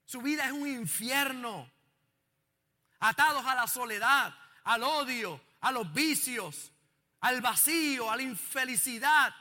Su 0.03 0.21
vida 0.21 0.47
es 0.47 0.51
un 0.51 0.67
infierno. 0.67 1.78
Atados 2.99 3.45
a 3.45 3.55
la 3.55 3.67
soledad, 3.67 4.35
al 4.63 4.83
odio, 4.83 5.41
a 5.61 5.71
los 5.71 5.91
vicios, 5.93 6.71
al 7.21 7.41
vacío, 7.41 8.09
a 8.11 8.15
la 8.15 8.23
infelicidad. 8.23 9.33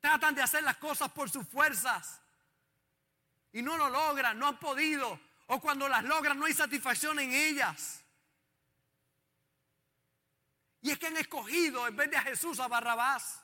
Tratan 0.00 0.34
de 0.34 0.42
hacer 0.42 0.62
las 0.62 0.76
cosas 0.76 1.10
por 1.10 1.30
sus 1.30 1.46
fuerzas 1.48 2.20
y 3.52 3.62
no 3.62 3.76
lo 3.76 3.88
logran, 3.88 4.38
no 4.38 4.46
han 4.46 4.58
podido. 4.58 5.18
O 5.46 5.60
cuando 5.60 5.88
las 5.88 6.04
logran 6.04 6.38
no 6.38 6.46
hay 6.46 6.52
satisfacción 6.52 7.18
en 7.18 7.32
ellas. 7.32 8.02
Y 10.82 10.90
es 10.90 10.98
que 10.98 11.06
han 11.06 11.16
escogido 11.16 11.86
en 11.88 11.96
vez 11.96 12.10
de 12.10 12.16
a 12.16 12.22
Jesús 12.22 12.60
a 12.60 12.68
Barrabás. 12.68 13.42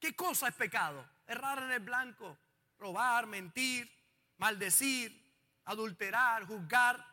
¿Qué 0.00 0.16
cosa 0.16 0.48
es 0.48 0.54
pecado? 0.54 1.06
Errar 1.26 1.62
en 1.62 1.72
el 1.72 1.80
blanco, 1.80 2.36
robar, 2.78 3.26
mentir, 3.26 3.90
maldecir, 4.38 5.19
adulterar, 5.70 6.44
juzgar. 6.46 7.04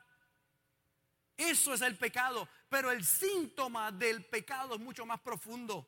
Eso 1.36 1.74
es 1.74 1.82
el 1.82 1.98
pecado. 1.98 2.48
Pero 2.70 2.92
el 2.92 3.06
síntoma 3.06 3.92
del 3.92 4.26
pecado 4.26 4.76
es 4.76 4.82
mucho 4.82 5.06
más 5.06 5.20
profundo. 5.20 5.88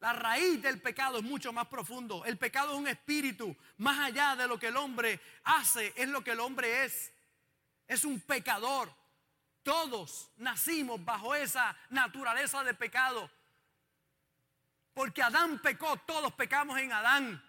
La 0.00 0.12
raíz 0.12 0.60
del 0.60 0.82
pecado 0.82 1.18
es 1.18 1.24
mucho 1.24 1.52
más 1.52 1.66
profundo. 1.66 2.24
El 2.24 2.36
pecado 2.36 2.72
es 2.72 2.78
un 2.78 2.88
espíritu. 2.88 3.56
Más 3.78 3.98
allá 4.00 4.36
de 4.36 4.46
lo 4.46 4.58
que 4.58 4.68
el 4.68 4.76
hombre 4.76 5.20
hace, 5.44 5.92
es 5.96 6.08
lo 6.08 6.22
que 6.22 6.32
el 6.32 6.40
hombre 6.40 6.84
es. 6.84 7.12
Es 7.86 8.04
un 8.04 8.20
pecador. 8.20 8.94
Todos 9.62 10.30
nacimos 10.36 11.02
bajo 11.02 11.34
esa 11.34 11.74
naturaleza 11.88 12.62
de 12.64 12.74
pecado. 12.74 13.30
Porque 14.92 15.22
Adán 15.22 15.58
pecó, 15.60 15.96
todos 15.98 16.34
pecamos 16.34 16.78
en 16.78 16.92
Adán. 16.92 17.42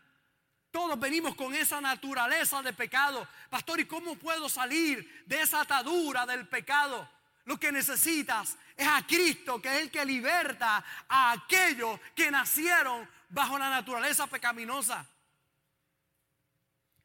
Todos 0.75 0.99
venimos 0.99 1.35
con 1.35 1.55
esa 1.55 1.79
naturaleza 1.79 2.61
de 2.61 2.73
pecado. 2.73 3.25
Pastor, 3.49 3.79
¿y 3.79 3.85
cómo 3.85 4.17
puedo 4.17 4.49
salir 4.49 5.23
de 5.25 5.39
esa 5.39 5.61
atadura 5.61 6.25
del 6.25 6.49
pecado? 6.49 7.09
Lo 7.45 7.57
que 7.57 7.71
necesitas 7.71 8.57
es 8.75 8.85
a 8.85 9.07
Cristo, 9.07 9.61
que 9.61 9.73
es 9.73 9.83
el 9.83 9.89
que 9.89 10.03
liberta 10.03 10.83
a 11.07 11.31
aquellos 11.31 11.97
que 12.13 12.29
nacieron 12.29 13.09
bajo 13.29 13.57
la 13.57 13.69
naturaleza 13.69 14.27
pecaminosa. 14.27 15.07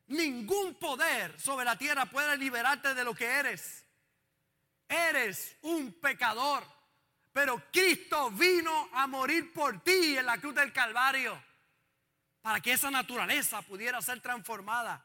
Ningún 0.09 0.75
poder 0.75 1.41
sobre 1.41 1.65
la 1.65 1.79
tierra 1.79 2.07
puede 2.07 2.37
liberarte 2.39 2.93
de 2.93 3.05
lo 3.05 3.15
que 3.15 3.27
eres. 3.27 3.85
Eres 4.89 5.57
un 5.63 5.93
pecador. 5.93 6.65
Pero 7.33 7.63
Cristo 7.71 8.33
vino 8.33 8.89
a 8.95 9.07
morir 9.07 9.53
por 9.53 9.81
ti 9.85 10.19
en 10.19 10.27
la 10.27 10.39
cruz 10.39 10.57
del 10.57 10.73
Calvario 10.73 11.50
para 12.43 12.61
que 12.61 12.73
esa 12.73 12.91
naturaleza 12.91 13.63
pudiera 13.63 14.01
ser 14.01 14.21
transformada. 14.21 15.05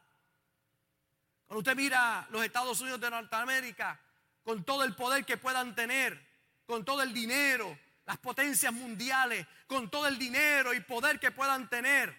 Cuando 1.46 1.60
usted 1.60 1.76
mira 1.76 2.26
los 2.30 2.44
Estados 2.44 2.80
Unidos 2.80 3.00
de 3.00 3.10
Norteamérica, 3.10 4.00
con 4.42 4.64
todo 4.64 4.84
el 4.84 4.94
poder 4.94 5.24
que 5.24 5.36
puedan 5.36 5.74
tener, 5.74 6.20
con 6.66 6.84
todo 6.84 7.02
el 7.02 7.12
dinero, 7.12 7.78
las 8.04 8.18
potencias 8.18 8.72
mundiales, 8.72 9.46
con 9.66 9.90
todo 9.90 10.06
el 10.06 10.18
dinero 10.18 10.72
y 10.72 10.80
poder 10.80 11.20
que 11.20 11.30
puedan 11.30 11.68
tener, 11.68 12.14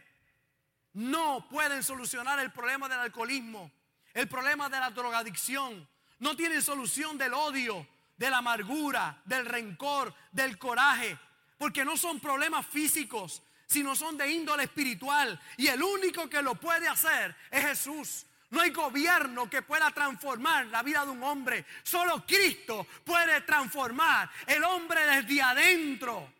no 0.93 1.47
pueden 1.49 1.83
solucionar 1.83 2.39
el 2.39 2.51
problema 2.51 2.89
del 2.89 2.99
alcoholismo, 2.99 3.71
el 4.13 4.27
problema 4.27 4.69
de 4.69 4.79
la 4.79 4.89
drogadicción, 4.91 5.87
no 6.19 6.35
tienen 6.35 6.61
solución 6.61 7.17
del 7.17 7.33
odio, 7.33 7.87
de 8.17 8.29
la 8.29 8.39
amargura, 8.39 9.21
del 9.25 9.45
rencor, 9.45 10.13
del 10.31 10.57
coraje, 10.57 11.17
porque 11.57 11.85
no 11.85 11.97
son 11.97 12.19
problemas 12.19 12.65
físicos, 12.65 13.43
sino 13.67 13.95
son 13.95 14.17
de 14.17 14.31
índole 14.31 14.63
espiritual. 14.63 15.39
Y 15.57 15.67
el 15.67 15.83
único 15.83 16.29
que 16.29 16.41
lo 16.41 16.55
puede 16.55 16.87
hacer 16.87 17.35
es 17.51 17.63
Jesús. 17.63 18.25
No 18.49 18.61
hay 18.61 18.71
gobierno 18.71 19.49
que 19.49 19.61
pueda 19.61 19.91
transformar 19.91 20.67
la 20.67 20.81
vida 20.81 21.03
de 21.03 21.11
un 21.11 21.21
hombre. 21.21 21.65
Solo 21.83 22.25
Cristo 22.25 22.87
puede 23.03 23.41
transformar 23.41 24.31
el 24.45 24.63
hombre 24.63 25.05
desde 25.05 25.41
adentro. 25.41 26.33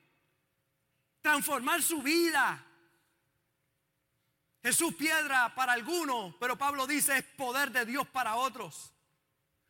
Transformar 1.22 1.84
su 1.84 2.02
vida. 2.02 2.64
Jesús 4.64 4.96
piedra 4.96 5.54
para 5.54 5.74
algunos, 5.74 6.34
pero 6.40 6.58
Pablo 6.58 6.88
dice 6.88 7.18
es 7.18 7.24
poder 7.24 7.72
de 7.72 7.86
Dios 7.86 8.08
para 8.08 8.36
otros. 8.36 8.94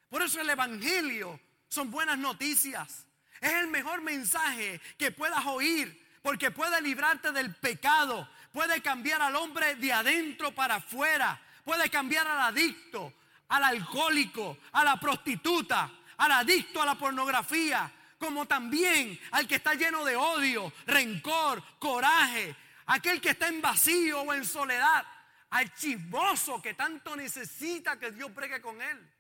Por 0.09 0.21
eso 0.21 0.39
el 0.39 0.49
Evangelio 0.49 1.39
son 1.67 1.89
buenas 1.89 2.19
noticias. 2.19 3.05
Es 3.41 3.53
el 3.53 3.67
mejor 3.67 4.01
mensaje 4.01 4.79
que 4.97 5.11
puedas 5.11 5.45
oír 5.45 6.06
porque 6.27 6.51
puede 6.51 6.81
librarte 6.81 7.31
del 7.31 7.55
pecado, 7.55 8.27
puede 8.51 8.81
cambiar 8.81 9.21
al 9.21 9.33
hombre 9.37 9.75
de 9.75 9.93
adentro 9.93 10.53
para 10.53 10.75
afuera, 10.75 11.41
puede 11.63 11.89
cambiar 11.89 12.27
al 12.27 12.41
adicto, 12.41 13.13
al 13.47 13.63
alcohólico, 13.63 14.57
a 14.73 14.83
la 14.83 14.99
prostituta, 14.99 15.89
al 16.17 16.31
adicto 16.33 16.81
a 16.81 16.85
la 16.85 16.95
pornografía, 16.95 17.89
como 18.19 18.45
también 18.45 19.17
al 19.31 19.47
que 19.47 19.55
está 19.55 19.73
lleno 19.75 20.03
de 20.03 20.17
odio, 20.17 20.73
rencor, 20.85 21.63
coraje, 21.79 22.53
aquel 22.87 23.21
que 23.21 23.29
está 23.29 23.47
en 23.47 23.61
vacío 23.61 24.19
o 24.19 24.33
en 24.33 24.43
soledad, 24.43 25.05
al 25.51 25.73
chismoso 25.75 26.61
que 26.61 26.73
tanto 26.73 27.15
necesita 27.15 27.97
que 27.97 28.11
Dios 28.11 28.31
pregue 28.31 28.59
con 28.59 28.81
él. 28.81 29.13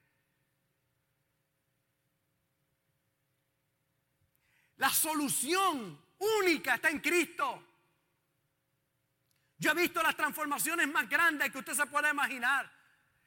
La 4.75 4.89
solución 4.89 6.05
única 6.19 6.75
está 6.75 6.89
en 6.89 6.99
Cristo. 6.99 7.63
Yo 9.57 9.71
he 9.71 9.75
visto 9.75 10.03
las 10.03 10.15
transformaciones 10.15 10.87
más 10.87 11.09
grandes 11.09 11.51
que 11.51 11.57
usted 11.57 11.73
se 11.73 11.85
puede 11.87 12.09
imaginar. 12.09 12.71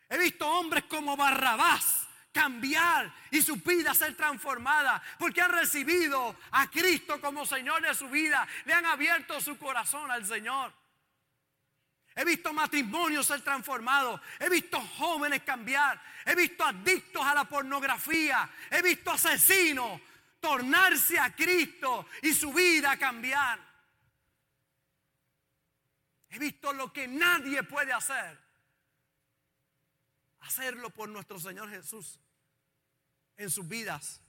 He 0.09 0.19
visto 0.19 0.49
hombres 0.49 0.85
como 0.85 1.17
Barrabás 1.17 2.09
cambiar 2.33 3.13
y 3.31 3.43
su 3.43 3.57
vida 3.57 3.95
ser 3.95 4.17
transformada 4.17 5.03
porque 5.19 5.41
han 5.41 5.51
recibido 5.51 6.37
a 6.53 6.71
Cristo 6.71 7.21
como 7.21 7.45
Señor 7.45 7.83
de 7.83 7.95
su 7.95 8.09
vida, 8.09 8.47
le 8.65 8.73
han 8.73 8.87
abierto 8.87 9.41
su 9.41 9.59
corazón 9.59 10.11
al 10.11 10.25
Señor. 10.25 10.73
He 12.15 12.25
visto 12.25 12.53
matrimonios 12.53 13.27
ser 13.27 13.41
transformados, 13.43 14.21
he 14.39 14.49
visto 14.49 14.81
jóvenes 14.81 15.43
cambiar, 15.43 16.01
he 16.27 16.35
visto 16.35 16.65
adictos 16.65 17.25
a 17.25 17.35
la 17.35 17.45
pornografía, 17.45 18.51
he 18.71 18.83
visto 18.83 19.11
asesinos 19.11 20.01
tornarse 20.41 21.19
a 21.19 21.35
Cristo 21.35 22.07
y 22.23 22.33
su 22.33 22.53
vida 22.53 22.97
cambiar. 22.97 23.59
He 26.31 26.39
visto 26.39 26.73
lo 26.73 26.93
que 26.93 27.07
nadie 27.09 27.63
puede 27.63 27.93
hacer. 27.93 28.39
Hacerlo 30.41 30.91
por 30.91 31.09
nuestro 31.09 31.39
Señor 31.39 31.69
Jesús 31.69 32.19
en 33.37 33.51
sus 33.51 33.67
vidas. 33.69 34.21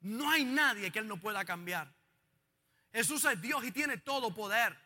No 0.00 0.30
hay 0.30 0.44
nadie 0.44 0.90
que 0.90 0.98
Él 0.98 1.08
no 1.08 1.16
pueda 1.18 1.44
cambiar. 1.44 1.92
Jesús 2.92 3.24
es 3.24 3.40
Dios 3.40 3.64
y 3.64 3.72
tiene 3.72 3.98
todo 3.98 4.34
poder. 4.34 4.76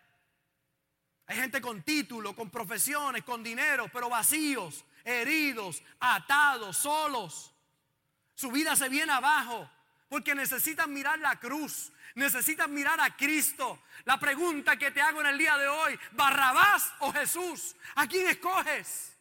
Hay 1.27 1.37
gente 1.37 1.61
con 1.61 1.83
título, 1.83 2.37
con 2.37 2.51
profesiones, 2.51 3.25
con 3.25 3.43
dinero, 3.43 3.89
pero 3.93 4.09
vacíos, 4.09 4.85
heridos, 5.05 5.83
atados, 5.99 6.77
solos. 6.77 7.56
Su 8.37 8.53
vida 8.53 8.77
se 8.77 8.89
viene 8.91 9.13
abajo 9.13 9.69
porque 10.09 10.35
necesitan 10.35 10.93
mirar 10.93 11.19
la 11.19 11.41
cruz, 11.41 11.91
necesitan 12.15 12.73
mirar 12.73 13.01
a 13.01 13.17
Cristo. 13.17 13.83
La 14.05 14.21
pregunta 14.21 14.77
que 14.77 14.91
te 14.91 15.01
hago 15.01 15.23
en 15.23 15.27
el 15.27 15.39
día 15.39 15.57
de 15.57 15.67
hoy, 15.67 15.99
Barrabás 16.13 16.93
o 17.01 17.13
Jesús, 17.13 17.75
¿a 17.95 18.07
quién 18.07 18.29
escoges? 18.29 19.17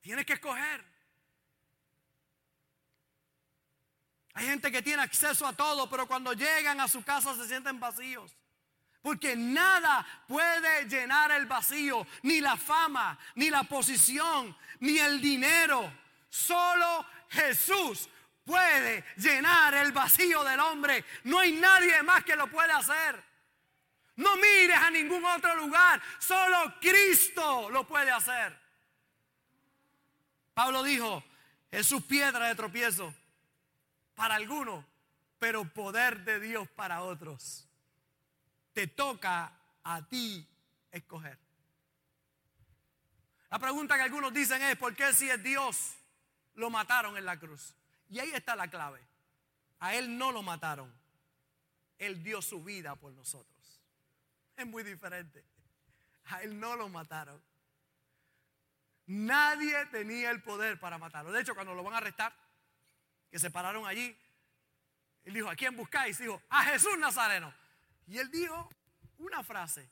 Tienes 0.00 0.24
que 0.24 0.34
escoger. 0.34 0.84
Hay 4.34 4.46
gente 4.46 4.70
que 4.70 4.82
tiene 4.82 5.02
acceso 5.02 5.44
a 5.48 5.52
todo, 5.52 5.90
pero 5.90 6.06
cuando 6.06 6.32
llegan 6.32 6.80
a 6.80 6.86
su 6.86 7.02
casa 7.02 7.34
se 7.34 7.48
sienten 7.48 7.80
vacíos. 7.80 8.36
Porque 9.02 9.36
nada 9.36 10.06
puede 10.26 10.88
llenar 10.88 11.30
el 11.30 11.46
vacío, 11.46 12.06
ni 12.22 12.40
la 12.40 12.56
fama, 12.56 13.18
ni 13.36 13.48
la 13.50 13.62
posición, 13.64 14.56
ni 14.80 14.98
el 14.98 15.20
dinero. 15.20 15.92
Solo 16.28 17.06
Jesús 17.28 18.08
puede 18.44 19.04
llenar 19.16 19.74
el 19.74 19.92
vacío 19.92 20.42
del 20.42 20.60
hombre. 20.60 21.04
No 21.24 21.38
hay 21.38 21.52
nadie 21.52 22.02
más 22.02 22.24
que 22.24 22.36
lo 22.36 22.48
pueda 22.48 22.78
hacer. 22.78 23.22
No 24.16 24.36
mires 24.36 24.76
a 24.76 24.90
ningún 24.90 25.24
otro 25.24 25.54
lugar. 25.54 26.02
Solo 26.18 26.74
Cristo 26.80 27.70
lo 27.70 27.86
puede 27.86 28.10
hacer. 28.10 28.58
Pablo 30.54 30.82
dijo, 30.82 31.22
Jesús 31.70 32.02
piedra 32.02 32.48
de 32.48 32.56
tropiezo 32.56 33.14
para 34.16 34.34
algunos, 34.34 34.84
pero 35.38 35.64
poder 35.64 36.24
de 36.24 36.40
Dios 36.40 36.68
para 36.70 37.02
otros. 37.02 37.67
Te 38.78 38.86
toca 38.86 39.52
a 39.82 40.08
ti 40.08 40.48
escoger. 40.92 41.36
La 43.50 43.58
pregunta 43.58 43.96
que 43.96 44.02
algunos 44.02 44.32
dicen 44.32 44.62
es, 44.62 44.76
¿por 44.76 44.94
qué 44.94 45.12
si 45.12 45.28
es 45.28 45.42
Dios 45.42 45.96
lo 46.54 46.70
mataron 46.70 47.16
en 47.16 47.24
la 47.24 47.40
cruz? 47.40 47.74
Y 48.08 48.20
ahí 48.20 48.30
está 48.30 48.54
la 48.54 48.68
clave. 48.68 49.00
A 49.80 49.96
Él 49.96 50.16
no 50.16 50.30
lo 50.30 50.44
mataron. 50.44 50.94
Él 51.98 52.22
dio 52.22 52.40
su 52.40 52.62
vida 52.62 52.94
por 52.94 53.12
nosotros. 53.14 53.82
Es 54.56 54.64
muy 54.64 54.84
diferente. 54.84 55.44
A 56.26 56.44
Él 56.44 56.60
no 56.60 56.76
lo 56.76 56.88
mataron. 56.88 57.42
Nadie 59.06 59.86
tenía 59.86 60.30
el 60.30 60.40
poder 60.40 60.78
para 60.78 60.98
matarlo. 60.98 61.32
De 61.32 61.40
hecho, 61.40 61.56
cuando 61.56 61.74
lo 61.74 61.82
van 61.82 61.94
a 61.94 61.96
arrestar, 61.96 62.32
que 63.28 63.40
se 63.40 63.50
pararon 63.50 63.88
allí, 63.88 64.16
él 65.24 65.34
dijo, 65.34 65.50
¿a 65.50 65.56
quién 65.56 65.74
buscáis? 65.74 66.16
Dijo, 66.18 66.40
a 66.48 66.62
Jesús 66.62 66.96
Nazareno. 66.96 67.52
Y 68.08 68.18
él 68.18 68.30
dijo 68.30 68.68
una 69.18 69.42
frase 69.42 69.90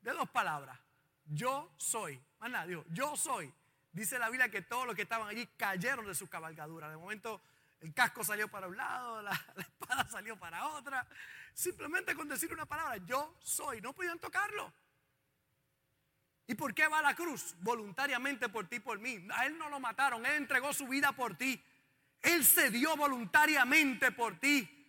de 0.00 0.12
dos 0.12 0.28
palabras. 0.30 0.78
Yo 1.26 1.72
soy. 1.76 2.20
Más 2.38 2.50
nada, 2.50 2.66
dijo, 2.66 2.84
yo 2.88 3.16
soy. 3.16 3.52
Dice 3.92 4.18
la 4.18 4.28
Biblia 4.28 4.50
que 4.50 4.62
todos 4.62 4.86
los 4.86 4.96
que 4.96 5.02
estaban 5.02 5.28
allí 5.28 5.46
cayeron 5.56 6.06
de 6.06 6.14
su 6.14 6.28
cabalgadura. 6.28 6.88
De 6.90 6.96
momento 6.96 7.40
el 7.80 7.92
casco 7.92 8.24
salió 8.24 8.48
para 8.48 8.66
un 8.66 8.76
lado, 8.76 9.22
la, 9.22 9.32
espada 9.56 10.08
salió 10.08 10.38
para 10.38 10.68
otra. 10.68 11.06
Simplemente 11.52 12.14
con 12.14 12.28
decir 12.28 12.52
una 12.52 12.66
palabra, 12.66 12.96
yo 13.06 13.36
soy. 13.40 13.80
No 13.80 13.92
podían 13.92 14.18
tocarlo. 14.18 14.72
¿Y 16.46 16.54
por 16.54 16.74
qué 16.74 16.88
va 16.88 16.98
a 16.98 17.02
la 17.02 17.14
cruz? 17.14 17.54
Voluntariamente 17.60 18.48
por 18.48 18.68
ti 18.68 18.80
por 18.80 18.98
mí. 18.98 19.26
A 19.34 19.46
él 19.46 19.56
no 19.58 19.68
lo 19.68 19.80
mataron, 19.80 20.24
él 20.24 20.32
entregó 20.32 20.72
su 20.72 20.86
vida 20.88 21.12
por 21.12 21.36
ti. 21.36 21.62
Él 22.22 22.44
se 22.44 22.70
dio 22.70 22.96
voluntariamente 22.96 24.12
por 24.12 24.38
ti. 24.40 24.83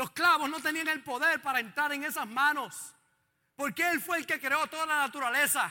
Los 0.00 0.12
clavos 0.12 0.48
no 0.48 0.62
tenían 0.62 0.88
el 0.88 1.02
poder 1.02 1.42
para 1.42 1.60
entrar 1.60 1.92
en 1.92 2.04
esas 2.04 2.26
manos. 2.26 2.94
Porque 3.54 3.86
Él 3.86 4.00
fue 4.00 4.16
el 4.16 4.24
que 4.24 4.40
creó 4.40 4.66
toda 4.66 4.86
la 4.86 4.96
naturaleza. 4.96 5.70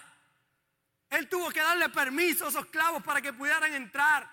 Él 1.09 1.27
tuvo 1.27 1.49
que 1.49 1.59
darle 1.59 1.89
permiso 1.89 2.45
a 2.45 2.49
esos 2.49 2.67
clavos 2.67 3.01
para 3.01 3.23
que 3.23 3.33
pudieran 3.33 3.73
entrar. 3.73 4.29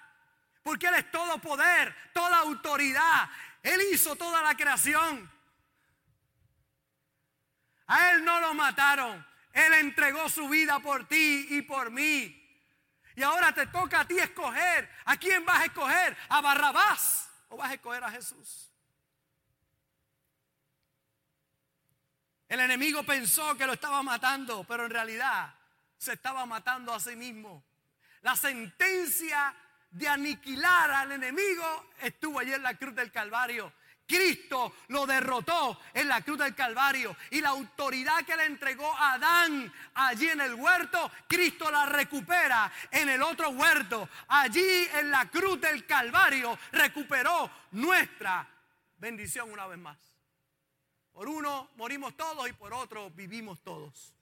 Porque 0.62 0.88
Él 0.88 0.96
es 0.96 1.10
todo 1.10 1.38
poder, 1.38 1.96
toda 2.12 2.40
autoridad. 2.40 3.30
Él 3.62 3.80
hizo 3.90 4.16
toda 4.16 4.42
la 4.42 4.54
creación. 4.54 5.32
A 7.86 8.10
Él 8.10 8.22
no 8.22 8.38
lo 8.38 8.52
mataron. 8.52 9.26
Él 9.54 9.72
entregó 9.72 10.28
su 10.28 10.46
vida 10.50 10.78
por 10.80 11.08
ti 11.08 11.46
y 11.52 11.62
por 11.62 11.90
mí. 11.90 12.38
Y 13.14 13.22
ahora 13.22 13.50
te 13.54 13.66
toca 13.68 14.00
a 14.00 14.06
ti 14.06 14.18
escoger. 14.18 14.90
¿A 15.06 15.16
quién 15.16 15.46
vas 15.46 15.62
a 15.62 15.64
escoger? 15.64 16.14
¿A 16.28 16.42
Barrabás 16.42 17.30
o 17.48 17.56
vas 17.56 17.70
a 17.70 17.74
escoger 17.76 18.04
a 18.04 18.10
Jesús? 18.10 18.65
El 22.48 22.60
enemigo 22.60 23.02
pensó 23.02 23.56
que 23.56 23.66
lo 23.66 23.72
estaba 23.72 24.02
matando, 24.02 24.64
pero 24.64 24.84
en 24.84 24.90
realidad 24.90 25.52
se 25.98 26.12
estaba 26.12 26.46
matando 26.46 26.94
a 26.94 27.00
sí 27.00 27.16
mismo. 27.16 27.64
La 28.22 28.36
sentencia 28.36 29.54
de 29.90 30.08
aniquilar 30.08 30.90
al 30.90 31.12
enemigo 31.12 31.90
estuvo 32.00 32.38
allí 32.38 32.52
en 32.52 32.62
la 32.62 32.74
cruz 32.74 32.94
del 32.94 33.10
Calvario. 33.10 33.72
Cristo 34.06 34.76
lo 34.88 35.04
derrotó 35.04 35.80
en 35.92 36.06
la 36.06 36.22
cruz 36.22 36.38
del 36.38 36.54
Calvario 36.54 37.16
y 37.30 37.40
la 37.40 37.48
autoridad 37.48 38.24
que 38.24 38.36
le 38.36 38.44
entregó 38.44 38.94
a 38.94 39.14
Adán 39.14 39.72
allí 39.94 40.28
en 40.28 40.40
el 40.40 40.54
huerto, 40.54 41.10
Cristo 41.26 41.70
la 41.70 41.86
recupera 41.86 42.72
en 42.92 43.08
el 43.08 43.22
otro 43.22 43.50
huerto. 43.50 44.08
Allí 44.28 44.88
en 44.94 45.10
la 45.10 45.28
cruz 45.28 45.60
del 45.60 45.84
Calvario 45.86 46.56
recuperó 46.70 47.50
nuestra 47.72 48.46
bendición 48.98 49.50
una 49.50 49.66
vez 49.66 49.78
más. 49.78 50.15
Por 51.16 51.30
uno 51.30 51.70
morimos 51.76 52.14
todos 52.14 52.46
y 52.46 52.52
por 52.52 52.74
otro 52.74 53.08
vivimos 53.08 53.58
todos. 53.62 54.12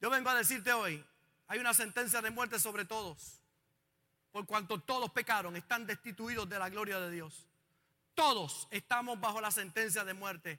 Yo 0.00 0.08
vengo 0.08 0.30
a 0.30 0.34
decirte 0.34 0.72
hoy, 0.72 1.04
hay 1.48 1.58
una 1.58 1.74
sentencia 1.74 2.22
de 2.22 2.30
muerte 2.30 2.58
sobre 2.58 2.86
todos. 2.86 3.42
Por 4.32 4.46
cuanto 4.46 4.80
todos 4.80 5.10
pecaron, 5.10 5.54
están 5.54 5.86
destituidos 5.86 6.48
de 6.48 6.58
la 6.58 6.70
gloria 6.70 6.98
de 6.98 7.10
Dios. 7.10 7.46
Todos 8.14 8.68
estamos 8.70 9.20
bajo 9.20 9.42
la 9.42 9.50
sentencia 9.50 10.02
de 10.02 10.14
muerte. 10.14 10.58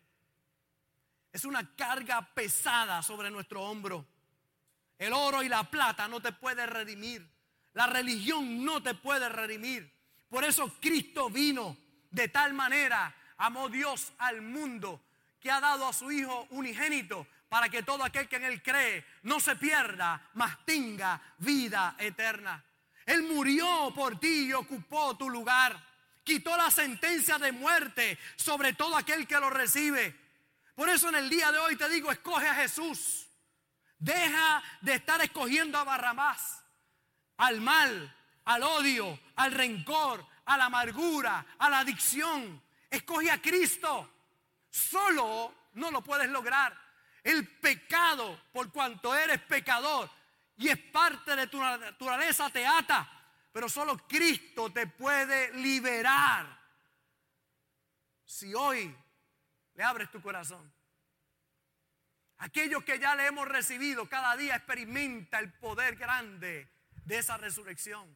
Es 1.34 1.46
una 1.46 1.76
carga 1.76 2.32
pesada 2.36 3.02
sobre 3.02 3.32
nuestro 3.32 3.64
hombro. 3.64 4.06
El 5.00 5.14
oro 5.14 5.42
y 5.42 5.50
la 5.50 5.64
plata 5.64 6.08
no 6.08 6.22
te 6.22 6.32
puede 6.32 6.68
redimir. 6.68 7.28
La 7.74 7.88
religión 7.88 8.64
no 8.64 8.84
te 8.84 8.94
puede 8.94 9.30
redimir. 9.30 9.92
Por 10.30 10.44
eso 10.44 10.72
Cristo 10.80 11.32
vino 11.32 11.85
de 12.16 12.30
tal 12.30 12.54
manera 12.54 13.14
amó 13.38 13.68
Dios 13.68 14.14
al 14.20 14.42
mundo 14.42 15.02
que 15.40 15.52
ha 15.52 15.60
dado 15.60 15.86
a 15.86 15.94
su 15.94 16.12
Hijo 16.12 16.48
unigénito 16.52 17.28
para 17.50 17.68
que 17.68 17.84
todo 17.84 18.04
aquel 18.04 18.30
que 18.30 18.38
en 18.38 18.46
Él 18.46 18.64
cree 18.64 19.06
no 19.24 19.40
se 19.40 19.58
pierda, 19.58 20.30
mas 20.34 20.66
tenga 20.66 21.22
vida 21.38 21.96
eterna. 22.00 22.64
Él 23.06 23.24
murió 23.24 23.92
por 23.94 24.18
ti 24.18 24.48
y 24.48 24.54
ocupó 24.54 25.16
tu 25.18 25.30
lugar. 25.30 25.78
Quitó 26.24 26.56
la 26.58 26.72
sentencia 26.72 27.38
de 27.38 27.52
muerte 27.52 28.18
sobre 28.38 28.74
todo 28.74 28.96
aquel 28.96 29.28
que 29.28 29.40
lo 29.40 29.50
recibe. 29.50 30.16
Por 30.74 30.90
eso 30.90 31.10
en 31.10 31.16
el 31.16 31.30
día 31.30 31.52
de 31.52 31.60
hoy 31.60 31.76
te 31.76 31.88
digo, 31.90 32.12
escoge 32.12 32.48
a 32.48 32.56
Jesús. 32.56 33.28
Deja 34.00 34.64
de 34.82 34.96
estar 34.96 35.22
escogiendo 35.22 35.78
a 35.78 35.84
Barrabás, 35.84 36.64
al 37.38 37.62
mal, 37.62 38.16
al 38.46 38.64
odio, 38.64 39.20
al 39.36 39.52
rencor, 39.52 40.26
a 40.46 40.58
la 40.58 40.66
amargura, 40.66 41.46
a 41.58 41.70
la 41.70 41.80
adicción. 41.80 42.62
Escoge 42.90 43.32
a 43.32 43.42
Cristo. 43.42 44.10
Solo 44.70 45.54
no 45.74 45.92
lo 45.92 46.02
puedes 46.02 46.30
lograr. 46.30 46.78
El 47.24 47.48
pecado, 47.60 48.40
por 48.52 48.72
cuanto 48.72 49.16
eres 49.16 49.42
pecador 49.42 50.10
y 50.58 50.70
es 50.70 50.78
parte 50.78 51.36
de 51.36 51.48
tu 51.48 51.60
naturaleza, 51.60 52.50
te 52.50 52.66
ata. 52.66 53.10
Pero 53.52 53.70
solo 53.70 53.98
Cristo 54.08 54.72
te 54.72 54.88
puede 54.88 55.54
liberar. 55.54 56.60
Si 58.26 58.54
hoy 58.54 58.96
le 59.76 59.84
abres 59.84 60.12
tu 60.12 60.22
corazón. 60.22 60.74
Aquellos 62.38 62.84
que 62.84 63.00
ya 63.00 63.16
le 63.16 63.28
hemos 63.28 63.48
recibido 63.48 64.10
cada 64.10 64.36
día 64.36 64.56
experimenta 64.56 65.40
el 65.40 65.54
poder 65.54 65.96
grande 65.96 66.70
de 67.06 67.18
esa 67.18 67.38
resurrección. 67.38 68.14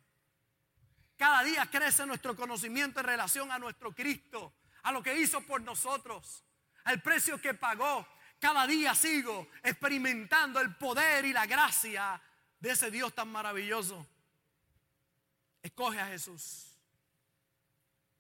Cada 1.20 1.44
día 1.44 1.66
crece 1.70 2.06
nuestro 2.06 2.34
conocimiento 2.34 3.02
en 3.02 3.06
relación 3.06 3.52
a 3.52 3.60
nuestro 3.60 3.94
Cristo, 3.94 4.54
a 4.84 4.94
lo 4.94 5.04
que 5.04 5.20
hizo 5.20 5.42
por 5.42 5.60
nosotros, 5.62 6.46
al 6.86 7.02
precio 7.02 7.42
que 7.42 7.54
pagó. 7.54 8.08
Cada 8.40 8.66
día 8.66 8.96
sigo 8.96 9.50
experimentando 9.62 10.62
el 10.62 10.74
poder 10.78 11.26
y 11.26 11.34
la 11.34 11.46
gracia 11.46 12.22
de 12.58 12.70
ese 12.70 12.90
Dios 12.90 13.14
tan 13.14 13.28
maravilloso. 13.28 14.08
Escoge 15.62 16.00
a 16.00 16.08
Jesús. 16.08 16.74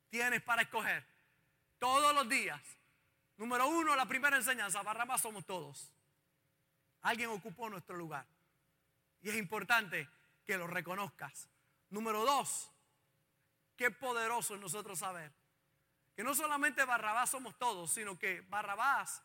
Tienes 0.10 0.41
para 0.41 0.64
escoger 0.64 1.08
todos 1.78 2.14
los 2.14 2.28
días. 2.28 2.62
Número 3.38 3.66
uno, 3.70 3.95
la 3.95 4.08
primera 4.08 4.36
enseñanza, 4.36 4.84
Barrabás 4.84 5.22
somos 5.22 5.45
todos. 5.45 5.89
Alguien 7.04 7.30
ocupó 7.30 7.70
nuestro 7.70 7.95
lugar. 7.95 8.28
Y 9.22 9.30
es 9.30 9.38
importante 9.38 10.10
que 10.45 10.58
lo 10.58 10.68
reconozcas. 10.68 11.47
Número 11.89 12.26
dos, 12.26 12.70
qué 13.80 13.92
poderoso 13.92 14.56
es 14.56 14.60
nosotros 14.60 15.00
saber 15.00 15.32
que 16.14 16.22
no 16.22 16.36
solamente 16.36 16.84
Barrabás 16.84 17.30
somos 17.30 17.58
todos, 17.58 17.90
sino 17.90 18.20
que 18.20 18.42
Barrabás 18.42 19.24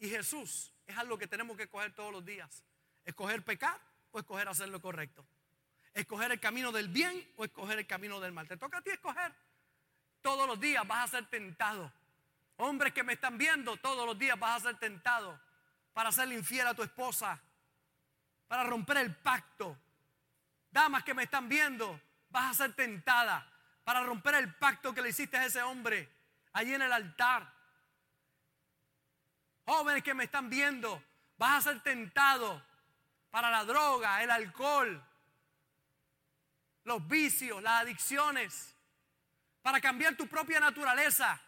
y 0.00 0.08
Jesús 0.08 0.72
es 0.88 0.98
algo 0.98 1.16
que 1.16 1.28
tenemos 1.28 1.56
que 1.56 1.62
escoger 1.62 1.94
todos 1.94 2.10
los 2.10 2.24
días. 2.24 2.64
Escoger 3.04 3.44
pecar 3.44 3.80
o 4.10 4.18
escoger 4.18 4.48
hacer 4.48 4.70
lo 4.70 4.82
correcto. 4.82 5.24
Escoger 5.94 6.32
el 6.32 6.40
camino 6.40 6.72
del 6.72 6.88
bien 6.88 7.32
o 7.36 7.44
escoger 7.44 7.78
el 7.78 7.86
camino 7.86 8.18
del 8.18 8.32
mal. 8.32 8.48
Te 8.48 8.56
toca 8.56 8.78
a 8.78 8.82
ti 8.82 8.90
escoger. 8.90 9.32
Todos 10.20 10.48
los 10.48 10.58
días 10.58 10.84
vas 10.84 11.04
a 11.04 11.18
ser 11.18 11.30
tentado. 11.30 11.92
Hombres 12.56 12.92
que 12.92 13.04
me 13.04 13.12
están 13.12 13.38
viendo, 13.38 13.76
todos 13.76 14.04
los 14.04 14.18
días 14.18 14.36
vas 14.36 14.56
a 14.56 14.70
ser 14.70 14.80
tentado 14.80 15.40
para 15.92 16.08
hacerle 16.08 16.34
infiel 16.34 16.66
a 16.66 16.74
tu 16.74 16.82
esposa, 16.82 17.40
para 18.48 18.64
romper 18.64 18.96
el 18.96 19.14
pacto. 19.14 19.78
Damas 20.72 21.04
que 21.04 21.14
me 21.14 21.22
están 21.22 21.48
viendo, 21.48 22.00
vas 22.30 22.50
a 22.50 22.64
ser 22.64 22.74
tentada 22.74 23.51
para 23.84 24.02
romper 24.02 24.34
el 24.36 24.54
pacto 24.54 24.94
que 24.94 25.02
le 25.02 25.10
hiciste 25.10 25.36
a 25.36 25.46
ese 25.46 25.62
hombre 25.62 26.08
allí 26.52 26.74
en 26.74 26.82
el 26.82 26.92
altar. 26.92 27.52
Jóvenes 29.64 30.02
que 30.02 30.14
me 30.14 30.24
están 30.24 30.50
viendo, 30.50 31.02
vas 31.38 31.66
a 31.66 31.72
ser 31.72 31.82
tentado 31.82 32.62
para 33.30 33.50
la 33.50 33.64
droga, 33.64 34.22
el 34.22 34.30
alcohol, 34.30 35.02
los 36.84 37.06
vicios, 37.08 37.62
las 37.62 37.82
adicciones, 37.82 38.74
para 39.62 39.80
cambiar 39.80 40.16
tu 40.16 40.26
propia 40.26 40.60
naturaleza, 40.60 41.40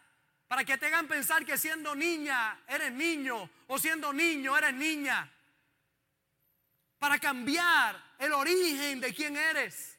para 0.47 0.65
que 0.65 0.79
te 0.79 0.87
hagan 0.87 1.09
pensar 1.09 1.45
que 1.45 1.59
siendo 1.59 1.95
niña 1.95 2.61
eres 2.69 2.93
niño 2.93 3.51
o 3.67 3.79
siendo 3.79 4.13
niño 4.13 4.57
eres 4.57 4.75
niña. 4.75 5.31
Para 6.99 7.19
cambiar 7.19 8.01
el 8.19 8.33
origen 8.33 9.01
de 9.01 9.13
quién 9.13 9.37
eres. 9.37 9.94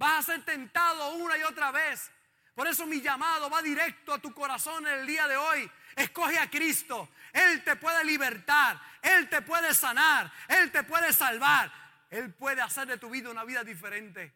Vas 0.00 0.20
a 0.20 0.32
ser 0.32 0.44
tentado 0.46 1.12
una 1.16 1.36
y 1.36 1.42
otra 1.42 1.70
vez. 1.70 2.10
Por 2.54 2.66
eso 2.66 2.86
mi 2.86 3.02
llamado 3.02 3.50
va 3.50 3.60
directo 3.60 4.14
a 4.14 4.18
tu 4.18 4.32
corazón 4.32 4.86
en 4.86 5.00
el 5.00 5.06
día 5.06 5.28
de 5.28 5.36
hoy. 5.36 5.70
Escoge 5.94 6.38
a 6.38 6.48
Cristo. 6.48 7.10
Él 7.34 7.62
te 7.62 7.76
puede 7.76 8.02
libertar. 8.06 8.80
Él 9.02 9.28
te 9.28 9.42
puede 9.42 9.74
sanar. 9.74 10.32
Él 10.48 10.72
te 10.72 10.84
puede 10.84 11.12
salvar. 11.12 11.70
Él 12.08 12.32
puede 12.32 12.62
hacer 12.62 12.88
de 12.88 12.96
tu 12.96 13.10
vida 13.10 13.28
una 13.28 13.44
vida 13.44 13.62
diferente. 13.62 14.34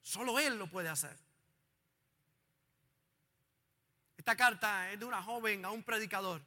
Solo 0.00 0.38
Él 0.38 0.58
lo 0.58 0.68
puede 0.68 0.88
hacer. 0.88 1.14
Esta 4.16 4.34
carta 4.34 4.90
es 4.90 4.98
de 4.98 5.04
una 5.04 5.22
joven 5.22 5.66
a 5.66 5.70
un 5.70 5.82
predicador. 5.82 6.40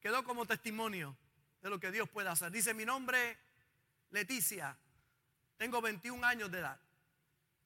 Quedó 0.00 0.22
como 0.22 0.46
testimonio 0.46 1.16
de 1.60 1.70
lo 1.70 1.78
que 1.78 1.90
Dios 1.90 2.08
puede 2.08 2.28
hacer. 2.28 2.50
Dice, 2.50 2.74
mi 2.74 2.84
nombre 2.84 3.38
Leticia, 4.10 4.76
tengo 5.56 5.80
21 5.80 6.26
años 6.26 6.50
de 6.50 6.58
edad. 6.58 6.80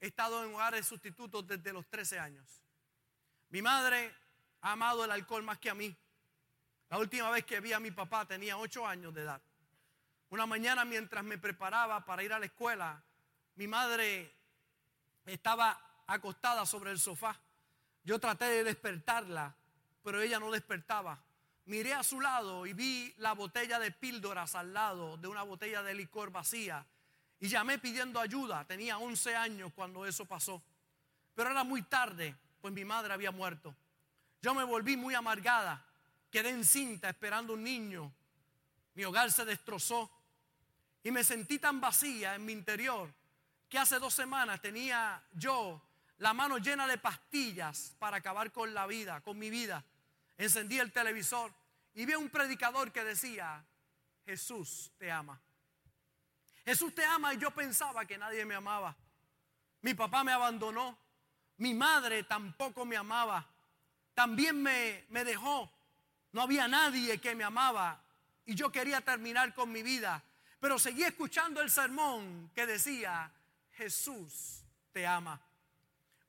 He 0.01 0.09
estado 0.09 0.45
en 0.45 0.55
hogares 0.55 0.87
sustitutos 0.87 1.47
desde 1.47 1.73
los 1.73 1.87
13 1.89 2.19
años. 2.19 2.63
Mi 3.51 3.63
madre 3.63 4.15
ha 4.61 4.73
amado 4.73 5.05
el 5.05 5.11
alcohol 5.11 5.43
más 5.43 5.59
que 5.59 5.71
a 5.71 5.75
mí. 5.75 5.97
La 6.91 6.99
última 6.99 7.31
vez 7.31 7.45
que 7.45 7.61
vi 7.61 7.73
a 7.73 7.81
mi 7.81 7.91
papá 7.91 8.27
tenía 8.27 8.59
8 8.59 8.87
años 8.87 9.15
de 9.15 9.23
edad. 9.23 9.41
Una 10.31 10.47
mañana 10.47 10.85
mientras 10.85 11.25
me 11.25 11.39
preparaba 11.39 12.05
para 12.05 12.23
ir 12.23 12.33
a 12.33 12.39
la 12.39 12.47
escuela, 12.47 13.03
mi 13.55 13.69
madre 13.69 14.35
estaba 15.25 16.03
acostada 16.07 16.67
sobre 16.67 16.91
el 16.91 16.99
sofá. 16.99 17.41
Yo 18.03 18.19
traté 18.19 18.47
de 18.47 18.65
despertarla, 18.65 19.55
pero 20.03 20.21
ella 20.21 20.39
no 20.39 20.51
despertaba. 20.51 21.23
Miré 21.67 21.95
a 21.95 22.03
su 22.03 22.21
lado 22.21 22.67
y 22.67 22.73
vi 22.73 23.15
la 23.19 23.33
botella 23.33 23.79
de 23.79 23.91
píldoras 23.91 24.55
al 24.55 24.75
lado 24.75 25.17
de 25.17 25.29
una 25.29 25.43
botella 25.43 25.83
de 25.83 25.95
licor 25.95 26.31
vacía. 26.31 26.85
Y 27.41 27.49
llamé 27.49 27.79
pidiendo 27.79 28.21
ayuda. 28.21 28.65
Tenía 28.67 28.99
11 28.99 29.35
años 29.37 29.73
cuando 29.75 30.05
eso 30.07 30.27
pasó. 30.27 30.63
Pero 31.35 31.51
era 31.51 31.65
muy 31.65 31.83
tarde, 31.83 32.35
pues 32.61 32.73
mi 32.73 32.85
madre 32.85 33.13
había 33.13 33.31
muerto. 33.31 33.75
Yo 34.43 34.55
me 34.55 34.65
volví 34.65 34.97
muy 34.97 35.15
amargada. 35.15 35.85
Quedé 36.31 36.51
encinta 36.51 37.09
esperando 37.09 37.55
un 37.55 37.65
niño. 37.65 38.13
Mi 38.95 39.05
hogar 39.05 39.33
se 39.33 39.45
destrozó. 39.45 40.11
Y 41.03 41.11
me 41.11 41.25
sentí 41.25 41.59
tan 41.59 41.81
vacía 41.81 42.35
en 42.35 42.45
mi 42.45 42.53
interior 42.53 43.13
que 43.69 43.79
hace 43.79 43.99
dos 43.99 44.15
semanas 44.15 44.61
tenía 44.61 45.23
yo 45.33 45.83
la 46.19 46.33
mano 46.33 46.59
llena 46.59 46.87
de 46.87 46.99
pastillas 46.99 47.95
para 47.99 48.19
acabar 48.19 48.53
con 48.53 48.73
la 48.73 48.87
vida, 48.87 49.21
con 49.21 49.39
mi 49.39 49.51
vida. 49.51 49.85
Encendí 50.37 50.79
el 50.79 50.93
televisor 50.93 51.53
y 51.95 52.07
vi 52.07 52.13
a 52.13 52.19
un 52.19 52.29
predicador 52.29 52.93
que 52.93 53.05
decía, 53.05 53.65
Jesús 54.25 54.93
te 54.99 55.11
ama. 55.11 55.41
Jesús 56.65 56.95
te 56.95 57.05
ama 57.05 57.35
y 57.35 57.39
yo 57.39 57.51
pensaba 57.51 58.05
que 58.05 58.19
nadie 58.19 58.45
me 58.45 58.55
amaba. 58.55 58.97
Mi 59.83 59.95
papá 59.95 60.25
me 60.25 60.33
abandonó. 60.33 60.99
Mi 61.59 61.75
madre 61.75 62.25
tampoco 62.25 62.85
me 62.85 62.97
amaba. 62.97 63.47
También 64.15 64.63
me, 64.63 65.05
me 65.11 65.25
dejó. 65.25 65.71
No 66.33 66.43
había 66.43 66.67
nadie 66.67 67.21
que 67.21 67.35
me 67.35 67.45
amaba. 67.45 68.03
Y 68.47 68.55
yo 68.55 68.73
quería 68.73 69.03
terminar 69.03 69.55
con 69.55 69.71
mi 69.71 69.83
vida. 69.83 70.23
Pero 70.59 70.79
seguí 70.79 71.05
escuchando 71.05 71.61
el 71.61 71.71
sermón 71.71 72.51
que 72.55 72.67
decía, 72.67 73.31
Jesús 73.73 74.65
te 74.93 75.07
ama. 75.07 75.41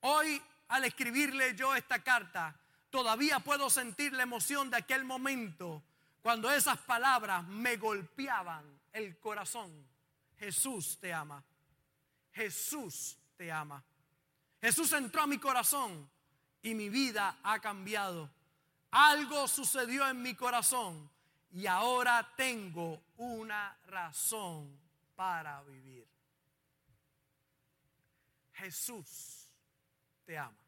Hoy, 0.02 0.42
al 0.68 0.84
escribirle 0.84 1.56
yo 1.56 1.74
esta 1.76 2.04
carta, 2.04 2.54
todavía 2.96 3.42
puedo 3.42 3.70
sentir 3.70 4.14
la 4.14 4.24
emoción 4.24 4.70
de 4.70 4.78
aquel 4.78 5.04
momento 5.04 5.84
cuando 6.22 6.50
esas 6.50 6.78
palabras 6.78 7.46
me 7.46 7.76
golpeaban 7.76 8.64
el 8.94 9.20
corazón. 9.20 9.86
Jesús 10.40 10.98
te 11.02 11.14
ama. 11.14 11.44
Jesús 12.32 13.18
te 13.36 13.52
ama. 13.52 13.84
Jesús 14.62 14.94
entró 14.94 15.24
a 15.24 15.28
mi 15.28 15.40
corazón 15.40 16.10
y 16.62 16.74
mi 16.74 16.88
vida 16.88 17.38
ha 17.44 17.60
cambiado. 17.60 18.32
Algo 18.92 19.46
sucedió 19.50 20.08
en 20.08 20.22
mi 20.22 20.34
corazón 20.34 21.12
y 21.52 21.68
ahora 21.68 22.32
tengo 22.38 23.04
una 23.18 23.78
razón 23.88 24.80
para 25.18 25.62
vivir. 25.64 26.08
Jesús 28.54 29.50
te 30.26 30.38
ama. 30.38 30.65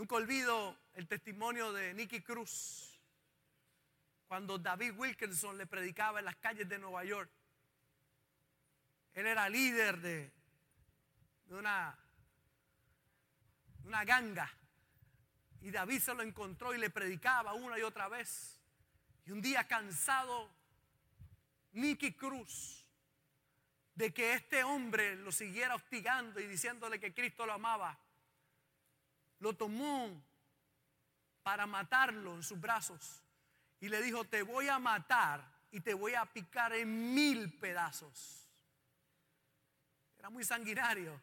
Nunca 0.00 0.14
olvido 0.14 0.78
el 0.94 1.06
testimonio 1.06 1.74
de 1.74 1.92
Nicky 1.92 2.22
Cruz 2.22 2.98
cuando 4.28 4.56
David 4.56 4.94
Wilkinson 4.96 5.58
le 5.58 5.66
predicaba 5.66 6.20
en 6.20 6.24
las 6.24 6.36
calles 6.36 6.66
de 6.66 6.78
Nueva 6.78 7.04
York. 7.04 7.30
Él 9.12 9.26
era 9.26 9.46
líder 9.50 10.00
de, 10.00 10.32
una, 11.50 11.98
una 13.84 14.02
ganga 14.06 14.50
y 15.60 15.70
David 15.70 16.00
se 16.00 16.14
lo 16.14 16.22
encontró 16.22 16.72
y 16.72 16.78
le 16.78 16.88
predicaba 16.88 17.52
una 17.52 17.78
y 17.78 17.82
otra 17.82 18.08
vez. 18.08 18.58
Y 19.26 19.32
un 19.32 19.42
día 19.42 19.68
cansado, 19.68 20.50
Nicky 21.72 22.14
Cruz 22.14 22.86
de 23.96 24.14
que 24.14 24.32
este 24.32 24.64
hombre 24.64 25.16
lo 25.16 25.30
siguiera 25.30 25.74
hostigando 25.74 26.40
y 26.40 26.46
diciéndole 26.46 26.98
que 26.98 27.12
Cristo 27.12 27.44
lo 27.44 27.52
amaba, 27.52 27.98
lo 29.40 29.54
tomó 29.54 30.22
para 31.42 31.66
matarlo 31.66 32.34
en 32.34 32.42
sus 32.42 32.60
brazos 32.60 33.22
y 33.80 33.88
le 33.88 34.00
dijo, 34.02 34.24
te 34.24 34.42
voy 34.42 34.68
a 34.68 34.78
matar 34.78 35.42
y 35.70 35.80
te 35.80 35.94
voy 35.94 36.14
a 36.14 36.26
picar 36.26 36.72
en 36.74 37.14
mil 37.14 37.58
pedazos. 37.58 38.48
Era 40.18 40.28
muy 40.30 40.44
sanguinario 40.44 41.20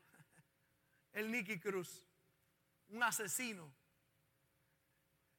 el 1.14 1.32
Nicky 1.32 1.60
Cruz, 1.60 2.06
un 2.90 3.04
asesino. 3.04 3.72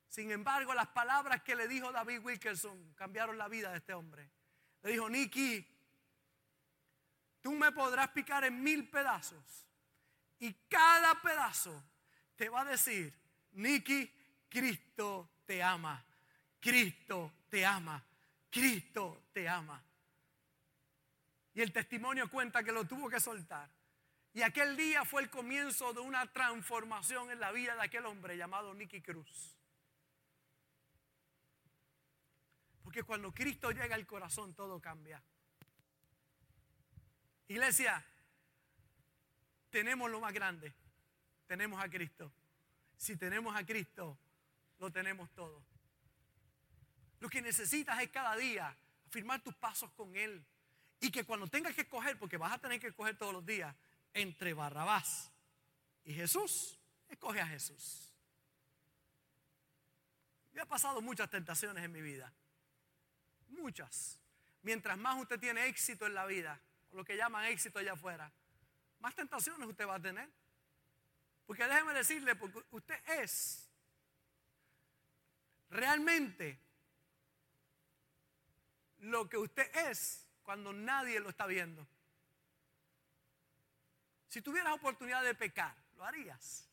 Sin 0.08 0.30
embargo, 0.30 0.72
las 0.74 0.88
palabras 0.88 1.42
que 1.42 1.56
le 1.56 1.68
dijo 1.68 1.92
David 1.92 2.20
Wilkerson 2.22 2.94
cambiaron 2.94 3.36
la 3.36 3.48
vida 3.48 3.70
de 3.70 3.78
este 3.78 3.94
hombre. 3.94 4.30
Le 4.82 4.92
dijo, 4.92 5.08
Nicky, 5.10 5.66
tú 7.40 7.52
me 7.52 7.72
podrás 7.72 8.08
picar 8.10 8.44
en 8.44 8.62
mil 8.62 8.88
pedazos. 8.88 9.66
Y 10.38 10.54
cada 10.68 11.20
pedazo 11.20 11.82
te 12.38 12.48
va 12.48 12.60
a 12.60 12.64
decir, 12.64 13.12
Nicky, 13.54 14.08
Cristo 14.48 15.28
te 15.44 15.60
ama. 15.60 16.02
Cristo 16.60 17.32
te 17.50 17.66
ama. 17.66 18.02
Cristo 18.48 19.24
te 19.32 19.48
ama. 19.48 19.82
Y 21.52 21.60
el 21.60 21.72
testimonio 21.72 22.30
cuenta 22.30 22.62
que 22.62 22.70
lo 22.70 22.84
tuvo 22.86 23.10
que 23.10 23.18
soltar. 23.18 23.68
Y 24.32 24.42
aquel 24.42 24.76
día 24.76 25.04
fue 25.04 25.22
el 25.22 25.30
comienzo 25.30 25.92
de 25.92 25.98
una 25.98 26.32
transformación 26.32 27.32
en 27.32 27.40
la 27.40 27.50
vida 27.50 27.74
de 27.74 27.82
aquel 27.82 28.06
hombre 28.06 28.36
llamado 28.36 28.72
Nicky 28.72 29.02
Cruz. 29.02 29.56
Porque 32.84 33.02
cuando 33.02 33.34
Cristo 33.34 33.72
llega 33.72 33.96
al 33.96 34.06
corazón 34.06 34.54
todo 34.54 34.80
cambia. 34.80 35.20
Iglesia, 37.48 38.06
tenemos 39.70 40.08
lo 40.08 40.20
más 40.20 40.32
grande. 40.32 40.72
Tenemos 41.48 41.82
a 41.82 41.88
Cristo. 41.88 42.30
Si 42.96 43.16
tenemos 43.16 43.56
a 43.56 43.64
Cristo, 43.64 44.16
lo 44.78 44.92
tenemos 44.92 45.30
todo. 45.30 45.64
Lo 47.20 47.28
que 47.28 47.42
necesitas 47.42 48.00
es 48.00 48.10
cada 48.10 48.36
día 48.36 48.76
afirmar 49.08 49.42
tus 49.42 49.54
pasos 49.54 49.90
con 49.92 50.14
Él. 50.14 50.44
Y 51.00 51.10
que 51.10 51.24
cuando 51.24 51.46
tengas 51.46 51.74
que 51.74 51.80
escoger, 51.80 52.18
porque 52.18 52.36
vas 52.36 52.52
a 52.52 52.58
tener 52.58 52.78
que 52.78 52.88
escoger 52.88 53.16
todos 53.16 53.32
los 53.32 53.46
días, 53.46 53.74
entre 54.12 54.52
Barrabás 54.52 55.30
y 56.04 56.12
Jesús, 56.12 56.78
escoge 57.08 57.40
a 57.40 57.46
Jesús. 57.46 58.12
Yo 60.52 60.62
he 60.62 60.66
pasado 60.66 61.00
muchas 61.00 61.30
tentaciones 61.30 61.82
en 61.84 61.92
mi 61.92 62.02
vida. 62.02 62.32
Muchas. 63.48 64.18
Mientras 64.62 64.98
más 64.98 65.18
usted 65.20 65.38
tiene 65.38 65.66
éxito 65.66 66.06
en 66.06 66.14
la 66.14 66.26
vida, 66.26 66.60
lo 66.92 67.04
que 67.04 67.16
llaman 67.16 67.46
éxito 67.46 67.78
allá 67.78 67.92
afuera, 67.92 68.30
más 69.00 69.14
tentaciones 69.14 69.66
usted 69.66 69.86
va 69.86 69.94
a 69.94 70.02
tener. 70.02 70.28
Porque 71.48 71.66
déjeme 71.66 71.94
decirle, 71.94 72.34
porque 72.34 72.62
usted 72.72 73.00
es 73.22 73.66
realmente 75.70 76.60
lo 78.98 79.30
que 79.30 79.38
usted 79.38 79.66
es 79.88 80.26
cuando 80.42 80.74
nadie 80.74 81.18
lo 81.20 81.30
está 81.30 81.46
viendo. 81.46 81.88
Si 84.28 84.42
tuvieras 84.42 84.74
oportunidad 84.74 85.24
de 85.24 85.34
pecar, 85.34 85.74
lo 85.96 86.04
harías. 86.04 86.68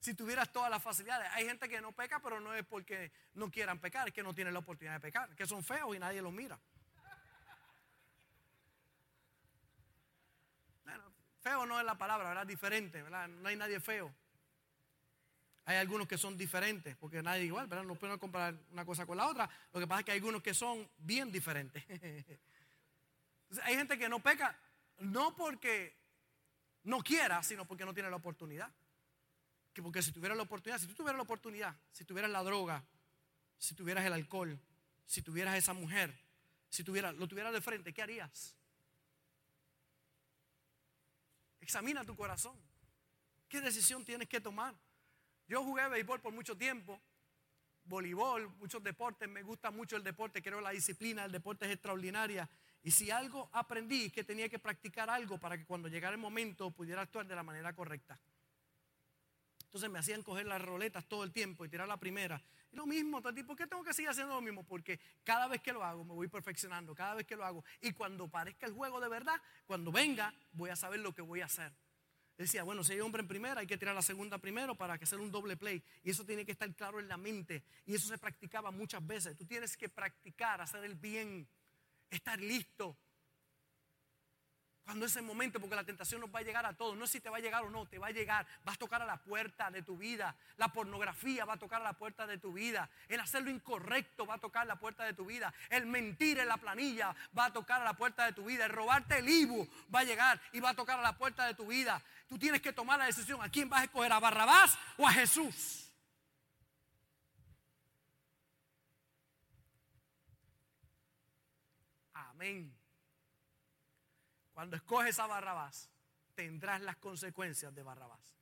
Si 0.00 0.14
tuvieras 0.14 0.50
todas 0.50 0.70
las 0.70 0.82
facilidades. 0.82 1.30
Hay 1.34 1.44
gente 1.44 1.68
que 1.68 1.82
no 1.82 1.92
peca, 1.92 2.18
pero 2.20 2.40
no 2.40 2.54
es 2.54 2.64
porque 2.64 3.12
no 3.34 3.50
quieran 3.50 3.78
pecar, 3.78 4.08
es 4.08 4.14
que 4.14 4.22
no 4.22 4.34
tienen 4.34 4.54
la 4.54 4.60
oportunidad 4.60 4.94
de 4.94 5.00
pecar, 5.00 5.36
que 5.36 5.46
son 5.46 5.62
feos 5.62 5.94
y 5.94 5.98
nadie 5.98 6.22
los 6.22 6.32
mira. 6.32 6.58
Feo 11.46 11.64
no 11.64 11.78
es 11.78 11.86
la 11.86 11.96
palabra, 11.96 12.30
¿verdad? 12.30 12.44
Diferente, 12.44 13.00
¿verdad? 13.00 13.28
No 13.28 13.48
hay 13.48 13.54
nadie 13.54 13.78
feo. 13.78 14.12
Hay 15.64 15.76
algunos 15.76 16.08
que 16.08 16.18
son 16.18 16.36
diferentes, 16.36 16.96
porque 16.96 17.22
nadie 17.22 17.42
es 17.42 17.46
igual, 17.46 17.68
¿verdad? 17.68 17.84
No 17.84 17.94
pueden 17.94 18.18
comparar 18.18 18.58
una 18.72 18.84
cosa 18.84 19.06
con 19.06 19.16
la 19.16 19.28
otra. 19.28 19.48
Lo 19.72 19.78
que 19.78 19.86
pasa 19.86 20.00
es 20.00 20.04
que 20.06 20.10
hay 20.10 20.18
algunos 20.18 20.42
que 20.42 20.52
son 20.52 20.90
bien 20.98 21.30
diferentes. 21.30 21.84
hay 23.62 23.76
gente 23.76 23.96
que 23.96 24.08
no 24.08 24.18
peca, 24.18 24.58
no 24.98 25.36
porque 25.36 25.96
no 26.82 27.00
quiera, 27.00 27.40
sino 27.44 27.64
porque 27.64 27.84
no 27.84 27.94
tiene 27.94 28.10
la 28.10 28.16
oportunidad. 28.16 28.74
Que 29.72 29.84
porque 29.84 30.02
si 30.02 30.10
tuviera 30.10 30.34
la 30.34 30.42
oportunidad, 30.42 30.80
si 30.80 30.88
tú 30.88 30.94
tuvieras 30.94 31.16
la 31.16 31.22
oportunidad, 31.22 31.76
si 31.92 32.04
tuvieras 32.04 32.32
la 32.32 32.42
droga, 32.42 32.84
si 33.56 33.76
tuvieras 33.76 34.04
el 34.04 34.14
alcohol, 34.14 34.58
si 35.04 35.22
tuvieras 35.22 35.54
esa 35.54 35.74
mujer, 35.74 36.12
si 36.68 36.82
tuvieras, 36.82 37.14
lo 37.14 37.28
tuvieras 37.28 37.52
de 37.52 37.60
frente, 37.60 37.94
¿qué 37.94 38.02
harías? 38.02 38.55
Examina 41.66 42.04
tu 42.04 42.14
corazón. 42.14 42.56
¿Qué 43.48 43.60
decisión 43.60 44.04
tienes 44.04 44.28
que 44.28 44.40
tomar? 44.40 44.72
Yo 45.48 45.64
jugué 45.64 45.88
béisbol 45.88 46.20
por 46.20 46.32
mucho 46.32 46.56
tiempo, 46.56 47.02
voleibol, 47.82 48.48
muchos 48.58 48.80
deportes, 48.84 49.28
me 49.28 49.42
gusta 49.42 49.72
mucho 49.72 49.96
el 49.96 50.04
deporte, 50.04 50.40
creo 50.40 50.60
la 50.60 50.70
disciplina, 50.70 51.24
el 51.24 51.32
deporte 51.32 51.66
es 51.66 51.72
extraordinaria. 51.72 52.48
Y 52.84 52.92
si 52.92 53.10
algo 53.10 53.50
aprendí, 53.52 54.10
que 54.10 54.22
tenía 54.22 54.48
que 54.48 54.60
practicar 54.60 55.10
algo 55.10 55.40
para 55.40 55.58
que 55.58 55.66
cuando 55.66 55.88
llegara 55.88 56.14
el 56.14 56.20
momento 56.20 56.70
pudiera 56.70 57.02
actuar 57.02 57.26
de 57.26 57.34
la 57.34 57.42
manera 57.42 57.74
correcta. 57.74 58.16
Entonces 59.76 59.92
me 59.92 59.98
hacían 59.98 60.22
coger 60.22 60.46
las 60.46 60.62
roletas 60.62 61.04
todo 61.06 61.22
el 61.22 61.32
tiempo 61.32 61.62
y 61.62 61.68
tirar 61.68 61.86
la 61.86 61.98
primera. 61.98 62.42
Y 62.72 62.76
lo 62.76 62.86
mismo, 62.86 63.20
¿por 63.20 63.34
qué 63.34 63.66
tengo 63.66 63.84
que 63.84 63.92
seguir 63.92 64.08
haciendo 64.08 64.32
lo 64.32 64.40
mismo? 64.40 64.64
Porque 64.64 64.98
cada 65.22 65.48
vez 65.48 65.60
que 65.60 65.70
lo 65.70 65.84
hago 65.84 66.02
me 66.02 66.14
voy 66.14 66.28
perfeccionando, 66.28 66.94
cada 66.94 67.12
vez 67.12 67.26
que 67.26 67.36
lo 67.36 67.44
hago. 67.44 67.62
Y 67.82 67.92
cuando 67.92 68.26
parezca 68.26 68.64
el 68.64 68.72
juego 68.72 69.02
de 69.02 69.10
verdad, 69.10 69.38
cuando 69.66 69.92
venga, 69.92 70.32
voy 70.52 70.70
a 70.70 70.76
saber 70.76 71.00
lo 71.00 71.14
que 71.14 71.20
voy 71.20 71.42
a 71.42 71.44
hacer. 71.44 71.74
Decía, 72.38 72.62
bueno, 72.62 72.82
si 72.84 72.94
hay 72.94 73.00
hombre 73.00 73.20
en 73.20 73.28
primera, 73.28 73.60
hay 73.60 73.66
que 73.66 73.76
tirar 73.76 73.94
la 73.94 74.00
segunda 74.00 74.38
primero 74.38 74.74
para 74.74 74.96
que 74.96 75.04
sea 75.04 75.18
un 75.18 75.30
doble 75.30 75.58
play. 75.58 75.84
Y 76.02 76.08
eso 76.08 76.24
tiene 76.24 76.46
que 76.46 76.52
estar 76.52 76.74
claro 76.74 76.98
en 76.98 77.06
la 77.06 77.18
mente. 77.18 77.62
Y 77.84 77.96
eso 77.96 78.08
se 78.08 78.16
practicaba 78.16 78.70
muchas 78.70 79.06
veces. 79.06 79.36
Tú 79.36 79.44
tienes 79.44 79.76
que 79.76 79.90
practicar, 79.90 80.62
hacer 80.62 80.84
el 80.84 80.94
bien, 80.94 81.46
estar 82.08 82.40
listo. 82.40 82.96
Cuando 84.86 85.04
es 85.04 85.16
el 85.16 85.24
momento, 85.24 85.58
porque 85.58 85.74
la 85.74 85.82
tentación 85.82 86.20
nos 86.20 86.32
va 86.32 86.38
a 86.38 86.42
llegar 86.42 86.64
a 86.64 86.72
todos. 86.72 86.96
No 86.96 87.06
es 87.06 87.10
si 87.10 87.20
te 87.20 87.28
va 87.28 87.38
a 87.38 87.40
llegar 87.40 87.64
o 87.64 87.70
no, 87.70 87.86
te 87.86 87.98
va 87.98 88.06
a 88.06 88.12
llegar. 88.12 88.46
Vas 88.64 88.76
a 88.76 88.78
tocar 88.78 89.02
a 89.02 89.04
la 89.04 89.16
puerta 89.16 89.68
de 89.68 89.82
tu 89.82 89.96
vida. 89.98 90.36
La 90.58 90.68
pornografía 90.68 91.44
va 91.44 91.54
a 91.54 91.58
tocar 91.58 91.80
a 91.80 91.84
la 91.84 91.94
puerta 91.94 92.24
de 92.24 92.38
tu 92.38 92.52
vida. 92.52 92.88
El 93.08 93.18
hacer 93.18 93.42
lo 93.42 93.50
incorrecto 93.50 94.24
va 94.26 94.34
a 94.34 94.38
tocar 94.38 94.64
la 94.64 94.76
puerta 94.76 95.02
de 95.02 95.12
tu 95.12 95.26
vida. 95.26 95.52
El 95.70 95.86
mentir 95.86 96.38
en 96.38 96.46
la 96.46 96.56
planilla 96.56 97.16
va 97.36 97.46
a 97.46 97.52
tocar 97.52 97.80
a 97.80 97.84
la 97.84 97.94
puerta 97.94 98.26
de 98.26 98.32
tu 98.32 98.44
vida. 98.44 98.66
El 98.66 98.70
robarte 98.70 99.18
el 99.18 99.28
Ibu 99.28 99.68
va 99.92 100.00
a 100.00 100.04
llegar 100.04 100.40
y 100.52 100.60
va 100.60 100.70
a 100.70 100.74
tocar 100.74 101.00
a 101.00 101.02
la 101.02 101.18
puerta 101.18 101.44
de 101.46 101.54
tu 101.54 101.66
vida. 101.66 102.00
Tú 102.28 102.38
tienes 102.38 102.62
que 102.62 102.72
tomar 102.72 102.96
la 102.96 103.06
decisión. 103.06 103.42
¿A 103.42 103.48
quién 103.48 103.68
vas 103.68 103.80
a 103.80 103.84
escoger? 103.86 104.12
¿A 104.12 104.20
Barrabás 104.20 104.78
o 104.98 105.04
a 105.04 105.10
Jesús? 105.10 105.90
Amén. 112.14 112.75
Cuando 114.56 114.74
escoges 114.74 115.18
a 115.18 115.26
Barrabás, 115.26 115.90
tendrás 116.34 116.80
las 116.80 116.96
consecuencias 116.96 117.74
de 117.74 117.82
Barrabás. 117.82 118.38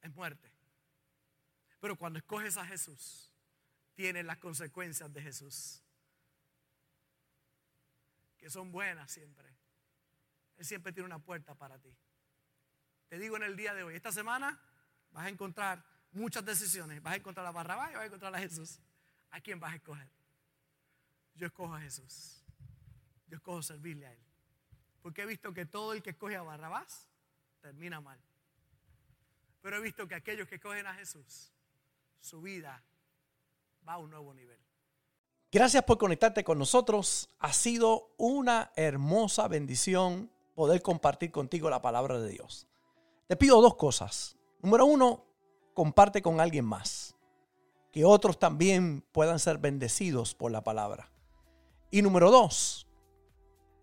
Es 0.00 0.10
muerte. 0.14 0.50
Pero 1.80 1.96
cuando 1.96 2.18
escoges 2.18 2.56
a 2.56 2.64
Jesús, 2.64 3.30
tienes 3.92 4.24
las 4.24 4.38
consecuencias 4.38 5.12
de 5.12 5.20
Jesús. 5.20 5.82
Que 8.38 8.48
son 8.48 8.72
buenas 8.72 9.12
siempre. 9.12 9.54
Él 10.56 10.64
siempre 10.64 10.94
tiene 10.94 11.04
una 11.08 11.18
puerta 11.18 11.54
para 11.54 11.78
ti. 11.78 11.94
Te 13.10 13.18
digo 13.18 13.36
en 13.36 13.42
el 13.42 13.54
día 13.54 13.74
de 13.74 13.82
hoy, 13.82 13.94
esta 13.94 14.12
semana 14.12 14.58
vas 15.10 15.26
a 15.26 15.28
encontrar 15.28 15.84
muchas 16.12 16.42
decisiones. 16.42 17.02
Vas 17.02 17.12
a 17.12 17.16
encontrar 17.16 17.44
a 17.44 17.50
Barrabás 17.50 17.90
y 17.90 17.94
vas 17.96 18.04
a 18.04 18.06
encontrar 18.06 18.34
a 18.34 18.38
Jesús. 18.38 18.80
¿A 19.30 19.42
quién 19.42 19.60
vas 19.60 19.74
a 19.74 19.76
escoger? 19.76 20.08
Yo 21.34 21.48
escojo 21.48 21.74
a 21.74 21.82
Jesús. 21.82 22.42
Yo 23.26 23.36
escojo 23.36 23.62
servirle 23.62 24.06
a 24.06 24.14
Él. 24.14 24.31
Porque 25.02 25.22
he 25.22 25.26
visto 25.26 25.52
que 25.52 25.66
todo 25.66 25.92
el 25.92 26.02
que 26.02 26.10
escoge 26.10 26.36
a 26.36 26.42
Barrabás 26.42 27.10
termina 27.60 28.00
mal. 28.00 28.18
Pero 29.60 29.76
he 29.76 29.80
visto 29.80 30.08
que 30.08 30.14
aquellos 30.14 30.48
que 30.48 30.56
escogen 30.56 30.86
a 30.86 30.94
Jesús, 30.94 31.52
su 32.20 32.40
vida 32.40 32.82
va 33.86 33.94
a 33.94 33.98
un 33.98 34.10
nuevo 34.10 34.32
nivel. 34.32 34.58
Gracias 35.50 35.84
por 35.84 35.98
conectarte 35.98 36.44
con 36.44 36.58
nosotros. 36.58 37.28
Ha 37.38 37.52
sido 37.52 38.14
una 38.16 38.72
hermosa 38.74 39.48
bendición 39.48 40.30
poder 40.54 40.80
compartir 40.82 41.30
contigo 41.30 41.68
la 41.68 41.82
palabra 41.82 42.18
de 42.18 42.30
Dios. 42.30 42.68
Te 43.28 43.36
pido 43.36 43.60
dos 43.60 43.76
cosas. 43.76 44.36
Número 44.62 44.86
uno, 44.86 45.26
comparte 45.74 46.22
con 46.22 46.40
alguien 46.40 46.64
más. 46.64 47.16
Que 47.90 48.04
otros 48.04 48.38
también 48.38 49.02
puedan 49.12 49.38
ser 49.38 49.58
bendecidos 49.58 50.34
por 50.34 50.50
la 50.50 50.64
palabra. 50.64 51.10
Y 51.90 52.00
número 52.00 52.30
dos, 52.30 52.86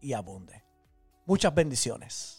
y 0.00 0.12
abunde. 0.12 0.64
Muchas 1.26 1.54
bendiciones. 1.54 2.37